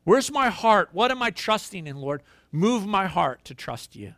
Where's 0.04 0.32
my 0.32 0.50
heart? 0.50 0.90
What 0.94 1.12
am 1.12 1.22
I 1.22 1.32
trusting 1.32 1.86
in, 1.86 1.98
Lord? 1.98 2.24
Move 2.52 2.88
my 2.88 3.08
heart 3.08 3.44
to 3.46 3.54
trust 3.54 3.96
you. 3.96 4.14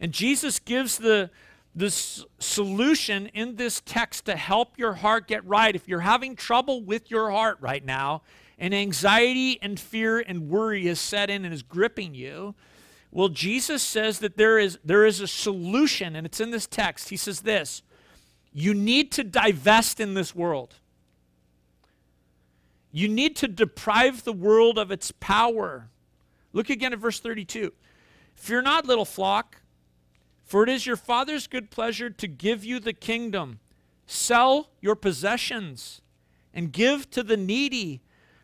And 0.00 0.12
Jesus 0.12 0.58
gives 0.58 0.98
the, 0.98 1.30
the 1.74 1.90
solution 2.38 3.26
in 3.28 3.56
this 3.56 3.80
text 3.84 4.24
to 4.24 4.34
help 4.34 4.76
your 4.76 4.94
heart 4.94 5.28
get 5.28 5.44
right. 5.46 5.74
If 5.74 5.86
you're 5.86 6.00
having 6.00 6.34
trouble 6.34 6.82
with 6.82 7.10
your 7.10 7.30
heart 7.30 7.58
right 7.60 7.84
now, 7.84 8.22
and 8.60 8.74
anxiety 8.74 9.58
and 9.62 9.80
fear 9.80 10.18
and 10.20 10.50
worry 10.50 10.86
has 10.86 11.00
set 11.00 11.30
in 11.30 11.44
and 11.44 11.54
is 11.54 11.62
gripping 11.62 12.14
you, 12.14 12.54
well, 13.12 13.28
Jesus 13.28 13.82
says 13.82 14.20
that 14.20 14.36
there 14.36 14.58
is, 14.58 14.78
there 14.84 15.04
is 15.04 15.20
a 15.20 15.26
solution, 15.26 16.14
and 16.14 16.24
it's 16.24 16.40
in 16.40 16.50
this 16.50 16.66
text. 16.66 17.08
He 17.08 17.16
says 17.16 17.40
this 17.40 17.82
You 18.52 18.72
need 18.72 19.10
to 19.12 19.24
divest 19.24 19.98
in 19.98 20.14
this 20.14 20.34
world. 20.34 20.76
You 22.92 23.08
need 23.08 23.36
to 23.36 23.48
deprive 23.48 24.24
the 24.24 24.32
world 24.32 24.78
of 24.78 24.90
its 24.90 25.12
power. 25.12 25.88
Look 26.52 26.70
again 26.70 26.92
at 26.92 26.98
verse 26.98 27.20
32. 27.20 27.72
Fear 28.34 28.62
not, 28.62 28.86
little 28.86 29.04
flock, 29.04 29.62
for 30.44 30.64
it 30.64 30.68
is 30.68 30.86
your 30.86 30.96
Father's 30.96 31.46
good 31.46 31.70
pleasure 31.70 32.10
to 32.10 32.26
give 32.26 32.64
you 32.64 32.80
the 32.80 32.92
kingdom. 32.92 33.60
Sell 34.06 34.70
your 34.80 34.96
possessions 34.96 36.00
and 36.52 36.72
give 36.72 37.10
to 37.10 37.22
the 37.22 37.36
needy. 37.36 38.00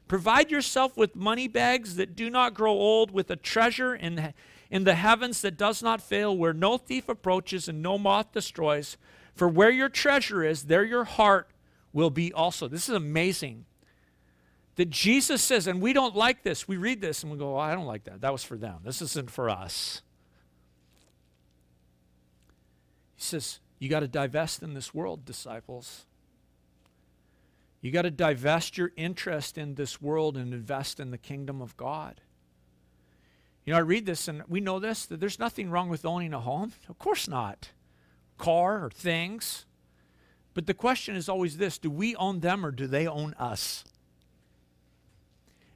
Provide 0.06 0.50
yourself 0.50 0.96
with 0.96 1.16
money 1.16 1.48
bags 1.48 1.96
that 1.96 2.14
do 2.14 2.30
not 2.30 2.54
grow 2.54 2.72
old, 2.72 3.10
with 3.10 3.28
a 3.30 3.36
treasure 3.36 3.94
in 3.94 4.32
in 4.70 4.84
the 4.84 4.94
heavens 4.94 5.40
that 5.42 5.56
does 5.56 5.82
not 5.82 6.02
fail, 6.02 6.36
where 6.36 6.52
no 6.52 6.76
thief 6.78 7.08
approaches 7.08 7.68
and 7.68 7.82
no 7.82 7.98
moth 7.98 8.32
destroys. 8.32 8.96
For 9.34 9.48
where 9.48 9.70
your 9.70 9.88
treasure 9.88 10.42
is, 10.42 10.64
there 10.64 10.84
your 10.84 11.04
heart 11.04 11.48
will 11.92 12.10
be 12.10 12.32
also. 12.32 12.68
This 12.68 12.88
is 12.88 12.94
amazing. 12.94 13.64
That 14.76 14.90
Jesus 14.90 15.42
says, 15.42 15.66
and 15.66 15.80
we 15.80 15.92
don't 15.92 16.14
like 16.14 16.42
this. 16.42 16.68
We 16.68 16.76
read 16.76 17.00
this 17.00 17.22
and 17.22 17.32
we 17.32 17.38
go, 17.38 17.56
oh, 17.56 17.58
I 17.58 17.74
don't 17.74 17.86
like 17.86 18.04
that. 18.04 18.20
That 18.20 18.32
was 18.32 18.44
for 18.44 18.56
them. 18.56 18.80
This 18.84 19.00
isn't 19.00 19.30
for 19.30 19.48
us. 19.48 20.02
He 23.16 23.22
says, 23.22 23.60
You 23.78 23.88
got 23.88 24.00
to 24.00 24.08
divest 24.08 24.62
in 24.62 24.74
this 24.74 24.94
world, 24.94 25.24
disciples. 25.24 26.04
You 27.80 27.90
got 27.90 28.02
to 28.02 28.10
divest 28.10 28.76
your 28.76 28.92
interest 28.96 29.56
in 29.56 29.74
this 29.74 30.00
world 30.02 30.36
and 30.36 30.52
invest 30.52 31.00
in 31.00 31.10
the 31.10 31.18
kingdom 31.18 31.62
of 31.62 31.76
God. 31.76 32.20
You 33.66 33.72
know, 33.72 33.78
I 33.78 33.82
read 33.82 34.06
this 34.06 34.28
and 34.28 34.44
we 34.48 34.60
know 34.60 34.78
this 34.78 35.06
that 35.06 35.18
there's 35.18 35.40
nothing 35.40 35.70
wrong 35.70 35.88
with 35.88 36.06
owning 36.06 36.32
a 36.32 36.40
home. 36.40 36.72
Of 36.88 36.98
course 36.98 37.26
not. 37.28 37.72
Car 38.38 38.84
or 38.84 38.90
things. 38.90 39.66
But 40.54 40.66
the 40.66 40.74
question 40.74 41.16
is 41.16 41.28
always 41.28 41.56
this 41.56 41.76
do 41.76 41.90
we 41.90 42.14
own 42.16 42.40
them 42.40 42.64
or 42.64 42.70
do 42.70 42.86
they 42.86 43.06
own 43.06 43.34
us? 43.34 43.84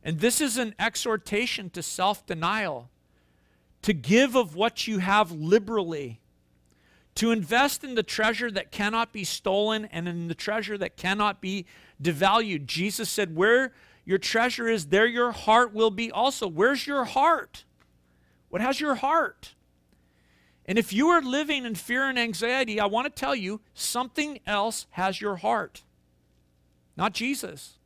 And 0.03 0.21
this 0.21 0.41
is 0.41 0.57
an 0.57 0.75
exhortation 0.79 1.69
to 1.71 1.83
self 1.83 2.25
denial, 2.25 2.89
to 3.83 3.93
give 3.93 4.37
of 4.37 4.55
what 4.55 4.87
you 4.87 4.99
have 4.99 5.33
liberally, 5.33 6.21
to 7.17 7.33
invest 7.33 7.83
in 7.83 7.97
the 7.97 8.05
treasure 8.05 8.53
that 8.53 8.71
cannot 8.71 9.13
be 9.13 9.25
stolen 9.25 9.87
and 9.87 10.09
in 10.09 10.29
the 10.29 10.35
treasure 10.35 10.79
that 10.79 10.97
cannot 10.97 11.41
be 11.41 11.67
devalued. 12.01 12.67
Jesus 12.67 13.11
said, 13.11 13.35
Where 13.35 13.73
your 14.05 14.19
treasure 14.19 14.69
is, 14.69 14.87
there 14.87 15.07
your 15.07 15.33
heart 15.33 15.75
will 15.75 15.91
be 15.91 16.13
also. 16.13 16.47
Where's 16.47 16.87
your 16.87 17.05
heart? 17.05 17.65
What 18.51 18.61
has 18.61 18.81
your 18.81 18.97
heart? 18.97 19.55
And 20.67 20.79
if 20.79 20.93
you 20.93 21.09
are 21.09 21.23
living 21.23 21.65
in 21.65 21.75
fear 21.75 22.09
and 22.09 22.19
anxiety, 22.19 22.79
I 22.79 22.87
want 22.87 23.07
to 23.07 23.11
tell 23.11 23.35
you 23.35 23.61
something 23.75 24.41
else 24.47 24.87
has 24.91 25.21
your 25.21 25.37
heart. 25.37 25.83
not 26.97 27.15
Jesus. 27.15 27.79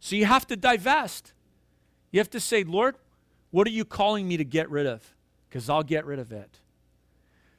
So 0.00 0.16
you 0.16 0.24
have 0.24 0.46
to 0.46 0.56
divest. 0.56 1.32
You 2.10 2.20
have 2.20 2.30
to 2.30 2.40
say, 2.40 2.64
Lord, 2.64 2.96
what 3.50 3.66
are 3.66 3.70
you 3.70 3.84
calling 3.84 4.26
me 4.26 4.36
to 4.36 4.44
get 4.44 4.70
rid 4.70 4.86
of? 4.86 5.14
Because 5.48 5.68
I'll 5.68 5.82
get 5.82 6.06
rid 6.06 6.18
of 6.18 6.32
it. 6.32 6.58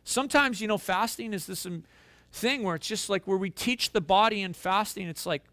Sometimes, 0.04 0.60
you 0.62 0.68
know, 0.68 0.78
fasting 0.78 1.34
is 1.34 1.46
this 1.46 1.66
um, 1.66 1.84
thing 2.32 2.64
where 2.64 2.76
it's 2.76 2.88
just 2.88 3.10
like 3.10 3.26
where 3.28 3.38
we 3.38 3.50
teach 3.50 3.92
the 3.92 4.02
body 4.02 4.42
in 4.42 4.54
fasting, 4.54 5.08
it's 5.08 5.26
like, 5.26 5.44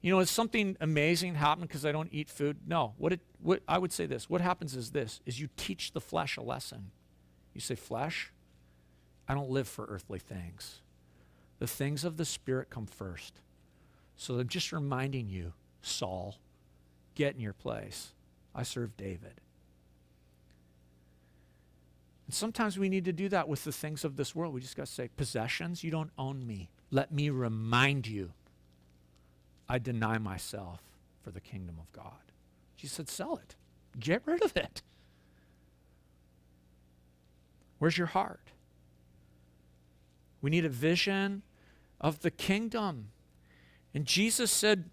you 0.00 0.10
know, 0.10 0.20
is 0.20 0.30
something 0.30 0.76
amazing 0.80 1.34
happen 1.34 1.62
because 1.62 1.84
I 1.84 1.92
don't 1.92 2.08
eat 2.12 2.30
food? 2.30 2.58
No. 2.66 2.94
What 2.96 3.12
it 3.12 3.20
what 3.42 3.62
I 3.68 3.78
would 3.78 3.92
say 3.92 4.06
this. 4.06 4.30
What 4.30 4.40
happens 4.40 4.74
is 4.74 4.90
this 4.90 5.20
is 5.26 5.40
you 5.40 5.48
teach 5.56 5.92
the 5.92 6.00
flesh 6.00 6.36
a 6.36 6.42
lesson. 6.42 6.90
You 7.54 7.60
say, 7.60 7.74
Flesh, 7.74 8.32
I 9.28 9.34
don't 9.34 9.50
live 9.50 9.68
for 9.68 9.86
earthly 9.86 10.18
things. 10.18 10.80
The 11.58 11.66
things 11.66 12.04
of 12.04 12.16
the 12.16 12.24
Spirit 12.24 12.70
come 12.70 12.86
first. 12.86 13.40
So 14.16 14.38
I'm 14.38 14.48
just 14.48 14.72
reminding 14.72 15.28
you, 15.28 15.52
Saul, 15.82 16.36
get 17.14 17.34
in 17.34 17.40
your 17.40 17.52
place. 17.52 18.12
I 18.54 18.62
serve 18.62 18.96
David. 18.96 19.40
And 22.26 22.34
sometimes 22.34 22.78
we 22.78 22.88
need 22.88 23.04
to 23.06 23.12
do 23.12 23.28
that 23.30 23.48
with 23.48 23.64
the 23.64 23.72
things 23.72 24.04
of 24.04 24.16
this 24.16 24.34
world. 24.34 24.54
We 24.54 24.60
just 24.60 24.76
got 24.76 24.86
to 24.86 24.92
say, 24.92 25.08
possessions, 25.16 25.82
you 25.82 25.90
don't 25.90 26.10
own 26.16 26.46
me. 26.46 26.70
Let 26.90 27.12
me 27.12 27.30
remind 27.30 28.06
you, 28.06 28.32
I 29.70 29.78
deny 29.78 30.18
myself 30.18 30.82
for 31.22 31.30
the 31.30 31.40
kingdom 31.40 31.76
of 31.78 31.92
God. 31.92 32.32
She 32.74 32.88
said, 32.88 33.08
sell 33.08 33.36
it, 33.36 33.54
get 34.00 34.20
rid 34.26 34.42
of 34.42 34.56
it. 34.56 34.82
Where's 37.78 37.96
your 37.96 38.08
heart? 38.08 38.50
We 40.42 40.50
need 40.50 40.64
a 40.64 40.70
vision 40.70 41.42
of 42.00 42.18
the 42.22 42.32
kingdom. 42.32 43.10
And 43.94 44.06
Jesus 44.06 44.50
said, 44.50 44.90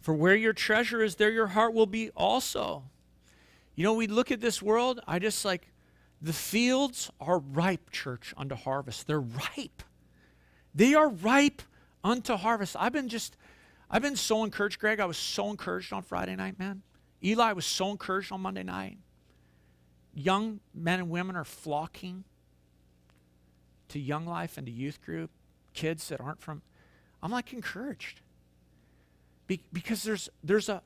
For 0.00 0.12
where 0.12 0.34
your 0.34 0.52
treasure 0.52 1.00
is, 1.00 1.14
there 1.14 1.30
your 1.30 1.48
heart 1.48 1.72
will 1.72 1.86
be 1.86 2.10
also. 2.16 2.82
You 3.76 3.84
know, 3.84 3.94
we 3.94 4.08
look 4.08 4.32
at 4.32 4.40
this 4.40 4.60
world, 4.60 5.00
I 5.06 5.20
just 5.20 5.44
like, 5.44 5.68
the 6.20 6.32
fields 6.32 7.08
are 7.20 7.38
ripe, 7.38 7.90
church, 7.90 8.34
unto 8.36 8.56
harvest. 8.56 9.06
They're 9.06 9.20
ripe. 9.20 9.84
They 10.74 10.94
are 10.94 11.08
ripe 11.08 11.62
unto 12.02 12.34
harvest. 12.36 12.74
I've 12.78 12.92
been 12.92 13.08
just, 13.08 13.36
I've 13.90 14.02
been 14.02 14.16
so 14.16 14.44
encouraged, 14.44 14.78
Greg. 14.78 15.00
I 15.00 15.04
was 15.04 15.16
so 15.16 15.50
encouraged 15.50 15.92
on 15.92 16.02
Friday 16.02 16.36
night, 16.36 16.58
man. 16.58 16.82
Eli 17.22 17.52
was 17.52 17.66
so 17.66 17.90
encouraged 17.90 18.32
on 18.32 18.40
Monday 18.40 18.62
night. 18.62 18.98
Young 20.14 20.60
men 20.74 21.00
and 21.00 21.10
women 21.10 21.36
are 21.36 21.44
flocking 21.44 22.24
to 23.88 23.98
Young 23.98 24.26
Life 24.26 24.58
and 24.58 24.66
to 24.66 24.72
youth 24.72 25.00
group, 25.02 25.30
kids 25.74 26.08
that 26.08 26.20
aren't 26.20 26.40
from. 26.40 26.62
I'm 27.22 27.30
like 27.30 27.52
encouraged. 27.52 28.20
Be, 29.46 29.62
because 29.72 30.02
there's, 30.02 30.28
there's, 30.42 30.68
a, 30.68 30.82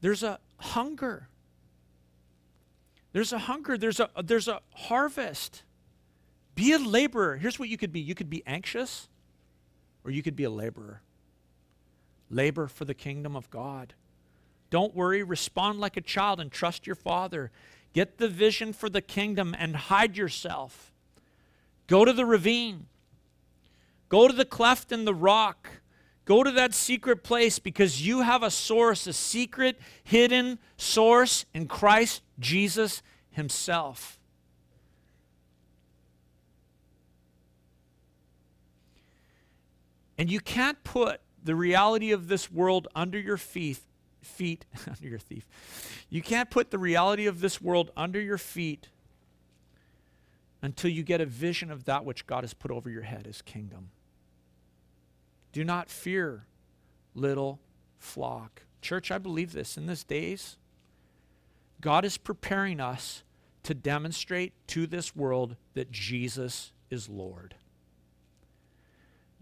there's 0.00 0.22
a 0.22 0.40
hunger 0.58 1.28
there's 3.12 3.32
a 3.32 3.38
hunger, 3.38 3.76
there's 3.76 4.00
a, 4.00 4.08
there's 4.22 4.48
a 4.48 4.60
harvest. 4.74 5.62
Be 6.54 6.72
a 6.72 6.78
laborer. 6.78 7.36
Here's 7.36 7.58
what 7.58 7.68
you 7.68 7.76
could 7.76 7.92
be 7.92 8.00
you 8.00 8.14
could 8.14 8.30
be 8.30 8.42
anxious, 8.46 9.08
or 10.04 10.10
you 10.10 10.22
could 10.22 10.36
be 10.36 10.44
a 10.44 10.50
laborer. 10.50 11.02
Labor 12.30 12.68
for 12.68 12.84
the 12.84 12.94
kingdom 12.94 13.36
of 13.36 13.50
God. 13.50 13.94
Don't 14.70 14.94
worry, 14.94 15.22
respond 15.22 15.80
like 15.80 15.96
a 15.96 16.00
child 16.00 16.40
and 16.40 16.50
trust 16.50 16.86
your 16.86 16.96
Father. 16.96 17.50
Get 17.92 18.18
the 18.18 18.28
vision 18.28 18.72
for 18.72 18.88
the 18.88 19.02
kingdom 19.02 19.54
and 19.58 19.74
hide 19.74 20.16
yourself. 20.16 20.92
Go 21.88 22.04
to 22.04 22.12
the 22.12 22.24
ravine. 22.24 22.86
Go 24.08 24.28
to 24.28 24.34
the 24.34 24.44
cleft 24.44 24.92
in 24.92 25.04
the 25.04 25.14
rock. 25.14 25.68
Go 26.24 26.44
to 26.44 26.52
that 26.52 26.72
secret 26.72 27.24
place 27.24 27.58
because 27.58 28.06
you 28.06 28.20
have 28.20 28.44
a 28.44 28.50
source, 28.50 29.08
a 29.08 29.12
secret, 29.12 29.78
hidden 30.04 30.60
source 30.76 31.44
in 31.52 31.66
Christ 31.66 32.22
Jesus 32.38 33.02
Himself. 33.30 34.20
And 40.16 40.30
you 40.30 40.38
can't 40.38 40.84
put 40.84 41.20
the 41.42 41.54
reality 41.54 42.12
of 42.12 42.28
this 42.28 42.50
world 42.50 42.88
under 42.94 43.18
your 43.18 43.36
feet, 43.36 43.78
feet 44.22 44.66
under 44.86 45.08
your 45.08 45.18
thief. 45.18 45.46
You 46.08 46.22
can't 46.22 46.50
put 46.50 46.70
the 46.70 46.78
reality 46.78 47.26
of 47.26 47.40
this 47.40 47.60
world 47.60 47.90
under 47.96 48.20
your 48.20 48.38
feet 48.38 48.88
until 50.62 50.90
you 50.90 51.02
get 51.02 51.20
a 51.20 51.26
vision 51.26 51.70
of 51.70 51.84
that 51.84 52.04
which 52.04 52.26
God 52.26 52.44
has 52.44 52.52
put 52.52 52.70
over 52.70 52.90
your 52.90 53.02
head, 53.02 53.26
His 53.26 53.42
kingdom. 53.42 53.90
Do 55.52 55.64
not 55.64 55.88
fear, 55.88 56.46
little 57.14 57.60
flock. 57.98 58.62
Church, 58.82 59.10
I 59.10 59.18
believe 59.18 59.52
this. 59.52 59.76
In 59.76 59.86
these 59.86 60.04
days, 60.04 60.58
God 61.80 62.04
is 62.04 62.18
preparing 62.18 62.80
us 62.80 63.24
to 63.62 63.74
demonstrate 63.74 64.52
to 64.68 64.86
this 64.86 65.14
world 65.16 65.56
that 65.74 65.90
Jesus 65.90 66.72
is 66.90 67.08
Lord. 67.08 67.54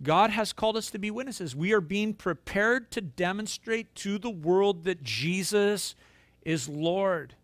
God 0.03 0.30
has 0.30 0.53
called 0.53 0.76
us 0.76 0.90
to 0.90 0.99
be 0.99 1.11
witnesses. 1.11 1.57
We 1.57 1.72
are 1.72 1.80
being 1.80 2.14
prepared 2.14 2.90
to 2.92 3.01
demonstrate 3.01 3.94
to 3.96 4.18
the 4.18 4.30
world 4.30 4.84
that 4.84 5.03
Jesus 5.03 5.94
is 6.42 6.68
Lord. 6.68 7.34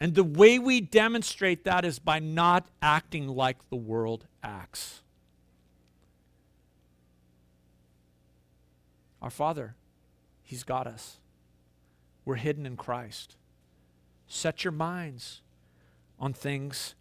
And 0.00 0.14
the 0.14 0.24
way 0.24 0.58
we 0.58 0.80
demonstrate 0.80 1.64
that 1.64 1.84
is 1.84 1.98
by 1.98 2.18
not 2.18 2.66
acting 2.80 3.28
like 3.28 3.56
the 3.68 3.76
world 3.76 4.26
acts. 4.42 5.02
Our 9.20 9.30
Father, 9.30 9.74
He's 10.42 10.62
got 10.62 10.86
us. 10.86 11.18
We're 12.24 12.36
hidden 12.36 12.66
in 12.66 12.76
Christ. 12.76 13.36
Set 14.26 14.64
your 14.64 14.72
minds 14.72 15.42
on 16.18 16.32
things 16.32 16.94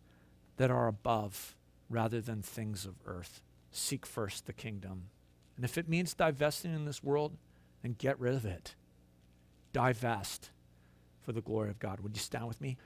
that 0.58 0.72
are 0.72 0.88
above 0.88 1.56
rather 1.90 2.22
than 2.22 2.42
things 2.42 2.86
of 2.86 2.96
earth. 3.06 3.42
Seek 3.76 4.06
first 4.06 4.46
the 4.46 4.54
kingdom. 4.54 5.10
And 5.56 5.66
if 5.66 5.78
it 5.78 5.90
means 5.90 6.14
divesting 6.14 6.74
in 6.74 6.86
this 6.86 7.04
world, 7.04 7.38
then 7.82 7.96
get 7.98 8.20
rid 8.20 8.34
of 8.34 8.46
it. 8.46 8.76
Divest 9.74 10.52
for 11.22 11.34
the 11.34 11.42
glory 11.42 11.70
of 11.70 11.80
God. 11.80 12.00
Would 12.00 12.16
you 12.16 12.22
stand 12.22 12.48
with 12.48 12.62
me? 12.62 12.78